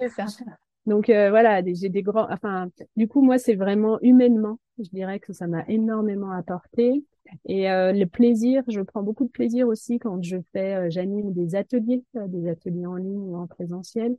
donc 0.86 1.10
euh, 1.10 1.28
voilà, 1.28 1.60
j'ai 1.66 1.90
des 1.90 2.02
grands 2.02 2.26
enfin 2.30 2.70
du 2.96 3.08
coup 3.08 3.20
moi 3.20 3.36
c'est 3.36 3.56
vraiment 3.56 3.98
humainement, 4.00 4.58
je 4.78 4.88
dirais 4.88 5.20
que 5.20 5.34
ça 5.34 5.46
m'a 5.46 5.62
énormément 5.68 6.30
apporté 6.30 7.04
et 7.44 7.70
euh, 7.70 7.92
le 7.92 8.06
plaisir, 8.06 8.62
je 8.68 8.80
prends 8.80 9.02
beaucoup 9.02 9.24
de 9.24 9.30
plaisir 9.30 9.68
aussi 9.68 9.98
quand 9.98 10.22
je 10.22 10.38
fais 10.52 10.90
j'anime 10.90 11.34
des 11.34 11.56
ateliers, 11.56 12.02
des 12.14 12.48
ateliers 12.48 12.86
en 12.86 12.94
ligne 12.94 13.18
ou 13.18 13.36
en 13.36 13.46
présentiel 13.46 14.16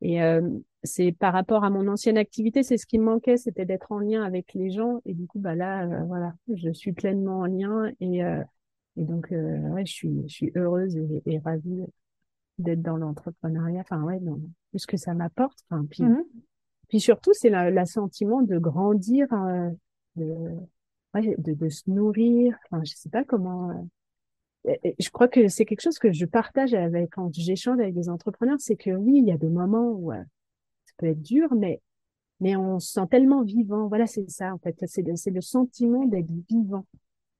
et 0.00 0.22
euh, 0.22 0.40
c'est 0.84 1.12
par 1.12 1.32
rapport 1.32 1.64
à 1.64 1.70
mon 1.70 1.88
ancienne 1.88 2.18
activité, 2.18 2.62
c'est 2.62 2.76
ce 2.76 2.86
qui 2.86 2.98
me 2.98 3.04
manquait, 3.04 3.36
c'était 3.36 3.64
d'être 3.64 3.90
en 3.90 3.98
lien 3.98 4.22
avec 4.22 4.54
les 4.54 4.70
gens. 4.70 5.00
Et 5.04 5.14
du 5.14 5.26
coup, 5.26 5.38
bah 5.38 5.54
là, 5.54 5.84
euh, 5.84 6.04
voilà, 6.04 6.34
je 6.54 6.72
suis 6.72 6.92
pleinement 6.92 7.40
en 7.40 7.46
lien 7.46 7.90
et, 8.00 8.24
euh, 8.24 8.42
et 8.96 9.04
donc 9.04 9.28
ouais, 9.30 9.84
je 9.84 9.92
suis, 9.92 10.22
je 10.28 10.32
suis 10.32 10.52
heureuse 10.54 10.96
et, 11.26 11.38
ravie 11.38 11.84
d'être 12.58 12.82
dans 12.82 12.96
l'entrepreneuriat. 12.96 13.80
Enfin 13.80 14.02
ouais, 14.02 14.20
non, 14.20 14.40
ce 14.74 14.86
que 14.86 14.96
ça 14.96 15.14
m'apporte. 15.14 15.58
Enfin, 15.70 15.84
puis, 15.88 16.04
mmh 16.04 16.24
puis 16.88 17.00
surtout, 17.00 17.34
c'est 17.34 17.50
l'assentiment 17.50 18.40
de 18.40 18.56
grandir, 18.56 19.26
de, 20.16 20.54
ouais, 21.12 21.36
de, 21.36 21.52
de 21.52 21.68
se 21.68 21.82
nourrir. 21.90 22.56
Enfin, 22.70 22.82
je 22.82 22.94
sais 22.94 23.10
pas 23.10 23.24
comment 23.24 23.86
je 24.64 25.10
crois 25.10 25.28
que 25.28 25.48
c'est 25.48 25.64
quelque 25.64 25.80
chose 25.80 25.98
que 25.98 26.12
je 26.12 26.24
partage 26.24 26.74
avec 26.74 27.10
quand 27.10 27.32
j'échange 27.32 27.80
avec 27.80 27.94
des 27.94 28.08
entrepreneurs, 28.08 28.60
c'est 28.60 28.76
que 28.76 28.90
oui, 28.90 29.18
il 29.18 29.28
y 29.28 29.32
a 29.32 29.38
des 29.38 29.48
moments 29.48 29.90
où 29.90 30.12
euh, 30.12 30.22
ça 30.84 30.92
peut 30.98 31.06
être 31.06 31.22
dur, 31.22 31.54
mais 31.54 31.80
mais 32.40 32.54
on 32.54 32.78
se 32.78 32.92
sent 32.92 33.06
tellement 33.10 33.42
vivant. 33.42 33.88
Voilà, 33.88 34.06
c'est 34.06 34.28
ça 34.30 34.54
en 34.54 34.58
fait. 34.58 34.76
C'est 34.86 35.02
le, 35.02 35.14
le 35.32 35.40
sentiment 35.40 36.04
d'être 36.06 36.30
vivant. 36.48 36.86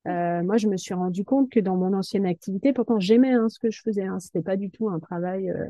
Euh, 0.06 0.42
moi, 0.42 0.56
je 0.56 0.68
me 0.68 0.76
suis 0.76 0.94
rendu 0.94 1.24
compte 1.24 1.50
que 1.50 1.60
dans 1.60 1.76
mon 1.76 1.92
ancienne 1.92 2.26
activité, 2.26 2.72
pourtant 2.72 2.98
j'aimais 2.98 3.32
hein, 3.32 3.48
ce 3.48 3.58
que 3.58 3.70
je 3.70 3.82
faisais. 3.82 4.04
Hein, 4.04 4.18
C'était 4.20 4.42
pas 4.42 4.56
du 4.56 4.70
tout 4.70 4.88
un 4.88 4.98
travail 4.98 5.50
euh, 5.50 5.66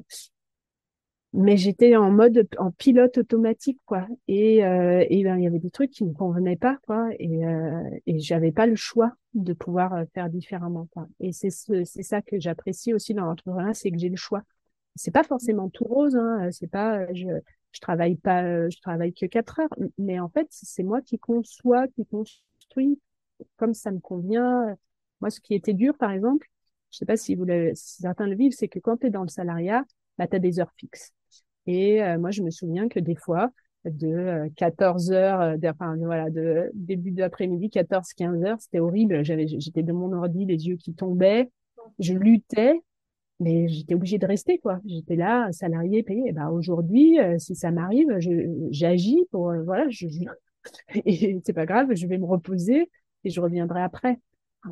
mais 1.34 1.56
j'étais 1.56 1.94
en 1.96 2.10
mode 2.10 2.48
en 2.58 2.70
pilote 2.70 3.18
automatique 3.18 3.80
quoi. 3.84 4.06
Et 4.28 4.64
euh, 4.64 5.04
et 5.10 5.22
ben 5.24 5.36
il 5.36 5.44
y 5.44 5.46
avait 5.46 5.58
des 5.58 5.70
trucs 5.70 5.90
qui 5.90 6.04
me 6.04 6.12
convenaient 6.12 6.56
pas 6.56 6.78
quoi. 6.86 7.08
Et 7.18 7.46
euh, 7.46 7.82
et 8.06 8.18
j'avais 8.18 8.52
pas 8.52 8.66
le 8.66 8.76
choix 8.76 9.12
de 9.34 9.52
pouvoir 9.52 9.92
euh, 9.94 10.04
faire 10.14 10.30
différemment 10.30 10.86
quoi. 10.92 11.06
Et 11.20 11.32
c'est 11.32 11.50
c'est 11.50 12.02
ça 12.02 12.22
que 12.22 12.40
j'apprécie 12.40 12.94
aussi 12.94 13.14
dans 13.14 13.26
l'entrepreneuriat 13.26 13.74
c'est 13.74 13.90
que 13.90 13.98
j'ai 13.98 14.08
le 14.08 14.16
choix. 14.16 14.42
C'est 14.96 15.10
pas 15.10 15.22
forcément 15.24 15.68
tout 15.68 15.84
rose 15.84 16.16
hein 16.16 16.46
euh, 16.46 16.50
c'est 16.50 16.66
pas 16.68 17.12
je 17.12 17.28
je 17.72 17.80
travaille 17.80 18.16
pas 18.16 18.68
je 18.70 18.80
travaille 18.80 19.12
que 19.12 19.26
quatre 19.26 19.60
heures. 19.60 19.74
Mais 19.98 20.18
en 20.20 20.28
fait 20.30 20.48
c'est 20.50 20.82
moi 20.82 21.02
qui 21.02 21.18
conçois 21.18 21.88
qui 21.88 22.06
construis 22.06 22.98
comme 23.56 23.74
ça 23.74 23.90
me 23.92 24.00
convient. 24.00 24.76
Moi 25.20 25.30
ce 25.30 25.40
qui 25.40 25.54
était 25.54 25.74
dur 25.74 25.96
par 25.98 26.10
exemple 26.12 26.48
je 26.90 26.98
sais 26.98 27.06
pas 27.06 27.16
si 27.18 27.34
vous 27.34 27.44
si 27.74 28.02
certains 28.02 28.26
le 28.26 28.34
vivent 28.36 28.52
c'est 28.56 28.68
que 28.68 28.78
quand 28.78 28.96
tu 28.98 29.08
es 29.08 29.10
dans 29.10 29.22
le 29.22 29.28
salariat 29.28 29.84
bah, 30.16 30.26
tu 30.26 30.36
as 30.36 30.38
des 30.38 30.58
heures 30.60 30.72
fixes 30.76 31.12
et 31.68 32.02
euh, 32.02 32.18
moi, 32.18 32.30
je 32.30 32.42
me 32.42 32.50
souviens 32.50 32.88
que 32.88 32.98
des 32.98 33.14
fois, 33.14 33.50
de 33.84 34.48
14 34.56 35.12
euh, 35.12 35.14
heures, 35.14 35.40
euh, 35.42 35.56
de, 35.58 35.68
enfin 35.68 35.96
voilà, 35.98 36.30
de 36.30 36.70
début 36.72 37.10
d'après-midi, 37.10 37.68
14, 37.68 38.14
15 38.14 38.42
heures, 38.42 38.58
c'était 38.58 38.80
horrible. 38.80 39.22
J'avais, 39.22 39.46
j'étais 39.46 39.82
de 39.82 39.92
mon 39.92 40.12
ordi, 40.14 40.46
les 40.46 40.66
yeux 40.66 40.76
qui 40.76 40.94
tombaient, 40.94 41.50
je 41.98 42.14
luttais, 42.14 42.80
mais 43.38 43.68
j'étais 43.68 43.94
obligée 43.94 44.16
de 44.16 44.26
rester 44.26 44.58
quoi. 44.58 44.80
J'étais 44.86 45.14
là, 45.14 45.52
salarié, 45.52 46.02
payé. 46.02 46.28
Et 46.28 46.32
ben 46.32 46.48
aujourd'hui, 46.48 47.18
si 47.38 47.54
ça 47.54 47.70
m'arrive, 47.70 48.16
j'agis 48.70 49.26
pour 49.30 49.52
voilà, 49.64 49.86
je, 49.90 50.06
et 51.04 51.38
c'est 51.44 51.52
pas 51.52 51.66
grave, 51.66 51.94
je 51.94 52.06
vais 52.06 52.16
me 52.16 52.24
reposer 52.24 52.90
et 53.24 53.30
je 53.30 53.40
reviendrai 53.42 53.82
après. 53.82 54.18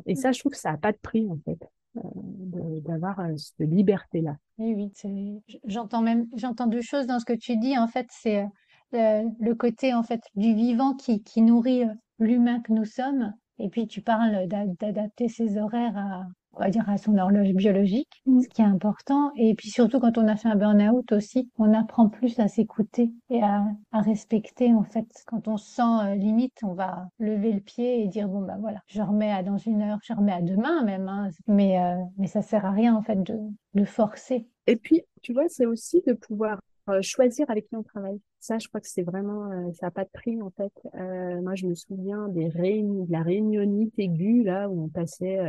Et 0.07 0.15
ça, 0.15 0.31
je 0.31 0.39
trouve 0.39 0.53
que 0.53 0.57
ça 0.57 0.71
a 0.71 0.77
pas 0.77 0.93
de 0.93 0.97
prix 0.97 1.27
en 1.29 1.37
fait. 1.45 1.59
Euh, 1.97 2.79
d'avoir 2.81 3.19
euh, 3.19 3.35
cette 3.37 3.69
liberté-là. 3.69 4.37
Oui, 4.57 4.73
oui, 4.75 5.41
j'entends 5.65 6.01
même, 6.01 6.27
j'entends 6.35 6.67
deux 6.67 6.81
choses 6.81 7.07
dans 7.07 7.19
ce 7.19 7.25
que 7.25 7.33
tu 7.33 7.57
dis. 7.57 7.77
En 7.77 7.87
fait, 7.87 8.07
c'est 8.09 8.45
euh, 8.93 9.23
le 9.39 9.55
côté 9.55 9.93
en 9.93 10.03
fait 10.03 10.21
du 10.35 10.53
vivant 10.53 10.93
qui, 10.93 11.21
qui 11.23 11.41
nourrit 11.41 11.83
l'humain 12.19 12.61
que 12.61 12.73
nous 12.73 12.85
sommes. 12.85 13.33
Et 13.59 13.69
puis 13.69 13.87
tu 13.87 14.01
parles 14.01 14.47
d'adapter 14.47 15.27
ses 15.27 15.57
horaires 15.57 15.97
à, 15.97 16.23
on 16.57 16.63
va 16.63 16.69
dire, 16.69 16.89
à 16.89 16.97
son 16.97 17.17
horloge 17.17 17.53
biologique, 17.53 18.21
mm. 18.25 18.41
ce 18.41 18.49
qui 18.49 18.61
est 18.61 18.65
important. 18.65 19.31
Et 19.35 19.55
puis 19.55 19.69
surtout, 19.69 19.99
quand 19.99 20.17
on 20.17 20.27
a 20.27 20.35
fait 20.35 20.49
un 20.49 20.55
burn-out 20.55 21.11
aussi, 21.11 21.49
on 21.57 21.73
apprend 21.73 22.09
plus 22.09 22.39
à 22.39 22.47
s'écouter 22.47 23.11
et 23.29 23.43
à, 23.43 23.65
à, 23.91 24.01
respecter, 24.01 24.73
en 24.73 24.83
fait. 24.83 25.07
Quand 25.27 25.47
on 25.47 25.57
se 25.57 25.75
sent 25.75 25.81
euh, 25.81 26.15
limite, 26.15 26.59
on 26.63 26.73
va 26.73 27.07
lever 27.19 27.51
le 27.51 27.59
pied 27.59 28.03
et 28.03 28.07
dire, 28.07 28.27
bon, 28.27 28.41
bah 28.41 28.57
voilà, 28.59 28.81
je 28.87 29.01
remets 29.01 29.31
à 29.31 29.43
dans 29.43 29.57
une 29.57 29.81
heure, 29.81 29.99
je 30.03 30.13
remets 30.13 30.33
à 30.33 30.41
demain 30.41 30.83
même. 30.83 31.07
Hein. 31.07 31.29
Mais, 31.47 31.79
euh, 31.79 31.95
mais 32.17 32.27
ça 32.27 32.41
sert 32.41 32.65
à 32.65 32.71
rien, 32.71 32.95
en 32.95 33.01
fait, 33.01 33.21
de, 33.21 33.37
de 33.73 33.85
forcer. 33.85 34.47
Et 34.65 34.75
puis, 34.75 35.03
tu 35.21 35.33
vois, 35.33 35.47
c'est 35.47 35.65
aussi 35.65 36.01
de 36.05 36.13
pouvoir 36.13 36.59
choisir 37.01 37.49
avec 37.49 37.67
qui 37.67 37.75
on 37.75 37.83
travaille. 37.83 38.19
Ça, 38.39 38.59
je 38.59 38.67
crois 38.67 38.79
que 38.79 38.87
c'est 38.87 39.03
vraiment, 39.03 39.51
euh, 39.51 39.71
ça 39.73 39.87
n'a 39.87 39.91
pas 39.91 40.03
de 40.03 40.09
prix 40.13 40.41
en 40.41 40.51
fait. 40.51 40.71
Euh, 40.95 41.41
moi, 41.41 41.55
je 41.55 41.65
me 41.65 41.75
souviens 41.75 42.27
des 42.29 42.47
réunions, 42.47 43.05
de 43.05 43.11
la 43.11 43.21
réunionnite 43.21 43.93
aiguë 43.97 44.43
là 44.43 44.69
où 44.69 44.83
on 44.83 44.89
passait 44.89 45.39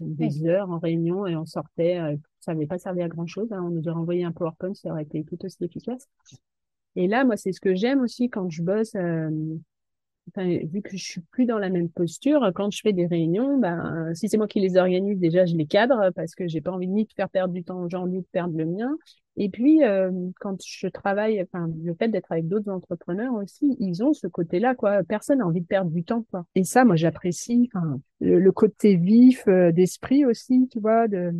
des 0.00 0.46
heures 0.46 0.70
en 0.70 0.78
réunion 0.78 1.26
et 1.26 1.36
on 1.36 1.46
sortait. 1.46 1.98
ça 2.40 2.52
n'avait 2.52 2.66
pas 2.66 2.78
servi 2.78 3.02
à 3.02 3.08
grand 3.08 3.26
chose. 3.26 3.52
Hein. 3.52 3.62
on 3.64 3.70
nous 3.70 3.88
aurait 3.88 3.98
envoyé 3.98 4.24
un 4.24 4.32
PowerPoint, 4.32 4.74
ça 4.74 4.90
aurait 4.90 5.02
été 5.02 5.24
tout 5.24 5.38
aussi 5.44 5.56
efficace. 5.62 6.08
Et 6.94 7.08
là, 7.08 7.24
moi, 7.24 7.36
c'est 7.36 7.52
ce 7.52 7.60
que 7.60 7.74
j'aime 7.74 8.00
aussi 8.00 8.30
quand 8.30 8.48
je 8.48 8.62
bosse 8.62 8.94
vu 10.36 10.82
que 10.82 10.96
je 10.96 11.04
suis 11.04 11.20
plus 11.30 11.46
dans 11.46 11.58
la 11.58 11.70
même 11.70 11.88
posture, 11.88 12.50
quand 12.54 12.70
je 12.70 12.80
fais 12.80 12.92
des 12.92 13.06
réunions, 13.06 13.58
ben, 13.58 14.12
si 14.14 14.28
c'est 14.28 14.36
moi 14.36 14.48
qui 14.48 14.60
les 14.60 14.76
organise, 14.76 15.18
déjà, 15.18 15.46
je 15.46 15.54
les 15.54 15.66
cadre 15.66 16.10
parce 16.14 16.34
que 16.34 16.46
j'ai 16.46 16.60
pas 16.60 16.72
envie 16.72 16.88
ni 16.88 17.04
de 17.04 17.12
faire 17.12 17.28
perdre 17.28 17.54
du 17.54 17.64
temps 17.64 17.82
aux 17.82 17.88
gens, 17.88 18.06
ni 18.06 18.20
de 18.20 18.26
perdre 18.32 18.56
le 18.56 18.66
mien. 18.66 18.96
Et 19.38 19.50
puis, 19.50 19.84
euh, 19.84 20.10
quand 20.40 20.56
je 20.64 20.88
travaille, 20.88 21.42
enfin, 21.42 21.68
le 21.82 21.94
fait 21.94 22.08
d'être 22.08 22.32
avec 22.32 22.48
d'autres 22.48 22.70
entrepreneurs 22.70 23.34
aussi, 23.34 23.76
ils 23.78 24.02
ont 24.02 24.14
ce 24.14 24.26
côté-là, 24.26 24.74
quoi. 24.74 25.02
Personne 25.04 25.38
n'a 25.38 25.46
envie 25.46 25.60
de 25.60 25.66
perdre 25.66 25.90
du 25.90 26.04
temps, 26.04 26.24
quoi. 26.30 26.46
Et 26.54 26.64
ça, 26.64 26.84
moi, 26.84 26.96
j'apprécie, 26.96 27.68
enfin, 27.74 28.00
le, 28.20 28.50
côté 28.50 28.96
vif 28.96 29.46
euh, 29.46 29.72
d'esprit 29.72 30.24
aussi, 30.24 30.68
tu 30.72 30.80
vois, 30.80 31.06
de, 31.06 31.32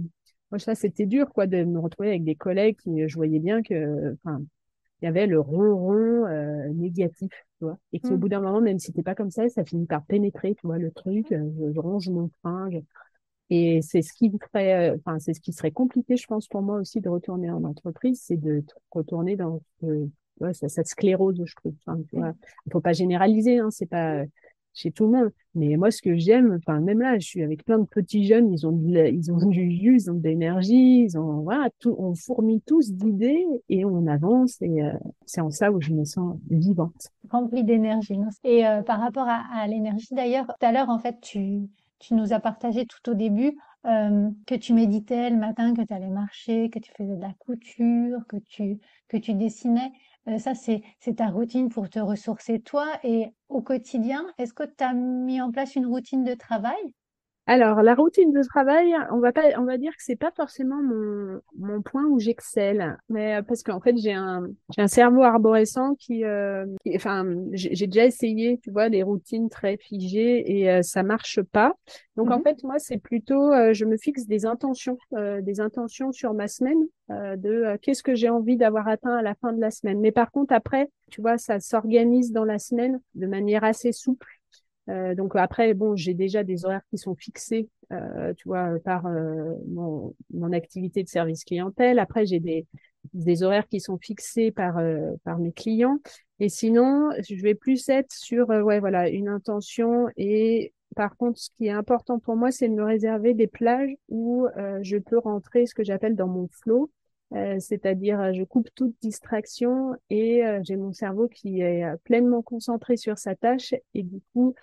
moi, 0.51 0.59
ça, 0.59 0.75
c'était 0.75 1.07
dur, 1.07 1.33
quoi, 1.33 1.47
de 1.47 1.65
me 1.65 1.79
retrouver 1.79 2.11
avec 2.11 2.25
des 2.25 2.35
collègues 2.35 2.77
qui, 2.77 3.09
je 3.09 3.17
voyais 3.17 3.39
bien 3.39 3.63
que, 3.63 4.15
enfin, 4.25 4.43
il 5.03 5.05
y 5.05 5.09
avait 5.09 5.27
le 5.27 5.41
ronron 5.41 6.27
euh, 6.27 6.69
négatif, 6.73 7.31
tu 7.59 7.65
vois, 7.65 7.79
et 7.93 8.01
qui 8.01 8.09
au 8.09 8.17
mmh. 8.17 8.21
bout 8.21 8.29
d'un 8.29 8.41
moment, 8.41 8.61
même 8.61 8.79
si 8.79 8.93
t'es 8.93 9.03
pas 9.03 9.15
comme 9.15 9.31
ça, 9.31 9.49
ça 9.49 9.65
finit 9.65 9.87
par 9.87 10.05
pénétrer, 10.05 10.55
tu 10.55 10.67
vois, 10.67 10.79
le 10.79 10.91
truc, 10.91 11.33
euh, 11.33 11.73
je, 11.75 11.79
ronge 11.79 12.09
mon 12.09 12.31
frein, 12.41 12.71
et 13.51 13.81
c'est 13.83 14.03
ce 14.03 14.13
qui 14.13 14.31
ferait, 14.31 14.91
euh, 14.91 14.97
enfin, 14.97 15.19
c'est 15.19 15.35
ce 15.35 15.41
qui 15.41 15.53
serait 15.53 15.71
compliqué, 15.71 16.17
je 16.17 16.27
pense, 16.27 16.49
pour 16.49 16.63
moi 16.63 16.77
aussi 16.77 17.01
de 17.01 17.09
retourner 17.09 17.51
en 17.51 17.65
entreprise, 17.65 18.23
c'est 18.25 18.37
de 18.37 18.65
retourner 18.91 19.37
dans 19.37 19.61
ouais, 19.83 20.55
cette 20.55 20.89
sclérose, 20.89 21.41
je 21.45 21.55
trouve. 21.55 21.75
Enfin, 21.87 22.01
tu 22.09 22.17
vois, 22.17 22.33
il 22.67 22.73
faut 22.73 22.81
pas 22.81 22.93
généraliser, 22.93 23.59
hein, 23.59 23.71
c'est 23.71 23.87
pas 23.87 24.25
chez 24.77 24.93
tout 24.93 25.07
le 25.07 25.11
monde. 25.11 25.31
Mais 25.55 25.77
moi, 25.77 25.91
ce 25.91 26.03
que 26.03 26.17
j'aime, 26.17 26.59
enfin, 26.59 26.81
même 26.81 27.01
là, 27.01 27.19
je 27.19 27.27
suis 27.27 27.43
avec 27.43 27.65
plein 27.65 27.79
de 27.79 27.87
petits 27.87 28.27
jeunes, 28.27 28.53
ils 28.53 28.67
ont 28.67 28.79
ils 28.87 29.33
ont 29.33 29.37
du 29.49 29.71
jus, 29.73 29.97
ils 30.03 30.11
ont 30.11 30.15
de 30.15 30.23
l'énergie, 30.23 31.05
ils 31.05 31.19
ont, 31.19 31.41
voilà, 31.41 31.71
tout, 31.81 31.97
on 31.99 32.15
fourmille 32.15 32.61
tous 32.61 32.93
d'idées 32.93 33.47
et 33.71 33.85
on 33.85 34.07
avance 34.07 34.61
et 34.61 34.83
euh, 34.83 34.93
c'est 35.25 35.41
en 35.41 35.51
ça 35.51 35.73
où 35.73 35.81
je 35.81 35.93
me 35.93 36.05
sens 36.05 36.37
vivante. 36.51 37.09
Remplie 37.31 37.65
d'énergie. 37.65 38.19
Et 38.45 38.67
euh, 38.67 38.83
par 38.83 39.01
rapport 39.01 39.27
à, 39.27 39.67
l'énergie, 39.67 40.09
d'ailleurs, 40.13 40.47
tout 40.47 40.67
à 40.67 40.73
l'heure, 40.73 40.91
en 40.91 40.99
fait, 40.99 41.17
tu, 41.23 41.63
tu 41.99 42.15
nous 42.15 42.35
as 42.35 42.41
partagé 42.41 42.85
tout 42.85 43.11
au 43.11 43.15
début 43.15 43.57
que 44.47 44.57
tu 44.57 44.75
méditais 44.75 45.31
le 45.31 45.37
matin, 45.37 45.73
que 45.73 45.83
tu 45.83 45.95
allais 45.95 46.11
marcher, 46.11 46.71
que 46.71 46.81
tu 46.81 46.91
faisais 46.99 47.15
de 47.15 47.21
la 47.21 47.33
couture, 47.39 48.19
que 48.29 48.37
tu, 48.37 48.81
que 49.07 49.17
tu 49.17 49.33
dessinais. 49.35 49.93
Ça, 50.39 50.55
c'est, 50.55 50.83
c'est 51.01 51.17
ta 51.17 51.29
routine 51.29 51.69
pour 51.69 51.89
te 51.89 51.99
ressourcer 51.99 52.61
toi. 52.61 52.87
Et 53.05 53.29
au 53.49 53.63
quotidien, 53.63 54.27
est-ce 54.39 54.53
que 54.55 54.65
tu 54.65 54.85
as 54.85 54.93
mis 54.95 55.41
en 55.41 55.51
place 55.53 55.75
une 55.77 55.87
routine 55.87 56.25
de 56.25 56.35
travail? 56.35 56.77
Alors, 57.49 57.81
la 57.83 57.95
routine 57.95 58.33
de 58.33 58.43
travail, 58.43 58.93
on 59.13 59.21
va 59.21 59.33
pas, 59.33 59.43
on 59.57 59.65
va 59.65 59.79
dire 59.79 59.93
que 59.93 60.03
c'est 60.03 60.17
pas 60.17 60.33
forcément 60.35 60.83
mon, 60.83 61.41
mon 61.57 61.81
point 61.81 62.05
où 62.05 62.19
j'excelle, 62.19 62.99
mais 63.09 63.37
euh, 63.37 63.43
parce 63.43 63.63
qu'en 63.63 63.81
fait, 63.81 63.97
j'ai 63.97 64.13
un, 64.13 64.49
j'ai 64.75 64.83
un 64.83 64.89
cerveau 64.89 65.23
arborescent 65.23 65.95
qui, 65.95 66.25
euh, 66.25 66.67
enfin, 66.97 67.25
j'ai 67.53 67.87
déjà 67.87 68.05
essayé, 68.05 68.59
tu 68.65 68.73
vois, 68.73 68.91
des 68.91 69.05
routines 69.05 69.49
très 69.49 69.77
figées 69.77 70.59
et 70.59 70.69
euh, 70.69 70.83
ça 70.83 71.05
marche 71.05 71.41
pas. 71.41 71.77
Donc, 72.17 72.33
en 72.33 72.41
mmh 72.41 72.43
fait, 72.43 72.65
moi, 72.65 72.79
c'est 72.81 72.99
plutôt, 72.99 73.53
euh, 73.53 73.73
je 73.73 73.85
me 73.85 73.97
fixe 73.97 74.27
des 74.27 74.45
intentions, 74.45 74.99
des 75.13 75.61
intentions 75.61 76.11
sur 76.11 76.35
ma 76.35 76.49
semaine, 76.49 76.83
de 77.09 77.77
qu'est-ce 77.83 78.03
que 78.03 78.17
j'ai 78.17 78.29
envie 78.29 78.57
d'avoir 78.57 78.89
atteint 78.89 79.15
à 79.15 79.23
la 79.23 79.35
fin 79.37 79.53
de 79.53 79.61
la 79.61 79.71
semaine. 79.71 80.01
Mais 80.01 80.11
par 80.11 80.33
contre, 80.33 80.53
après, 80.53 80.91
tu 81.11 81.21
vois, 81.21 81.39
ça 81.39 81.61
s'organise 81.61 82.33
dans 82.33 82.45
la 82.45 82.59
semaine 82.59 83.01
de 83.15 83.27
manière 83.27 83.63
assez 83.63 83.93
souple. 83.93 84.36
Euh, 84.89 85.15
donc 85.15 85.35
après, 85.35 85.75
bon, 85.75 85.97
j'ai 85.97 86.15
déjà 86.15 86.45
des 86.45 86.65
horaires 86.65 86.85
qui 86.91 86.99
sont 86.99 87.15
fixés, 87.15 87.69
euh, 87.93 88.33
tu 88.35 88.49
vois, 88.49 88.79
par 88.85 89.07
euh, 89.07 89.53
mon, 89.67 90.15
mon, 90.33 90.53
activité 90.53 91.03
de 91.03 91.09
service 91.09 91.45
clientèle. 91.45 91.99
Après, 91.99 92.25
j'ai 92.25 92.39
des, 92.39 92.67
des 93.13 93.43
horaires 93.43 93.67
qui 93.67 93.81
sont 93.81 93.99
fixés 93.99 94.53
par 94.53 94.79
euh, 94.79 95.13
par 95.25 95.39
mes 95.39 95.53
clients. 95.53 95.99
Et 96.39 96.49
sinon, 96.49 97.11
je 97.29 97.35
vais 97.43 97.55
plus 97.55 97.89
être 97.89 98.13
sur, 98.13 98.51
euh, 98.51 98.63
ouais, 98.63 98.79
voilà, 98.79 99.09
une 99.09 99.29
intention. 99.29 100.09
Et 100.17 100.73
par 100.95 101.17
contre, 101.17 101.39
ce 101.41 101.51
qui 101.57 101.67
est 101.67 101.71
important 101.71 102.19
pour 102.21 102.37
moi, 102.37 102.53
c'est 102.53 102.69
de 102.69 102.75
me 102.75 102.85
réserver 102.85 103.35
des 103.35 103.49
plages 103.49 103.91
où 104.09 104.47
je 104.83 104.97
peux 104.97 105.19
rentrer 105.19 105.67
ce 105.67 105.75
que 105.75 105.85
j'appelle 105.85 106.15
dans 106.17 106.29
mon 106.29 106.49
flow. 106.49 106.91
c'est-à-dire 107.59 108.33
je 108.33 108.45
coupe 108.45 108.69
toute 108.75 108.95
distraction 109.03 109.95
et 110.09 110.43
j'ai 110.63 110.77
mon 110.77 110.93
cerveau 110.95 111.29
qui 111.29 111.61
est 111.61 111.85
pleinement 112.05 112.41
concentré 112.41 112.97
sur 112.97 113.19
sa 113.19 113.35
tâche 113.35 113.75
et 113.93 114.05
du 114.05 114.21
coup 114.33 114.55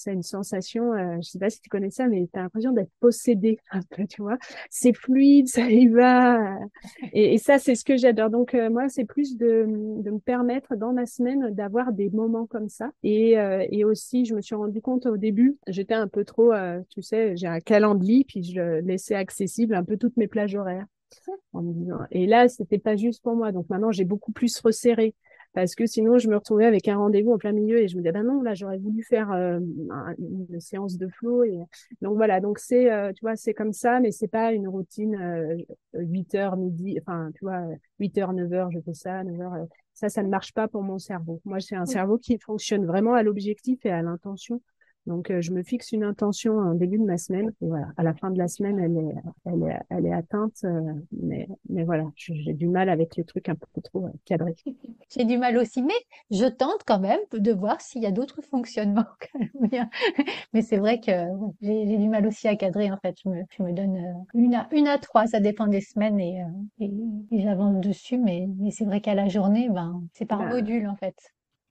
c'est 0.00 0.14
une 0.14 0.22
sensation, 0.22 0.94
euh, 0.94 1.16
je 1.16 1.28
sais 1.28 1.38
pas 1.38 1.50
si 1.50 1.60
tu 1.60 1.68
connais 1.68 1.90
ça, 1.90 2.08
mais 2.08 2.26
tu 2.32 2.38
as 2.38 2.42
l'impression 2.42 2.72
d'être 2.72 2.90
possédé 3.00 3.58
un 3.70 3.80
peu, 3.90 4.06
tu 4.06 4.22
vois. 4.22 4.38
C'est 4.70 4.94
fluide, 4.94 5.46
ça 5.48 5.70
y 5.70 5.88
va. 5.88 6.58
Et, 7.12 7.36
ça, 7.38 7.58
c'est 7.58 7.74
ce 7.74 7.84
que 7.84 7.96
j'adore. 7.96 8.30
Donc, 8.30 8.54
euh, 8.54 8.70
moi, 8.70 8.88
c'est 8.88 9.04
plus 9.04 9.36
de, 9.36 9.66
de 9.68 10.10
me 10.10 10.18
permettre 10.18 10.74
dans 10.76 10.92
ma 10.92 11.04
semaine 11.04 11.50
d'avoir 11.50 11.92
des 11.92 12.08
moments 12.08 12.46
comme 12.46 12.68
ça. 12.68 12.90
Et, 13.02 13.38
euh, 13.38 13.66
et 13.70 13.84
aussi, 13.84 14.24
je 14.24 14.34
me 14.34 14.40
suis 14.40 14.54
rendu 14.54 14.80
compte 14.80 15.04
au 15.04 15.18
début, 15.18 15.58
j'étais 15.66 15.94
un 15.94 16.08
peu 16.08 16.24
trop, 16.24 16.52
euh, 16.52 16.80
tu 16.88 17.02
sais, 17.02 17.36
j'ai 17.36 17.46
un 17.46 17.60
calendrier, 17.60 18.24
puis 18.24 18.42
je 18.42 18.80
laissais 18.80 19.14
accessible 19.14 19.74
un 19.74 19.84
peu 19.84 19.98
toutes 19.98 20.16
mes 20.16 20.28
plages 20.28 20.54
horaires. 20.54 20.86
Et 22.10 22.26
là, 22.26 22.48
c'était 22.48 22.78
pas 22.78 22.96
juste 22.96 23.22
pour 23.22 23.34
moi. 23.34 23.52
Donc 23.52 23.68
maintenant, 23.68 23.92
j'ai 23.92 24.04
beaucoup 24.04 24.32
plus 24.32 24.58
resserré 24.60 25.14
parce 25.52 25.74
que 25.74 25.86
sinon 25.86 26.18
je 26.18 26.28
me 26.28 26.36
retrouvais 26.36 26.66
avec 26.66 26.86
un 26.88 26.96
rendez-vous 26.96 27.32
en 27.32 27.38
plein 27.38 27.52
milieu 27.52 27.78
et 27.78 27.88
je 27.88 27.96
me 27.96 28.02
disais 28.02 28.12
ben 28.12 28.24
non 28.24 28.42
là 28.42 28.54
j'aurais 28.54 28.78
voulu 28.78 29.02
faire 29.02 29.32
euh, 29.32 29.58
une 30.18 30.60
séance 30.60 30.96
de 30.96 31.08
flow 31.08 31.44
et 31.44 31.58
donc 32.02 32.16
voilà. 32.16 32.40
Donc 32.40 32.58
c'est 32.58 32.90
euh, 32.92 33.12
tu 33.12 33.20
vois 33.22 33.36
c'est 33.36 33.54
comme 33.54 33.72
ça 33.72 34.00
mais 34.00 34.12
c'est 34.12 34.28
pas 34.28 34.52
une 34.52 34.68
routine 34.68 35.64
8 35.94 36.34
euh, 36.34 36.38
heures 36.38 36.56
midi 36.56 36.98
enfin 37.00 37.30
tu 37.34 37.44
vois 37.44 37.62
8 37.98 38.18
heures 38.18 38.32
9 38.32 38.52
heures 38.52 38.70
je 38.70 38.80
fais 38.80 38.94
ça 38.94 39.24
9 39.24 39.40
heures 39.40 39.66
ça 39.92 40.08
ça 40.08 40.22
ne 40.22 40.28
marche 40.28 40.52
pas 40.52 40.68
pour 40.68 40.82
mon 40.82 40.98
cerveau. 40.98 41.40
Moi 41.44 41.58
j'ai 41.58 41.76
un 41.76 41.86
cerveau 41.86 42.18
qui 42.18 42.38
fonctionne 42.38 42.86
vraiment 42.86 43.14
à 43.14 43.22
l'objectif 43.22 43.84
et 43.84 43.90
à 43.90 44.02
l'intention 44.02 44.62
donc, 45.06 45.30
euh, 45.30 45.40
je 45.40 45.52
me 45.52 45.62
fixe 45.62 45.92
une 45.92 46.04
intention 46.04 46.58
en 46.58 46.74
début 46.74 46.98
de 46.98 47.04
ma 47.04 47.16
semaine. 47.16 47.52
Et 47.62 47.66
voilà, 47.66 47.88
à 47.96 48.02
la 48.02 48.14
fin 48.14 48.30
de 48.30 48.38
la 48.38 48.48
semaine, 48.48 48.78
elle 48.78 48.96
est, 48.96 49.14
elle 49.46 49.62
est, 49.62 49.80
elle 49.88 50.06
est 50.06 50.12
atteinte. 50.12 50.58
Euh, 50.64 50.92
mais, 51.12 51.48
mais 51.68 51.84
voilà, 51.84 52.04
j'ai 52.16 52.52
du 52.52 52.68
mal 52.68 52.88
avec 52.88 53.16
les 53.16 53.24
trucs 53.24 53.48
un 53.48 53.54
peu 53.54 53.80
trop 53.80 54.06
euh, 54.06 54.10
cadrés. 54.24 54.56
J'ai 55.12 55.24
du 55.24 55.38
mal 55.38 55.56
aussi, 55.56 55.82
mais 55.82 55.94
je 56.30 56.44
tente 56.44 56.84
quand 56.86 57.00
même 57.00 57.18
de 57.32 57.52
voir 57.52 57.80
s'il 57.80 58.02
y 58.02 58.06
a 58.06 58.12
d'autres 58.12 58.42
fonctionnements. 58.42 59.06
mais 60.52 60.62
c'est 60.62 60.76
vrai 60.76 61.00
que 61.00 61.10
j'ai 61.60 61.96
du 61.96 62.08
mal 62.08 62.26
aussi 62.28 62.46
à 62.46 62.54
cadrer. 62.54 62.92
En 62.92 62.98
fait, 62.98 63.16
je 63.24 63.28
me, 63.28 63.42
je 63.50 63.62
me 63.64 63.72
donne 63.72 64.24
une 64.34 64.54
à, 64.54 64.68
une 64.70 64.86
à 64.86 64.98
trois, 64.98 65.26
ça 65.26 65.40
dépend 65.40 65.66
des 65.66 65.80
semaines 65.80 66.20
et, 66.20 66.44
et, 66.78 67.40
j'avance 67.40 67.80
dessus. 67.80 68.18
Mais, 68.18 68.46
mais 68.58 68.70
c'est 68.70 68.84
vrai 68.84 69.00
qu'à 69.00 69.14
la 69.14 69.28
journée, 69.28 69.68
ben, 69.68 70.00
c'est 70.12 70.26
par 70.26 70.38
bah, 70.38 70.50
module 70.50 70.86
en 70.86 70.94
fait. 70.94 71.16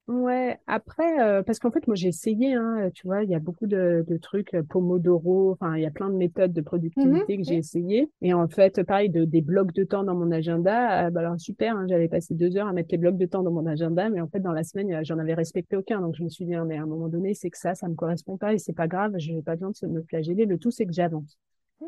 Ouais, 0.09 0.57
après, 0.65 1.21
euh, 1.21 1.43
parce 1.43 1.59
qu'en 1.59 1.69
fait, 1.69 1.85
moi, 1.85 1.95
j'ai 1.95 2.07
essayé, 2.07 2.53
hein, 2.55 2.89
tu 2.95 3.05
vois, 3.05 3.23
il 3.23 3.29
y 3.29 3.35
a 3.35 3.39
beaucoup 3.39 3.67
de, 3.67 4.03
de 4.07 4.17
trucs, 4.17 4.55
euh, 4.55 4.63
Pomodoro, 4.63 5.51
enfin, 5.51 5.77
il 5.77 5.83
y 5.83 5.85
a 5.85 5.91
plein 5.91 6.09
de 6.09 6.15
méthodes 6.15 6.51
de 6.51 6.61
productivité 6.61 7.37
que 7.37 7.43
j'ai 7.43 7.57
essayé. 7.57 8.09
Et 8.23 8.33
en 8.33 8.47
fait, 8.47 8.81
pareil, 8.81 9.11
de, 9.11 9.23
des 9.23 9.41
blocs 9.41 9.71
de 9.71 9.83
temps 9.83 10.03
dans 10.03 10.15
mon 10.15 10.31
agenda, 10.31 11.05
euh, 11.05 11.09
bah, 11.11 11.19
alors 11.19 11.39
super, 11.39 11.75
hein, 11.77 11.85
j'avais 11.87 12.07
passé 12.07 12.33
deux 12.33 12.57
heures 12.57 12.65
à 12.67 12.73
mettre 12.73 12.89
les 12.91 12.97
blocs 12.97 13.17
de 13.17 13.25
temps 13.27 13.43
dans 13.43 13.51
mon 13.51 13.67
agenda, 13.67 14.09
mais 14.09 14.19
en 14.19 14.27
fait, 14.27 14.39
dans 14.39 14.51
la 14.51 14.63
semaine, 14.63 15.05
j'en 15.05 15.19
avais 15.19 15.35
respecté 15.35 15.77
aucun. 15.77 16.01
Donc, 16.01 16.15
je 16.15 16.23
me 16.23 16.29
suis 16.29 16.43
dit, 16.45 16.55
ah, 16.55 16.65
mais 16.65 16.77
à 16.79 16.81
un 16.81 16.87
moment 16.87 17.07
donné, 17.07 17.35
c'est 17.35 17.51
que 17.51 17.57
ça, 17.59 17.75
ça 17.75 17.87
me 17.87 17.93
correspond 17.93 18.35
pas 18.35 18.53
et 18.55 18.57
c'est 18.57 18.73
pas 18.73 18.87
grave, 18.87 19.13
je 19.19 19.31
n'ai 19.31 19.43
pas 19.43 19.55
besoin 19.57 19.69
de 19.79 19.87
me 19.93 20.01
flageller. 20.01 20.47
Le 20.47 20.57
tout, 20.57 20.71
c'est 20.71 20.87
que 20.87 20.93
j'avance. 20.93 21.37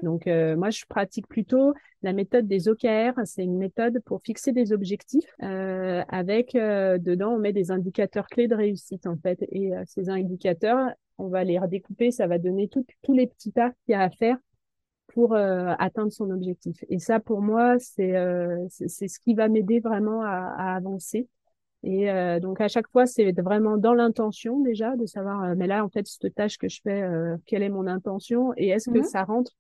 Donc, 0.02 0.28
euh, 0.28 0.56
moi, 0.56 0.70
je 0.70 0.86
pratique 0.86 1.28
plutôt 1.28 1.74
la 2.02 2.14
méthode 2.14 2.48
des 2.48 2.68
OKR. 2.70 3.14
C'est 3.26 3.44
une 3.44 3.58
méthode 3.58 4.00
pour 4.06 4.22
fixer 4.22 4.52
des 4.52 4.74
objectifs 4.74 5.36
euh, 5.44 6.04
avec, 6.08 6.56
euh, 6.56 6.98
dedans, 6.98 7.34
on 7.34 7.40
met 7.40 7.54
des 7.54 7.72
indicateurs 7.72 8.28
clés 8.28 8.48
de 8.48 8.56
réussite, 8.56 9.06
en 9.06 9.18
fait. 9.18 9.44
Et 9.52 9.72
ces 9.86 10.10
indicateurs, 10.10 10.92
on 11.18 11.28
va 11.28 11.44
les 11.44 11.60
redécouper. 11.60 12.12
Ça 12.12 12.28
va 12.28 12.38
donner 12.38 12.70
tous 12.70 13.14
les 13.14 13.28
petits 13.28 13.52
pas 13.52 13.72
qu'il 13.86 13.94
y 13.94 13.96
a 13.96 14.02
à 14.02 14.10
faire 14.10 14.38
pour 15.08 15.36
atteindre 15.36 16.12
son 16.12 16.30
objectif. 16.32 16.86
Et 16.88 16.98
ça, 16.98 17.20
pour 17.20 17.42
moi, 17.42 17.78
c'est 17.80 18.14
c'est 18.70 19.10
ce 19.10 19.20
qui 19.20 19.34
va 19.34 19.50
m'aider 19.50 19.82
vraiment 19.82 20.22
à, 20.22 20.54
à 20.58 20.76
avancer. 20.76 21.28
Et 21.84 22.08
donc 22.40 22.62
à 22.62 22.70
chaque 22.70 22.88
fois, 22.88 23.06
c'est 23.06 23.34
vraiment 23.42 23.76
dans 23.76 23.94
l'intention 23.94 24.62
déjà 24.62 24.96
de 24.96 25.06
savoir, 25.06 25.54
mais 25.58 25.68
là 25.68 25.84
en 25.84 25.90
fait 25.90 26.08
cette 26.08 26.34
tâche 26.34 26.58
que 26.58 26.70
je 26.70 26.80
fais, 26.82 27.04
quelle 27.46 27.62
est 27.62 27.70
mon 27.70 27.88
intention 27.88 28.54
et 28.56 28.70
est-ce 28.70 28.90
que 28.90 29.00
mmh 29.00 29.04
ça 29.04 29.26
rentre 29.26 29.52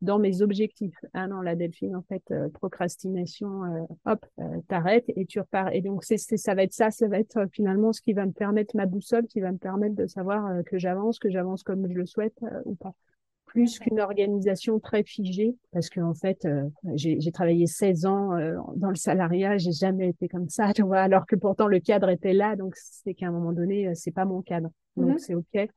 dans 0.00 0.18
mes 0.18 0.42
objectifs. 0.42 0.96
Ah 1.12 1.26
non, 1.26 1.40
la 1.40 1.54
Delphine, 1.54 1.94
en 1.94 2.02
fait, 2.02 2.22
euh, 2.30 2.48
procrastination, 2.48 3.64
euh, 3.64 3.80
hop, 4.06 4.24
euh, 4.38 4.44
t'arrêtes 4.68 5.10
et 5.16 5.26
tu 5.26 5.40
repars. 5.40 5.72
Et 5.72 5.82
donc, 5.82 6.04
c'est, 6.04 6.16
ça 6.16 6.54
va 6.54 6.62
être 6.62 6.72
ça, 6.72 6.90
ça 6.90 7.08
va 7.08 7.18
être 7.18 7.46
finalement 7.52 7.92
ce 7.92 8.00
qui 8.00 8.12
va 8.12 8.24
me 8.26 8.32
permettre, 8.32 8.76
ma 8.76 8.86
boussole, 8.86 9.26
qui 9.26 9.40
va 9.40 9.52
me 9.52 9.58
permettre 9.58 9.94
de 9.94 10.06
savoir 10.06 10.62
que 10.64 10.78
j'avance, 10.78 11.18
que 11.18 11.30
j'avance 11.30 11.62
comme 11.62 11.86
je 11.88 11.94
le 11.94 12.06
souhaite 12.06 12.38
ou 12.64 12.74
pas. 12.74 12.94
Plus 13.46 13.80
qu'une 13.80 13.98
organisation 13.98 14.78
très 14.78 15.02
figée, 15.02 15.56
parce 15.72 15.88
que 15.90 16.00
en 16.00 16.14
fait, 16.14 16.46
j'ai, 16.94 17.18
travaillé 17.32 17.66
16 17.66 18.06
ans 18.06 18.30
dans 18.76 18.90
le 18.90 18.94
salariat, 18.94 19.58
j'ai 19.58 19.72
jamais 19.72 20.10
été 20.10 20.28
comme 20.28 20.48
ça, 20.48 20.72
tu 20.74 20.82
vois, 20.82 21.00
alors 21.00 21.26
que 21.26 21.34
pourtant 21.34 21.66
le 21.66 21.80
cadre 21.80 22.10
était 22.10 22.32
là, 22.32 22.54
donc 22.54 22.74
c'est 22.76 23.12
qu'à 23.14 23.26
un 23.26 23.32
moment 23.32 23.52
donné, 23.52 23.92
c'est 23.94 24.12
pas 24.12 24.24
mon 24.24 24.40
cadre. 24.40 24.70
Donc, 24.96 25.16
mm-hmm. 25.16 25.18
c'est 25.18 25.34
OK 25.34 25.68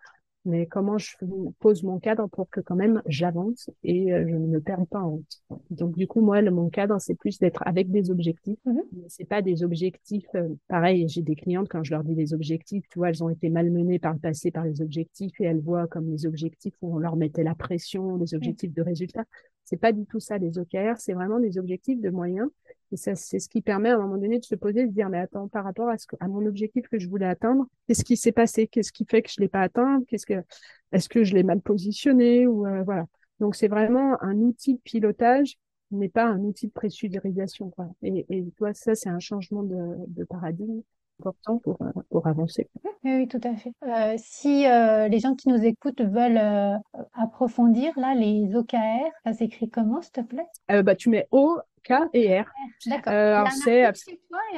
mais 0.46 0.66
comment 0.66 0.98
je 0.98 1.16
pose 1.60 1.84
mon 1.84 2.00
cadre 2.00 2.28
pour 2.28 2.50
que 2.50 2.60
quand 2.60 2.76
même 2.76 3.02
j'avance 3.06 3.70
et 3.84 4.14
euh, 4.14 4.26
je 4.28 4.36
ne 4.36 4.48
me 4.48 4.60
perde 4.60 4.88
pas 4.88 5.00
en 5.00 5.12
route. 5.12 5.42
Donc 5.70 5.96
du 5.96 6.08
coup 6.08 6.22
moi 6.22 6.42
le, 6.42 6.52
mon 6.52 6.70
cadre 6.70 7.00
c'est 7.00 7.16
plus 7.16 7.40
d'être 7.40 7.64
avec 7.66 7.90
des 7.92 8.12
objectifs, 8.12 8.60
mmh 8.66 8.80
mais 8.94 9.06
c'est 9.08 9.26
pas 9.26 9.42
des 9.42 9.64
objectifs 9.64 10.28
euh, 10.36 10.50
pareil, 10.68 11.08
j'ai 11.08 11.22
des 11.22 11.36
clientes 11.36 11.70
quand 11.70 11.84
je 11.84 11.92
leur 11.92 12.04
dis 12.04 12.16
des 12.16 12.34
objectifs, 12.34 12.84
tu 12.90 13.00
vois, 13.00 13.10
elles 13.10 13.24
ont 13.24 13.30
été 13.30 13.50
malmenées 13.50 14.00
par 14.00 14.14
le 14.14 14.20
passé 14.20 14.52
par 14.52 14.66
les 14.66 14.82
objectifs 14.82 15.40
et 15.40 15.46
elles 15.46 15.62
voient 15.62 15.88
comme 15.88 16.10
les 16.10 16.26
objectifs 16.26 16.74
où 16.82 16.96
on 16.96 17.00
leur 17.00 17.16
mettait 17.16 17.44
la 17.44 17.56
pression, 17.56 18.18
des 18.18 18.34
mmh. 18.34 18.38
objectifs 18.38 18.74
de 18.74 18.82
résultats. 18.82 19.26
C'est 19.66 19.78
pas 19.78 19.94
du 19.94 20.06
tout 20.06 20.20
ça 20.20 20.38
les 20.38 20.58
OKR, 20.60 20.98
c'est 20.98 21.14
vraiment 21.14 21.40
des 21.40 21.58
objectifs 21.58 22.02
de 22.02 22.10
moyens 22.10 22.50
et 22.94 22.98
ça, 22.98 23.16
c'est 23.16 23.40
ce 23.40 23.50
qui 23.50 23.62
permet 23.62 23.90
à 23.90 23.96
un 23.96 23.98
moment 23.98 24.18
donné 24.18 24.38
de 24.38 24.46
se 24.46 24.54
poser, 24.54 24.86
de 24.86 24.92
dire, 24.92 25.10
mais 25.10 25.18
attends, 25.18 25.48
par 25.48 25.64
rapport 25.64 25.90
à, 25.90 25.98
ce 25.98 26.06
à 26.20 26.28
mon 26.28 26.46
objectif 26.46 26.88
que 26.88 27.00
je 27.00 27.10
voulais 27.10 27.26
atteindre, 27.26 27.66
qu'est-ce 27.88 28.04
qui 28.06 28.16
s'est 28.16 28.32
passé? 28.32 28.68
Qu'est-ce 28.68 28.92
qui 28.92 29.06
fait 29.10 29.24
que 29.24 29.32
je 29.32 29.42
l'ai 29.42 29.48
pas 29.48 29.62
atteint? 29.62 30.04
Qu'est-ce 30.08 30.28
que, 30.28 30.44
est-ce 30.92 31.10
que 31.10 31.24
je 31.24 31.34
l'ai 31.34 31.42
mal 31.42 31.60
positionné? 31.60 32.46
Ou 32.46 32.68
euh, 32.68 32.84
voilà. 32.84 33.06
Donc 33.40 33.56
c'est 33.56 33.68
vraiment 33.68 34.22
un 34.22 34.38
outil 34.38 34.76
de 34.76 34.80
pilotage, 34.80 35.58
n'est 35.90 36.08
pas 36.08 36.26
un 36.26 36.40
outil 36.42 36.68
de 36.68 36.72
pressurisation. 36.72 37.72
Quoi. 37.72 37.88
Et, 38.04 38.28
et 38.30 38.46
toi, 38.58 38.76
ça, 38.76 38.94
c'est 38.94 39.10
un 39.10 39.20
changement 39.20 39.64
de, 39.64 39.96
de 40.08 40.24
paradigme 40.24 40.82
important 41.20 41.58
pour, 41.58 41.82
euh, 41.82 41.92
pour 42.10 42.28
avancer. 42.28 42.70
Oui, 43.04 43.28
tout 43.28 43.42
à 43.44 43.56
fait. 43.56 43.72
Euh, 43.84 44.16
si 44.18 44.68
euh, 44.68 45.08
les 45.08 45.20
gens 45.20 45.36
qui 45.36 45.50
nous 45.50 45.64
écoutent 45.64 46.02
veulent 46.02 46.38
euh, 46.38 46.78
approfondir 47.14 47.98
là 47.98 48.16
les 48.16 48.56
OKR, 48.56 49.10
ça 49.26 49.34
s'écrit 49.34 49.70
comment, 49.70 50.02
s'il 50.02 50.12
te 50.12 50.22
plaît? 50.22 50.48
Bah, 50.84 50.96
Tu 50.96 51.10
mets 51.10 51.28
O, 51.32 51.58
K 51.84 51.94
et 52.14 52.40
R. 52.40 52.46
D'accord. 52.88 53.14
Euh, 53.14 53.44
c'est 53.64 53.84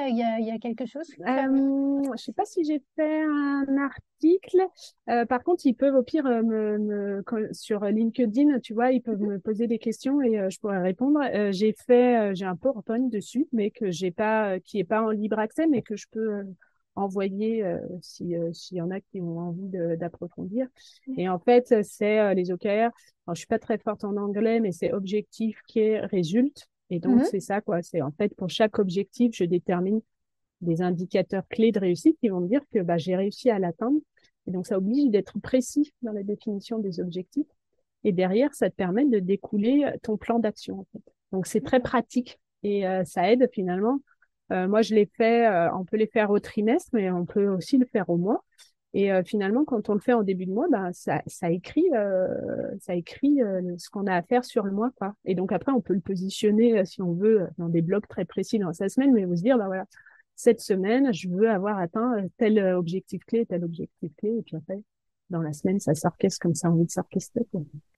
il 0.07 0.17
y, 0.17 0.23
a, 0.23 0.39
il 0.39 0.45
y 0.45 0.51
a 0.51 0.59
quelque 0.59 0.86
chose 0.86 1.09
euh, 1.19 2.13
Je 2.15 2.21
sais 2.21 2.34
pas 2.34 2.45
si 2.45 2.63
j'ai 2.63 2.82
fait 2.95 3.23
un 3.23 3.78
article. 3.78 4.61
Euh, 5.09 5.26
par 5.26 5.43
contre, 5.43 5.65
ils 5.65 5.73
peuvent 5.73 5.95
au 5.95 6.03
pire 6.03 6.26
me, 6.26 6.78
me, 6.78 7.23
sur 7.51 7.84
LinkedIn, 7.86 8.59
tu 8.59 8.73
vois, 8.73 8.91
ils 8.91 9.01
peuvent 9.01 9.21
me 9.21 9.39
poser 9.39 9.67
des 9.67 9.80
questions 9.80 10.21
et 10.21 10.49
je 10.49 10.59
pourrais 10.59 10.82
répondre. 10.82 11.19
j'ai 11.51 11.73
fait, 11.86 12.36
j'ai 12.36 12.45
un 12.45 12.55
PowerPoint 12.55 13.09
dessus, 13.09 13.47
mais 13.51 13.71
que 13.71 13.89
j'ai 13.91 14.11
pas, 14.11 14.59
qui 14.59 14.80
est 14.80 14.84
pas 14.84 15.01
en 15.01 15.09
libre 15.09 15.39
accès, 15.39 15.67
mais 15.67 15.82
que 15.82 15.95
je 15.95 16.05
peux 16.11 16.43
envoyer 16.95 17.63
si 18.01 18.36
s'il 18.53 18.78
y 18.78 18.82
en 18.82 18.91
a 18.91 18.99
qui 18.99 19.21
ont 19.21 19.39
envie 19.39 19.69
d'approfondir. 19.97 20.67
Et 21.17 21.28
en 21.30 21.39
fait, 21.39 21.84
c'est 21.84 22.36
les 22.36 22.51
OKR. 22.51 22.91
Alors, 23.28 23.34
je 23.34 23.39
suis 23.39 23.47
pas 23.47 23.59
très 23.59 23.78
forte 23.78 24.03
en 24.03 24.17
anglais, 24.17 24.59
mais 24.59 24.71
c'est 24.71 24.93
objectif 24.93 25.59
qui 25.67 25.97
résulte. 25.97 26.67
Et 26.89 26.99
donc, 26.99 27.21
mmh 27.21 27.25
c'est 27.25 27.39
ça, 27.39 27.61
quoi. 27.61 27.81
C'est 27.81 28.01
en 28.01 28.11
fait, 28.11 28.36
pour 28.36 28.49
chaque 28.49 28.79
objectif, 28.79 29.31
je 29.36 29.43
détermine 29.43 30.01
des 30.61 30.81
indicateurs 30.81 31.47
clés 31.49 31.71
de 31.71 31.79
réussite 31.79 32.17
qui 32.19 32.29
vont 32.29 32.41
me 32.41 32.47
dire 32.47 32.61
que 32.71 32.79
bah, 32.79 32.97
j'ai 32.97 33.15
réussi 33.15 33.49
à 33.49 33.59
l'atteindre. 33.59 33.99
Et 34.47 34.51
donc, 34.51 34.67
ça 34.67 34.77
oblige 34.77 35.09
d'être 35.09 35.39
précis 35.39 35.93
dans 36.01 36.11
la 36.11 36.23
définition 36.23 36.79
des 36.79 36.99
objectifs. 36.99 37.47
Et 38.03 38.11
derrière, 38.11 38.53
ça 38.53 38.69
te 38.69 38.75
permet 38.75 39.05
de 39.05 39.19
découler 39.19 39.91
ton 40.03 40.17
plan 40.17 40.38
d'action. 40.38 40.81
En 40.81 40.86
fait. 40.93 41.13
Donc, 41.31 41.47
c'est 41.47 41.61
très 41.61 41.79
pratique 41.79 42.39
et 42.63 42.88
euh, 42.88 43.03
ça 43.03 43.31
aide 43.31 43.49
finalement. 43.51 43.99
Euh, 44.51 44.67
moi, 44.67 44.81
je 44.81 44.93
l'ai 44.93 45.09
fait, 45.17 45.47
euh, 45.47 45.69
on 45.73 45.86
peut 45.86 45.97
les 45.97 46.07
faire 46.07 46.29
au 46.29 46.39
trimestre, 46.39 46.89
mais 46.93 47.09
on 47.11 47.25
peut 47.25 47.47
aussi 47.47 47.77
le 47.77 47.86
faire 47.86 48.09
au 48.09 48.17
mois. 48.17 48.43
Et 48.98 49.12
finalement, 49.26 49.66
quand 49.66 49.89
on 49.89 49.93
le 49.93 50.00
fait 50.00 50.14
en 50.14 50.24
début 50.24 50.46
de 50.46 50.54
mois, 50.54 50.68
bah, 50.70 50.89
ça, 50.93 51.22
ça 51.28 51.52
écrit, 51.52 51.86
ça 52.80 52.96
écrit 52.96 53.39
ce 53.78 53.89
qu'on 53.89 54.08
a 54.08 54.16
à 54.16 54.22
faire 54.22 54.46
sur 54.46 54.64
le 54.64 54.72
mois. 54.72 54.89
Quoi. 54.98 55.14
Et 55.26 55.36
donc 55.36 55.52
après, 55.52 55.74
on 55.74 55.82
peut 55.82 55.93
le 55.93 56.00
positionner, 56.00 56.86
si 56.86 57.02
on 57.02 57.12
veut, 57.12 57.46
dans 57.58 57.68
des 57.68 57.82
blocs 57.82 58.08
très 58.08 58.24
précis 58.24 58.58
dans 58.58 58.72
sa 58.72 58.88
semaine, 58.88 59.12
mais 59.12 59.26
vous 59.26 59.36
se 59.36 59.41
dire, 59.41 59.58
bah 59.58 59.66
voilà, 59.66 59.86
cette 60.38 60.62
semaine, 60.62 61.14
je 61.14 61.28
veux 61.28 61.50
avoir 61.50 61.78
atteint 61.78 62.26
tel 62.38 62.58
objectif 62.74 63.26
clé, 63.26 63.46
tel 63.46 63.66
objectif 63.66 64.14
clé, 64.16 64.38
et 64.38 64.41
puis 64.43 64.56
après, 64.56 64.82
dans 65.30 65.41
la 65.41 65.53
semaine, 65.53 65.80
ça 65.80 65.95
s'orchestre 65.95 66.39
comme 66.41 66.53
ça 66.53 66.69
envie 66.69 66.86
de 66.86 66.91
s'orchestrer. 66.91 67.45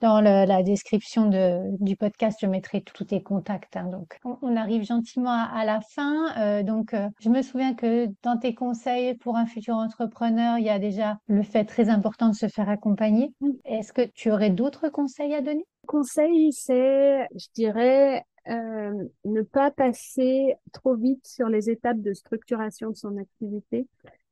Dans 0.01 0.21
la 0.21 0.63
description 0.63 1.29
de, 1.29 1.75
du 1.83 1.95
podcast, 1.95 2.39
je 2.41 2.47
mettrai 2.47 2.81
tous 2.81 3.05
tes 3.05 3.21
contacts. 3.21 3.75
Hein, 3.75 3.89
donc, 3.91 4.17
on, 4.23 4.55
arrive 4.55 4.83
gentiment 4.83 5.31
à, 5.31 5.65
la 5.65 5.81
fin. 5.81 6.35
Euh, 6.37 6.63
donc, 6.63 6.93
euh, 6.93 7.09
je 7.19 7.29
me 7.29 7.41
souviens 7.41 7.73
que 7.73 8.07
dans 8.23 8.37
tes 8.37 8.53
conseils 8.55 9.15
pour 9.15 9.35
un 9.35 9.45
futur 9.45 9.75
entrepreneur, 9.75 10.57
il 10.57 10.65
y 10.65 10.69
a 10.69 10.79
déjà 10.79 11.17
le 11.27 11.43
fait 11.43 11.65
très 11.65 11.89
important 11.89 12.29
de 12.29 12.35
se 12.35 12.47
faire 12.47 12.69
accompagner. 12.69 13.33
Est-ce 13.65 13.93
que 13.93 14.03
tu 14.03 14.31
aurais 14.31 14.49
d'autres 14.49 14.89
conseils 14.89 15.33
à 15.33 15.41
donner? 15.41 15.65
Conseil, 15.85 16.51
c'est, 16.53 17.27
je 17.35 17.47
dirais, 17.53 18.23
euh, 18.49 18.93
ne 19.25 19.41
pas 19.41 19.71
passer 19.71 20.55
trop 20.71 20.95
vite 20.95 21.25
sur 21.27 21.49
les 21.49 21.69
étapes 21.69 21.99
de 21.99 22.13
structuration 22.13 22.91
de 22.91 22.95
son 22.95 23.17
activité. 23.17 23.87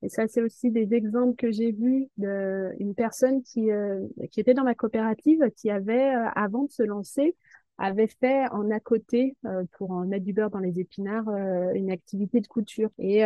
Et 0.06 0.10
ça, 0.10 0.28
c'est 0.28 0.44
aussi 0.44 0.70
des 0.70 0.94
exemples 0.94 1.36
que 1.36 1.52
j'ai 1.52 1.72
vus 1.72 2.08
d'une 2.18 2.94
personne 2.96 3.42
qui, 3.42 3.72
euh, 3.72 4.02
qui 4.30 4.40
était 4.40 4.54
dans 4.54 4.64
ma 4.64 4.76
coopérative, 4.76 5.50
qui 5.58 5.72
avait, 5.72 6.16
euh, 6.16 6.30
avant 6.36 6.66
de 6.66 6.72
se 6.72 6.84
lancer, 6.84 7.36
avait 7.80 8.08
fait 8.08 8.46
en 8.52 8.70
à 8.70 8.80
côté 8.80 9.36
euh, 9.46 9.64
pour 9.78 9.90
en 9.90 10.06
mettre 10.06 10.24
du 10.24 10.32
beurre 10.32 10.52
dans 10.52 10.60
les 10.60 10.80
épinards 10.80 11.28
une 11.74 11.90
activité 11.90 12.40
de 12.40 12.48
couture. 12.48 12.90
Et 13.00 13.20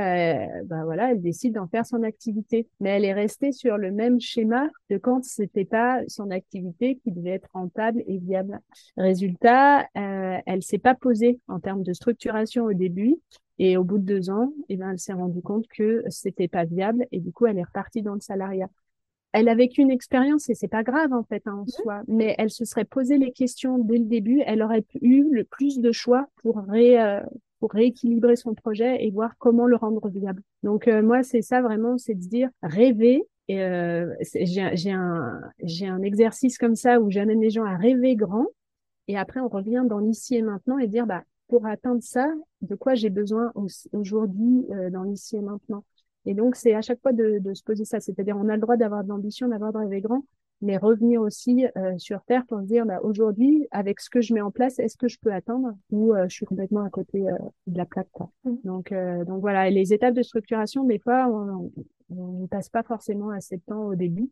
bah 0.65 0.85
voilà 0.85 1.11
elle 1.11 1.21
décide 1.21 1.53
d'en 1.53 1.67
faire 1.67 1.85
son 1.85 2.01
activité. 2.01 2.67
Mais 2.79 2.89
elle 2.89 3.05
est 3.05 3.13
restée 3.13 3.51
sur 3.51 3.77
le 3.77 3.91
même 3.91 4.19
schéma 4.19 4.67
de 4.89 4.97
quand 4.97 5.23
c'était 5.23 5.65
pas 5.65 6.01
son 6.07 6.31
activité 6.31 6.95
qui 7.03 7.11
devait 7.11 7.31
être 7.31 7.49
rentable 7.53 8.01
et 8.07 8.17
viable. 8.17 8.59
Résultat 8.97 9.85
elle 9.93 10.63
s'est 10.63 10.79
pas 10.79 10.95
posée 10.95 11.39
en 11.47 11.59
termes 11.59 11.83
de 11.83 11.93
structuration 11.93 12.65
au 12.65 12.73
début 12.73 13.17
et 13.59 13.77
au 13.77 13.83
bout 13.83 13.99
de 13.99 14.05
deux 14.05 14.29
ans, 14.29 14.53
eh 14.69 14.77
ben, 14.77 14.91
elle 14.91 14.99
s'est 14.99 15.13
rendue 15.13 15.41
compte 15.41 15.67
que 15.67 16.03
c'était 16.09 16.47
pas 16.47 16.65
viable 16.65 17.05
et 17.11 17.19
du 17.19 17.31
coup, 17.31 17.45
elle 17.45 17.57
est 17.57 17.63
repartie 17.63 18.01
dans 18.01 18.15
le 18.15 18.21
salariat 18.21 18.69
elle 19.31 19.47
a 19.47 19.55
vécu 19.55 19.81
une 19.81 19.91
expérience 19.91 20.49
et 20.49 20.55
c'est 20.55 20.67
pas 20.67 20.83
grave 20.83 21.13
en 21.13 21.23
fait 21.23 21.43
hein, 21.45 21.57
en 21.59 21.63
mmh. 21.63 21.67
soi, 21.67 22.01
mais 22.07 22.35
elle 22.37 22.49
se 22.49 22.65
serait 22.65 22.85
posé 22.85 23.17
les 23.17 23.31
questions 23.31 23.77
dès 23.77 23.97
le 23.97 24.05
début, 24.05 24.41
elle 24.45 24.61
aurait 24.61 24.85
eu 25.01 25.23
le 25.31 25.43
plus 25.43 25.79
de 25.79 25.91
choix 25.91 26.27
pour 26.41 26.57
ré, 26.57 26.99
euh, 26.99 27.21
pour 27.59 27.71
rééquilibrer 27.71 28.35
son 28.35 28.55
projet 28.55 29.03
et 29.03 29.11
voir 29.11 29.35
comment 29.37 29.67
le 29.67 29.75
rendre 29.75 30.07
viable. 30.09 30.41
Donc 30.63 30.87
euh, 30.87 31.03
moi 31.03 31.23
c'est 31.23 31.41
ça 31.41 31.61
vraiment, 31.61 31.97
c'est 31.97 32.15
de 32.15 32.23
se 32.23 32.27
dire 32.27 32.49
rêver. 32.63 33.23
Et 33.47 33.63
euh, 33.63 34.13
j'ai 34.21 34.91
un 34.91 35.41
j'ai 35.63 35.87
un 35.87 36.03
exercice 36.03 36.59
comme 36.59 36.75
ça 36.75 36.99
où 36.99 37.09
j'amène 37.09 37.41
les 37.41 37.49
gens 37.49 37.65
à 37.65 37.75
rêver 37.77 38.15
grand 38.15 38.45
et 39.07 39.17
après 39.17 39.39
on 39.39 39.47
revient 39.47 39.83
dans 39.87 39.97
l'ici 39.97 40.35
et 40.35 40.43
maintenant 40.43 40.77
et 40.77 40.87
dire 40.87 41.07
bah 41.07 41.23
pour 41.49 41.65
atteindre 41.65 42.01
ça, 42.01 42.31
de 42.61 42.75
quoi 42.75 42.95
j'ai 42.95 43.09
besoin 43.09 43.51
aujourd'hui 43.91 44.65
dans 44.91 45.03
l'ici 45.03 45.35
et 45.35 45.41
maintenant. 45.41 45.83
Et 46.25 46.33
donc, 46.33 46.55
c'est 46.55 46.73
à 46.73 46.81
chaque 46.81 47.01
fois 47.01 47.11
de, 47.11 47.39
de 47.39 47.53
se 47.53 47.63
poser 47.63 47.85
ça. 47.85 47.99
C'est-à-dire, 47.99 48.37
on 48.37 48.49
a 48.49 48.55
le 48.55 48.61
droit 48.61 48.77
d'avoir 48.77 49.03
de 49.03 49.09
l'ambition, 49.09 49.47
d'avoir 49.47 49.73
de 49.73 49.79
rêver 49.79 49.99
grand, 50.01 50.23
mais 50.61 50.77
revenir 50.77 51.21
aussi 51.21 51.65
euh, 51.77 51.97
sur 51.97 52.21
Terre 52.23 52.45
pour 52.45 52.59
se 52.59 52.65
dire, 52.65 52.85
bah, 52.85 52.99
aujourd'hui, 53.01 53.67
avec 53.71 53.99
ce 53.99 54.09
que 54.09 54.21
je 54.21 54.33
mets 54.33 54.41
en 54.41 54.51
place, 54.51 54.79
est-ce 54.79 54.97
que 54.97 55.07
je 55.07 55.17
peux 55.19 55.31
atteindre 55.31 55.73
ou 55.91 56.13
euh, 56.13 56.25
je 56.27 56.35
suis 56.35 56.45
complètement 56.45 56.83
à 56.83 56.89
côté 56.89 57.27
euh, 57.29 57.37
de 57.67 57.77
la 57.77 57.85
plaque 57.85 58.09
quoi. 58.11 58.31
Mmh. 58.43 58.55
Donc, 58.65 58.93
donc 59.25 59.41
voilà, 59.41 59.67
et 59.67 59.71
les 59.71 59.93
étapes 59.93 60.13
de 60.13 60.21
structuration, 60.21 60.83
des 60.83 60.99
fois, 60.99 61.27
on 62.09 62.41
ne 62.41 62.47
passe 62.47 62.69
pas 62.69 62.83
forcément 62.83 63.29
assez 63.29 63.57
de 63.57 63.61
temps 63.65 63.85
au 63.85 63.95
début. 63.95 64.29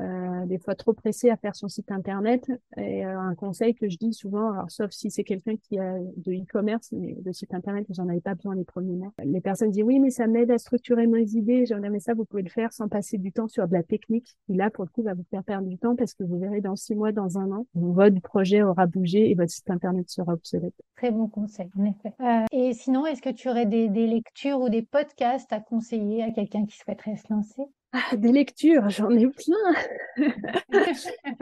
Euh, 0.00 0.46
des 0.46 0.58
fois 0.58 0.74
trop 0.74 0.92
pressé 0.92 1.30
à 1.30 1.36
faire 1.36 1.54
son 1.54 1.68
site 1.68 1.90
internet. 1.90 2.50
Et 2.76 3.04
euh, 3.04 3.18
un 3.18 3.34
conseil 3.34 3.74
que 3.74 3.88
je 3.88 3.98
dis 3.98 4.14
souvent, 4.14 4.52
alors 4.52 4.70
sauf 4.70 4.90
si 4.90 5.10
c'est 5.10 5.24
quelqu'un 5.24 5.56
qui 5.56 5.78
a 5.78 5.98
de 6.16 6.32
e-commerce, 6.32 6.92
mais 6.92 7.14
de 7.20 7.32
site 7.32 7.52
internet, 7.52 7.86
j'en 7.90 8.08
avais 8.08 8.20
pas 8.20 8.34
besoin 8.34 8.54
les 8.54 8.64
premiers 8.64 8.96
mois. 8.96 9.12
Les 9.22 9.40
personnes 9.40 9.70
disent 9.70 9.82
oui, 9.82 10.00
mais 10.00 10.10
ça 10.10 10.26
m'aide 10.26 10.50
à 10.50 10.58
structurer 10.58 11.06
mes 11.06 11.34
idées. 11.34 11.66
J'en 11.66 11.80
mais 11.80 12.00
ça, 12.00 12.14
vous 12.14 12.24
pouvez 12.24 12.42
le 12.42 12.50
faire 12.50 12.72
sans 12.72 12.88
passer 12.88 13.18
du 13.18 13.32
temps 13.32 13.48
sur 13.48 13.66
de 13.66 13.72
la 13.72 13.82
technique. 13.82 14.36
Et 14.48 14.54
là, 14.54 14.70
pour 14.70 14.84
le 14.84 14.90
coup, 14.90 15.02
va 15.02 15.14
vous 15.14 15.24
faire 15.30 15.44
perdre 15.44 15.66
du 15.66 15.76
temps 15.76 15.96
parce 15.96 16.14
que 16.14 16.24
vous 16.24 16.38
verrez 16.38 16.60
dans 16.60 16.76
six 16.76 16.94
mois, 16.94 17.12
dans 17.12 17.38
un 17.38 17.50
an, 17.50 17.66
votre 17.74 18.20
projet 18.20 18.62
aura 18.62 18.86
bougé 18.86 19.30
et 19.30 19.34
votre 19.34 19.50
site 19.50 19.70
internet 19.70 20.08
sera 20.08 20.32
obsolète. 20.32 20.74
Très 20.96 21.10
bon 21.10 21.28
conseil, 21.28 21.68
en 21.78 21.84
effet. 21.84 22.14
Euh, 22.20 22.44
et 22.52 22.72
sinon, 22.74 23.06
est-ce 23.06 23.22
que 23.22 23.30
tu 23.30 23.48
aurais 23.48 23.66
des, 23.66 23.88
des 23.88 24.06
lectures 24.06 24.60
ou 24.60 24.68
des 24.68 24.82
podcasts 24.82 25.52
à 25.52 25.60
conseiller 25.60 26.22
à 26.22 26.30
quelqu'un 26.30 26.64
qui 26.66 26.78
souhaiterait 26.78 27.16
se 27.16 27.32
lancer? 27.32 27.64
Ah, 27.92 28.16
des 28.16 28.32
lectures, 28.32 28.88
j'en 28.90 29.10
ai 29.10 29.26
plein. 29.26 30.16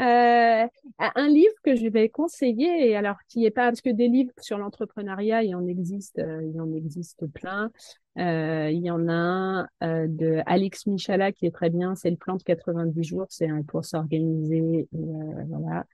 euh, 0.00 0.66
un 0.98 1.28
livre 1.28 1.54
que 1.62 1.76
je 1.76 1.88
vais 1.88 2.08
conseiller, 2.08 2.88
et 2.88 2.96
alors 2.96 3.18
qui 3.28 3.44
est 3.44 3.50
pas 3.50 3.66
parce 3.66 3.80
que 3.80 3.90
des 3.90 4.08
livres 4.08 4.32
sur 4.40 4.58
l'entrepreneuriat, 4.58 5.42
il 5.42 5.54
en 5.54 5.66
existe, 5.66 6.18
euh, 6.18 6.42
il 6.42 6.60
en 6.60 6.72
existe 6.72 7.26
plein. 7.26 7.70
Euh, 8.18 8.70
il 8.72 8.84
y 8.84 8.90
en 8.90 9.08
a 9.08 9.12
un 9.12 9.68
euh, 9.82 10.06
de 10.08 10.40
Alex 10.46 10.86
Michala 10.86 11.30
qui 11.30 11.46
est 11.46 11.52
très 11.52 11.70
bien, 11.70 11.94
c'est 11.94 12.10
le 12.10 12.16
plan 12.16 12.34
de 12.34 12.42
90 12.42 13.04
jours, 13.04 13.26
c'est 13.28 13.48
pour 13.68 13.84
s'organiser. 13.84 14.88
Euh, 14.94 15.44
voilà. 15.48 15.84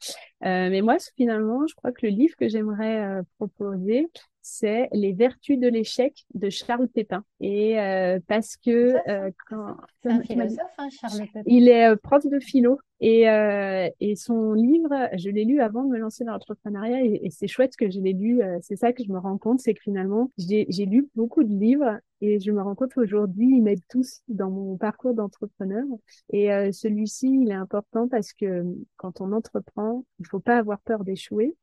mais 0.41 0.81
moi, 0.81 0.97
finalement, 1.17 1.67
je 1.67 1.75
crois 1.75 1.93
que 1.93 2.07
le 2.07 2.13
livre 2.13 2.35
que 2.37 2.49
j'aimerais 2.49 3.21
proposer, 3.39 4.09
c'est 4.47 4.91
Les 4.93 5.15
Vertus 5.15 5.59
de 5.59 5.69
l'échec 5.69 6.27
de 6.35 6.51
Charles 6.51 6.89
Pépin. 6.89 7.25
Et 7.41 7.81
euh, 7.81 8.21
parce 8.29 8.59
que 8.59 8.95
euh, 9.09 9.31
quand 9.49 9.75
c'est 10.03 10.11
un 10.11 10.21
philosophe, 10.21 10.61
hein, 10.77 10.89
Charles 10.91 11.21
Pépin. 11.21 11.43
Il 11.47 11.67
est 11.67 11.89
euh, 11.89 11.97
prof 11.97 12.27
de 12.27 12.39
philo 12.39 12.79
et, 13.01 13.29
euh, 13.31 13.89
et 14.01 14.17
son 14.17 14.53
livre, 14.53 15.09
je 15.17 15.31
l'ai 15.31 15.47
lu 15.47 15.63
avant 15.63 15.85
de 15.85 15.89
me 15.89 15.99
lancer 15.99 16.25
dans 16.25 16.33
l'entrepreneuriat 16.33 17.03
et, 17.05 17.21
et 17.25 17.31
c'est 17.31 17.49
chouette 17.49 17.75
que 17.77 17.89
je 17.89 17.99
l'ai 18.01 18.13
lu. 18.13 18.43
c'est 18.61 18.77
ça 18.77 18.93
que 18.93 19.03
je 19.03 19.11
me 19.11 19.19
rends 19.19 19.39
compte, 19.39 19.61
c'est 19.61 19.73
que 19.73 19.83
finalement 19.83 20.31
j'ai 20.37 20.67
lu 20.85 21.09
beaucoup 21.15 21.43
de 21.43 21.53
livres 21.53 21.99
et 22.21 22.39
je 22.39 22.53
me 22.53 22.61
rends 22.61 22.75
compte 22.75 22.93
qu'aujourd'hui 22.93 23.49
ils 23.57 23.63
m'aident 23.63 23.87
tous 23.89 24.21
dans 24.29 24.51
mon 24.51 24.77
parcours 24.77 25.15
d'entrepreneur. 25.15 25.85
Et 26.33 26.49
celui-ci, 26.73 27.41
il 27.43 27.51
est 27.51 27.55
important 27.55 28.09
parce 28.09 28.33
que 28.33 28.65
quand 28.97 29.21
on 29.21 29.33
entreprend, 29.33 30.05
il 30.21 30.27
faut 30.27 30.41
pas 30.41 30.59
avoir 30.59 30.81
peur 30.81 31.03
d'échouer 31.05 31.57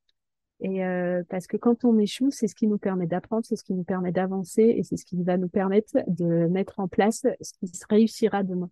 et 0.61 0.85
euh, 0.85 1.23
parce 1.27 1.47
que 1.47 1.57
quand 1.57 1.85
on 1.85 1.97
échoue, 1.97 2.29
c'est 2.29 2.47
ce 2.47 2.53
qui 2.53 2.67
nous 2.67 2.77
permet 2.77 3.07
d'apprendre, 3.07 3.43
c'est 3.45 3.55
ce 3.55 3.63
qui 3.63 3.73
nous 3.73 3.83
permet 3.83 4.11
d'avancer 4.11 4.61
et 4.61 4.83
c'est 4.83 4.95
ce 4.95 5.05
qui 5.05 5.21
va 5.23 5.37
nous 5.37 5.49
permettre 5.49 5.97
de 6.07 6.47
mettre 6.47 6.79
en 6.79 6.87
place 6.87 7.25
ce 7.41 7.53
qui 7.59 7.67
se 7.67 7.83
réussira 7.89 8.43
demain. 8.43 8.69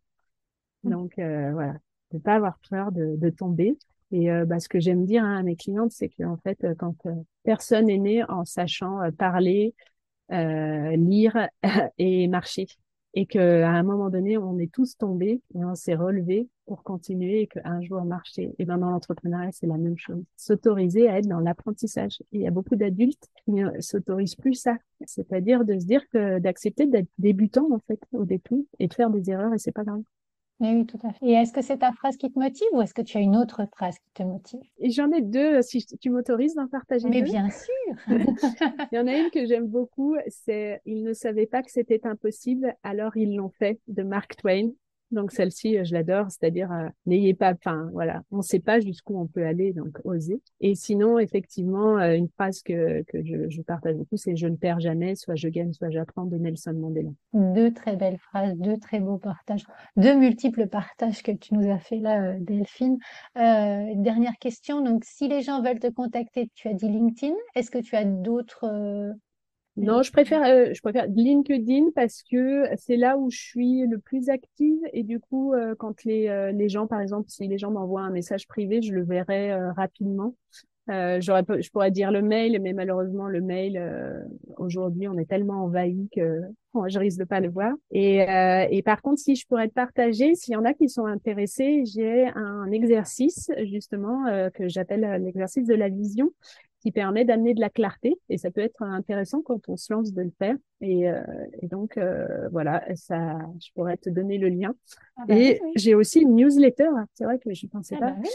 Mmh. 0.83 0.89
Donc 0.91 1.17
euh, 1.17 1.51
voilà, 1.51 1.73
de 2.11 2.19
pas 2.19 2.35
avoir 2.35 2.59
peur 2.69 2.91
de, 2.91 3.15
de 3.15 3.29
tomber. 3.31 3.75
Et 4.11 4.31
euh, 4.31 4.45
bah, 4.45 4.59
ce 4.59 4.69
que 4.69 4.79
j'aime 4.79 5.05
dire 5.05 5.23
hein, 5.23 5.37
à 5.37 5.43
mes 5.43 5.55
clientes, 5.55 5.91
c'est 5.91 6.09
qu'en 6.09 6.37
fait, 6.37 6.65
quand 6.77 6.95
personne 7.43 7.87
n'est 7.87 7.97
né 7.97 8.23
en 8.23 8.45
sachant 8.45 8.99
parler, 9.17 9.73
lire 10.29 11.47
et 11.97 12.27
marcher, 12.27 12.67
et 13.13 13.25
qu'à 13.25 13.69
un 13.69 13.83
moment 13.83 14.09
donné, 14.09 14.37
on 14.37 14.57
est 14.59 14.71
tous 14.71 14.97
tombés 14.97 15.41
et 15.55 15.65
on 15.65 15.75
s'est 15.75 15.95
relevés 15.95 16.47
pour 16.65 16.83
continuer 16.83 17.41
et 17.41 17.47
qu'un 17.47 17.81
jour 17.81 18.03
marcher. 18.03 18.53
Et 18.59 18.65
ben 18.65 18.77
dans 18.77 18.91
l'entrepreneuriat, 18.91 19.51
c'est 19.51 19.65
la 19.67 19.77
même 19.77 19.97
chose. 19.97 20.23
S'autoriser 20.37 21.09
à 21.09 21.17
être 21.17 21.27
dans 21.27 21.39
l'apprentissage. 21.39 22.21
Il 22.31 22.41
y 22.41 22.47
a 22.47 22.51
beaucoup 22.51 22.75
d'adultes 22.75 23.27
qui 23.43 23.51
ne 23.51 23.81
s'autorisent 23.81 24.35
plus 24.35 24.53
ça. 24.53 24.77
C'est-à-dire 25.05 25.65
de 25.65 25.79
se 25.79 25.85
dire 25.85 26.07
que 26.09 26.39
d'accepter 26.39 26.85
d'être 26.85 27.09
débutant, 27.17 27.67
en 27.71 27.79
fait, 27.79 27.99
au 28.13 28.25
début 28.25 28.67
et 28.77 28.87
de 28.87 28.93
faire 28.93 29.09
des 29.09 29.31
erreurs 29.31 29.53
et 29.53 29.57
c'est 29.57 29.71
pas 29.71 29.83
grave. 29.83 30.03
Oui, 30.59 30.85
tout 30.85 30.99
à 31.03 31.13
fait. 31.13 31.25
Et 31.25 31.31
est-ce 31.33 31.53
que 31.53 31.61
c'est 31.61 31.77
ta 31.77 31.91
phrase 31.93 32.17
qui 32.17 32.31
te 32.31 32.37
motive 32.37 32.67
ou 32.73 32.81
est-ce 32.81 32.93
que 32.93 33.01
tu 33.01 33.17
as 33.17 33.21
une 33.21 33.37
autre 33.37 33.61
phrase 33.75 33.97
qui 33.97 34.11
te 34.13 34.23
motive? 34.23 34.59
Et 34.79 34.89
j'en 34.89 35.09
ai 35.11 35.21
deux, 35.21 35.61
si 35.61 35.85
tu 35.85 36.09
m'autorises 36.09 36.55
d'en 36.55 36.67
partager 36.67 37.07
Mais 37.07 37.21
bien 37.21 37.49
sûr 37.49 37.95
Il 38.91 38.95
y 38.95 38.99
en 38.99 39.07
a 39.07 39.15
une 39.15 39.29
que 39.31 39.45
j'aime 39.45 39.67
beaucoup, 39.67 40.15
c'est 40.27 40.81
«Ils 40.85 41.03
ne 41.03 41.13
savaient 41.13 41.45
pas 41.47 41.63
que 41.63 41.71
c'était 41.71 42.05
impossible, 42.05 42.75
alors 42.83 43.15
ils 43.15 43.35
l'ont 43.35 43.51
fait» 43.57 43.79
de 43.87 44.03
Mark 44.03 44.35
Twain. 44.35 44.71
Donc 45.11 45.31
celle-ci, 45.31 45.83
je 45.83 45.93
l'adore, 45.93 46.27
c'est-à-dire 46.29 46.69
n'ayez 47.05 47.33
pas, 47.33 47.53
enfin 47.53 47.89
voilà, 47.93 48.21
on 48.31 48.37
ne 48.37 48.41
sait 48.41 48.59
pas 48.59 48.79
jusqu'où 48.79 49.19
on 49.19 49.27
peut 49.27 49.45
aller, 49.45 49.73
donc 49.73 49.99
osez. 50.03 50.41
Et 50.61 50.75
sinon, 50.75 51.19
effectivement, 51.19 51.97
une 51.99 52.29
phrase 52.29 52.61
que, 52.61 53.03
je, 53.13 53.61
partage 53.61 53.95
beaucoup, 53.95 54.17
c'est 54.17 54.35
je 54.35 54.47
ne 54.47 54.55
perds 54.55 54.79
jamais, 54.79 55.15
soit 55.15 55.35
je 55.35 55.47
gagne, 55.47 55.73
soit 55.73 55.89
j'apprends 55.89 56.25
de 56.25 56.37
Nelson 56.37 56.73
Mandela. 56.73 57.09
Deux 57.33 57.73
très 57.73 57.95
belles 57.95 58.19
phrases, 58.19 58.55
deux 58.57 58.77
très 58.77 58.99
beaux 58.99 59.17
partages, 59.17 59.65
deux 59.97 60.15
multiples 60.15 60.67
partages 60.67 61.23
que 61.23 61.31
tu 61.31 61.53
nous 61.53 61.69
as 61.69 61.79
fait 61.79 61.99
là, 61.99 62.33
Delphine. 62.39 62.97
Euh, 63.37 63.93
dernière 63.95 64.37
question, 64.39 64.81
donc 64.81 65.03
si 65.05 65.27
les 65.27 65.41
gens 65.41 65.61
veulent 65.61 65.79
te 65.79 65.91
contacter, 65.91 66.49
tu 66.55 66.67
as 66.67 66.73
dit 66.73 66.87
LinkedIn, 66.87 67.35
est-ce 67.55 67.71
que 67.71 67.79
tu 67.79 67.95
as 67.95 68.05
d'autres 68.05 68.65
non, 69.79 70.03
je 70.03 70.11
préfère, 70.11 70.43
euh, 70.43 70.73
je 70.73 70.81
préfère 70.81 71.07
LinkedIn 71.07 71.91
parce 71.95 72.23
que 72.23 72.65
c'est 72.77 72.97
là 72.97 73.17
où 73.17 73.29
je 73.29 73.37
suis 73.37 73.87
le 73.87 73.97
plus 73.97 74.29
active 74.29 74.79
et 74.91 75.03
du 75.03 75.19
coup, 75.19 75.53
euh, 75.53 75.73
quand 75.77 76.03
les, 76.03 76.27
euh, 76.27 76.51
les 76.51 76.67
gens, 76.67 76.85
par 76.85 76.99
exemple, 76.99 77.29
si 77.29 77.47
les 77.47 77.57
gens 77.57 77.71
m'envoient 77.71 78.01
un 78.01 78.09
message 78.09 78.45
privé, 78.47 78.81
je 78.81 78.93
le 78.93 79.03
verrai 79.03 79.53
rapidement. 79.71 80.35
j'aurais, 80.87 81.45
je 81.61 81.69
pourrais 81.69 81.91
dire 81.91 82.11
le 82.11 82.21
mail, 82.21 82.59
mais 82.61 82.73
malheureusement, 82.73 83.27
le 83.27 83.41
mail, 83.41 83.81
aujourd'hui, 84.57 85.07
on 85.07 85.17
est 85.17 85.29
tellement 85.29 85.63
envahi 85.63 86.09
que 86.13 86.41
je 86.87 86.99
risque 86.99 87.19
de 87.19 87.23
pas 87.23 87.39
le 87.39 87.49
voir. 87.49 87.73
Et, 87.91 88.25
et 88.71 88.81
par 88.83 89.01
contre, 89.01 89.19
si 89.21 89.35
je 89.35 89.45
pourrais 89.47 89.69
te 89.69 89.73
partager, 89.73 90.35
s'il 90.35 90.55
y 90.55 90.57
en 90.57 90.65
a 90.65 90.73
qui 90.73 90.89
sont 90.89 91.05
intéressés, 91.05 91.83
j'ai 91.85 92.27
un 92.35 92.69
exercice 92.71 93.49
justement 93.71 94.25
que 94.53 94.67
j'appelle 94.67 95.21
l'exercice 95.23 95.67
de 95.67 95.75
la 95.75 95.89
vision 95.89 96.31
qui 96.81 96.91
permet 96.91 97.25
d'amener 97.25 97.53
de 97.53 97.59
la 97.59 97.69
clarté 97.69 98.19
et 98.29 98.37
ça 98.37 98.51
peut 98.51 98.61
être 98.61 98.81
intéressant 98.81 99.41
quand 99.41 99.67
on 99.67 99.77
se 99.77 99.91
lance 99.91 100.13
de 100.13 100.21
le 100.21 100.31
faire. 100.37 100.55
Et, 100.81 101.09
euh, 101.09 101.21
et 101.61 101.67
donc 101.67 101.97
euh, 101.97 102.47
voilà 102.51 102.83
ça 102.95 103.37
je 103.61 103.69
pourrais 103.73 103.97
te 103.97 104.09
donner 104.09 104.37
le 104.37 104.49
lien. 104.49 104.73
Ah 105.17 105.23
bah 105.27 105.35
et 105.35 105.59
j'ai 105.75 105.95
aussi 105.95 106.21
une 106.21 106.35
newsletter. 106.35 106.89
C'est 107.13 107.25
vrai 107.25 107.39
que 107.39 107.53
je 107.53 107.67
pensais 107.67 107.95
ah 107.97 107.99
pas. 107.99 108.11
bah 108.11 108.29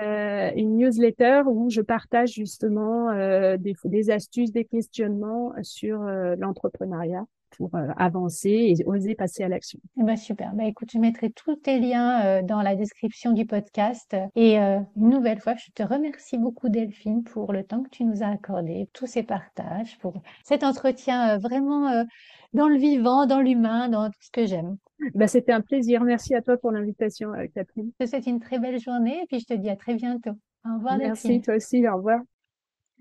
euh, 0.00 0.50
une 0.54 0.76
newsletter 0.76 1.42
où 1.46 1.68
je 1.68 1.80
partage 1.80 2.32
justement 2.34 3.10
euh, 3.10 3.56
des, 3.56 3.74
des 3.84 4.10
astuces 4.10 4.52
des 4.52 4.64
questionnements 4.64 5.52
sur 5.62 6.02
euh, 6.02 6.36
l'entrepreneuriat 6.38 7.26
pour 7.56 7.74
euh, 7.74 7.88
avancer 7.96 8.48
et 8.50 8.84
oser 8.86 9.14
passer 9.14 9.42
à 9.42 9.48
l'action. 9.48 9.78
Eh 9.98 10.04
ben 10.04 10.16
super. 10.16 10.52
Bah, 10.54 10.64
écoute, 10.64 10.90
je 10.92 10.98
mettrai 10.98 11.30
tous 11.30 11.56
tes 11.56 11.78
liens 11.78 12.24
euh, 12.24 12.42
dans 12.42 12.62
la 12.62 12.74
description 12.74 13.32
du 13.32 13.46
podcast. 13.46 14.16
Et 14.36 14.58
euh, 14.58 14.78
une 14.96 15.10
nouvelle 15.10 15.40
fois, 15.40 15.54
je 15.56 15.70
te 15.72 15.82
remercie 15.82 16.38
beaucoup 16.38 16.68
Delphine 16.68 17.22
pour 17.24 17.52
le 17.52 17.64
temps 17.64 17.82
que 17.82 17.90
tu 17.90 18.04
nous 18.04 18.22
as 18.22 18.28
accordé, 18.28 18.88
tous 18.92 19.06
ces 19.06 19.22
partages, 19.22 19.98
pour 19.98 20.22
cet 20.44 20.64
entretien 20.64 21.38
vraiment 21.38 22.04
dans 22.52 22.68
le 22.68 22.76
vivant, 22.76 23.26
dans 23.26 23.40
l'humain, 23.40 23.88
dans 23.88 24.08
tout 24.08 24.20
ce 24.20 24.30
que 24.30 24.46
j'aime. 24.46 24.76
Bah, 25.14 25.26
C'était 25.26 25.52
un 25.52 25.60
plaisir. 25.60 26.02
Merci 26.02 26.34
à 26.34 26.42
toi 26.42 26.56
pour 26.56 26.72
l'invitation, 26.72 27.32
Catherine. 27.54 27.90
Je 27.98 28.04
te 28.04 28.10
souhaite 28.10 28.26
une 28.26 28.40
très 28.40 28.58
belle 28.58 28.80
journée 28.80 29.20
et 29.22 29.26
puis 29.26 29.40
je 29.40 29.46
te 29.46 29.54
dis 29.54 29.70
à 29.70 29.76
très 29.76 29.94
bientôt. 29.94 30.32
Au 30.64 30.74
revoir 30.74 30.98
Merci, 30.98 31.28
Delphine. 31.28 31.42
toi 31.42 31.56
aussi. 31.56 31.86
Au 31.88 31.96
revoir. 31.96 32.20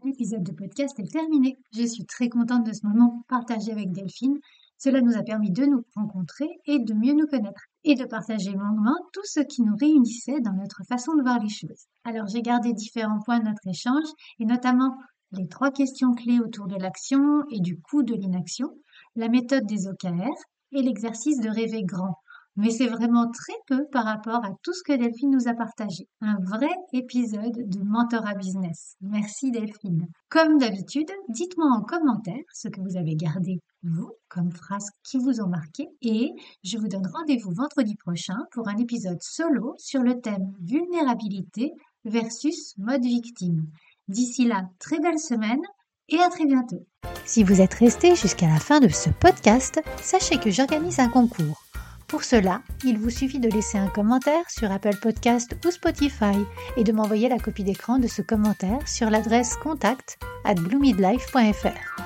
L'épisode 0.05 0.43
de 0.43 0.53
podcast 0.53 0.97
est 0.97 1.11
terminé. 1.11 1.57
Je 1.73 1.83
suis 1.83 2.05
très 2.05 2.29
contente 2.29 2.65
de 2.65 2.71
ce 2.71 2.85
moment 2.87 3.25
partagé 3.27 3.73
avec 3.73 3.91
Delphine. 3.91 4.37
Cela 4.77 5.01
nous 5.01 5.17
a 5.17 5.23
permis 5.23 5.51
de 5.51 5.65
nous 5.65 5.83
rencontrer 5.93 6.47
et 6.67 6.79
de 6.79 6.93
mieux 6.93 7.13
nous 7.13 7.27
connaître 7.27 7.61
et 7.83 7.95
de 7.95 8.05
partager 8.05 8.51
longuement 8.51 8.95
tout 9.11 9.25
ce 9.25 9.41
qui 9.41 9.61
nous 9.61 9.75
réunissait 9.75 10.39
dans 10.39 10.53
notre 10.53 10.83
façon 10.87 11.15
de 11.15 11.21
voir 11.21 11.39
les 11.39 11.49
choses. 11.49 11.87
Alors 12.05 12.27
j'ai 12.27 12.41
gardé 12.41 12.71
différents 12.71 13.19
points 13.25 13.39
de 13.39 13.45
notre 13.49 13.67
échange 13.67 14.07
et 14.39 14.45
notamment 14.45 14.95
les 15.33 15.49
trois 15.49 15.71
questions 15.71 16.13
clés 16.13 16.39
autour 16.39 16.67
de 16.67 16.77
l'action 16.77 17.43
et 17.51 17.59
du 17.59 17.81
coût 17.81 18.03
de 18.03 18.13
l'inaction, 18.13 18.69
la 19.17 19.27
méthode 19.27 19.65
des 19.65 19.87
OKR 19.87 20.31
et 20.71 20.81
l'exercice 20.81 21.41
de 21.41 21.49
rêver 21.49 21.83
grand 21.83 22.15
mais 22.59 22.71
c'est 22.71 22.87
vraiment 22.87 23.31
très 23.31 23.53
peu 23.67 23.85
par 23.89 24.03
rapport 24.03 24.43
à 24.43 24.51
tout 24.63 24.73
ce 24.73 24.83
que 24.83 24.91
Delphine 24.91 25.31
nous 25.31 25.47
a 25.47 25.53
partagé. 25.53 26.09
Un 26.19 26.35
vrai 26.43 26.69
épisode 26.91 27.55
de 27.55 27.79
Mentorat 27.85 28.33
Business. 28.35 28.95
Merci 28.99 29.49
Delphine. 29.49 30.07
Comme 30.27 30.57
d'habitude, 30.57 31.09
dites-moi 31.29 31.71
en 31.71 31.81
commentaire 31.81 32.43
ce 32.53 32.67
que 32.67 32.81
vous 32.81 32.97
avez 32.97 33.15
gardé, 33.15 33.61
vous, 33.83 34.11
comme 34.27 34.51
phrases 34.51 34.89
qui 35.03 35.19
vous 35.19 35.39
ont 35.39 35.47
marqué, 35.47 35.87
et 36.01 36.33
je 36.61 36.77
vous 36.77 36.89
donne 36.89 37.07
rendez-vous 37.07 37.51
vendredi 37.51 37.95
prochain 37.95 38.37
pour 38.51 38.67
un 38.67 38.75
épisode 38.75 39.21
solo 39.21 39.75
sur 39.77 40.03
le 40.03 40.19
thème 40.19 40.51
vulnérabilité 40.59 41.71
versus 42.03 42.73
mode 42.77 43.05
victime. 43.05 43.67
D'ici 44.09 44.43
là, 44.43 44.63
très 44.79 44.99
belle 44.99 45.19
semaine 45.19 45.61
et 46.09 46.19
à 46.19 46.27
très 46.27 46.45
bientôt. 46.45 46.85
Si 47.25 47.45
vous 47.45 47.61
êtes 47.61 47.75
resté 47.75 48.15
jusqu'à 48.15 48.47
la 48.47 48.59
fin 48.59 48.81
de 48.81 48.89
ce 48.89 49.09
podcast, 49.11 49.79
sachez 50.01 50.39
que 50.39 50.51
j'organise 50.51 50.99
un 50.99 51.07
concours. 51.07 51.68
Pour 52.09 52.23
cela, 52.23 52.63
il 52.83 52.97
vous 52.97 53.11
suffit 53.11 53.39
de 53.39 53.49
laisser 53.49 53.77
un 53.77 53.87
commentaire 53.87 54.49
sur 54.49 54.71
Apple 54.71 54.97
Podcast 54.99 55.55
ou 55.63 55.69
Spotify 55.69 56.35
et 56.75 56.83
de 56.83 56.91
m'envoyer 56.91 57.29
la 57.29 57.37
copie 57.37 57.63
d'écran 57.63 57.99
de 57.99 58.07
ce 58.07 58.23
commentaire 58.23 58.87
sur 58.87 59.11
l'adresse 59.11 59.55
contact 59.55 60.17
at 60.43 60.55
bloomidlife.fr. 60.55 62.01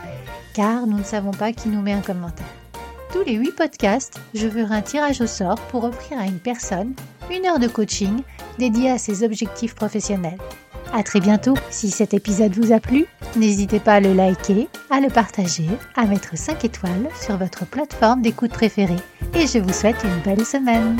Car 0.54 0.88
nous 0.88 0.97
ne 0.97 1.04
savons 1.04 1.32
pas 1.32 1.54
qui 1.54 1.70
nous 1.70 1.82
met 1.82 1.93
un 1.93 2.01
commentaire. 2.01 2.45
Tous 3.14 3.24
les 3.24 3.36
8 3.36 3.54
podcasts, 3.54 4.20
je 4.34 4.49
ferai 4.49 4.76
un 4.76 4.82
tirage 4.82 5.22
au 5.22 5.28
sort 5.28 5.60
pour 5.70 5.86
offrir 5.86 6.20
à 6.20 6.26
une 6.26 6.39
personne 6.39 6.93
une 7.32 7.45
heure 7.45 7.60
de 7.60 7.70
coaching 7.70 8.24
dédiée 8.60 8.91
à 8.91 8.97
ses 8.97 9.24
objectifs 9.24 9.74
professionnels. 9.74 10.39
À 10.96 11.02
très 11.02 11.20
bientôt. 11.20 11.56
Si 11.72 11.89
cet 11.89 12.14
épisode 12.14 12.54
vous 12.56 12.72
a 12.72 12.80
plu, 12.80 13.08
n'hésitez 13.36 13.80
pas 13.80 13.94
à 13.94 14.00
le 14.00 14.14
liker, 14.14 14.70
à 14.91 15.00
le 15.00 15.10
partager, 15.10 15.68
à 15.96 16.06
mettre 16.06 16.38
5 16.38 16.64
étoiles 16.66 17.10
sur 17.20 17.36
votre 17.38 17.66
plateforme 17.66 18.22
d'écoute 18.22 18.52
préférée. 18.52 19.02
Et 19.34 19.48
je 19.48 19.58
vous 19.58 19.74
souhaite 19.74 19.98
une 20.04 20.22
belle 20.24 20.46
semaine. 20.46 20.98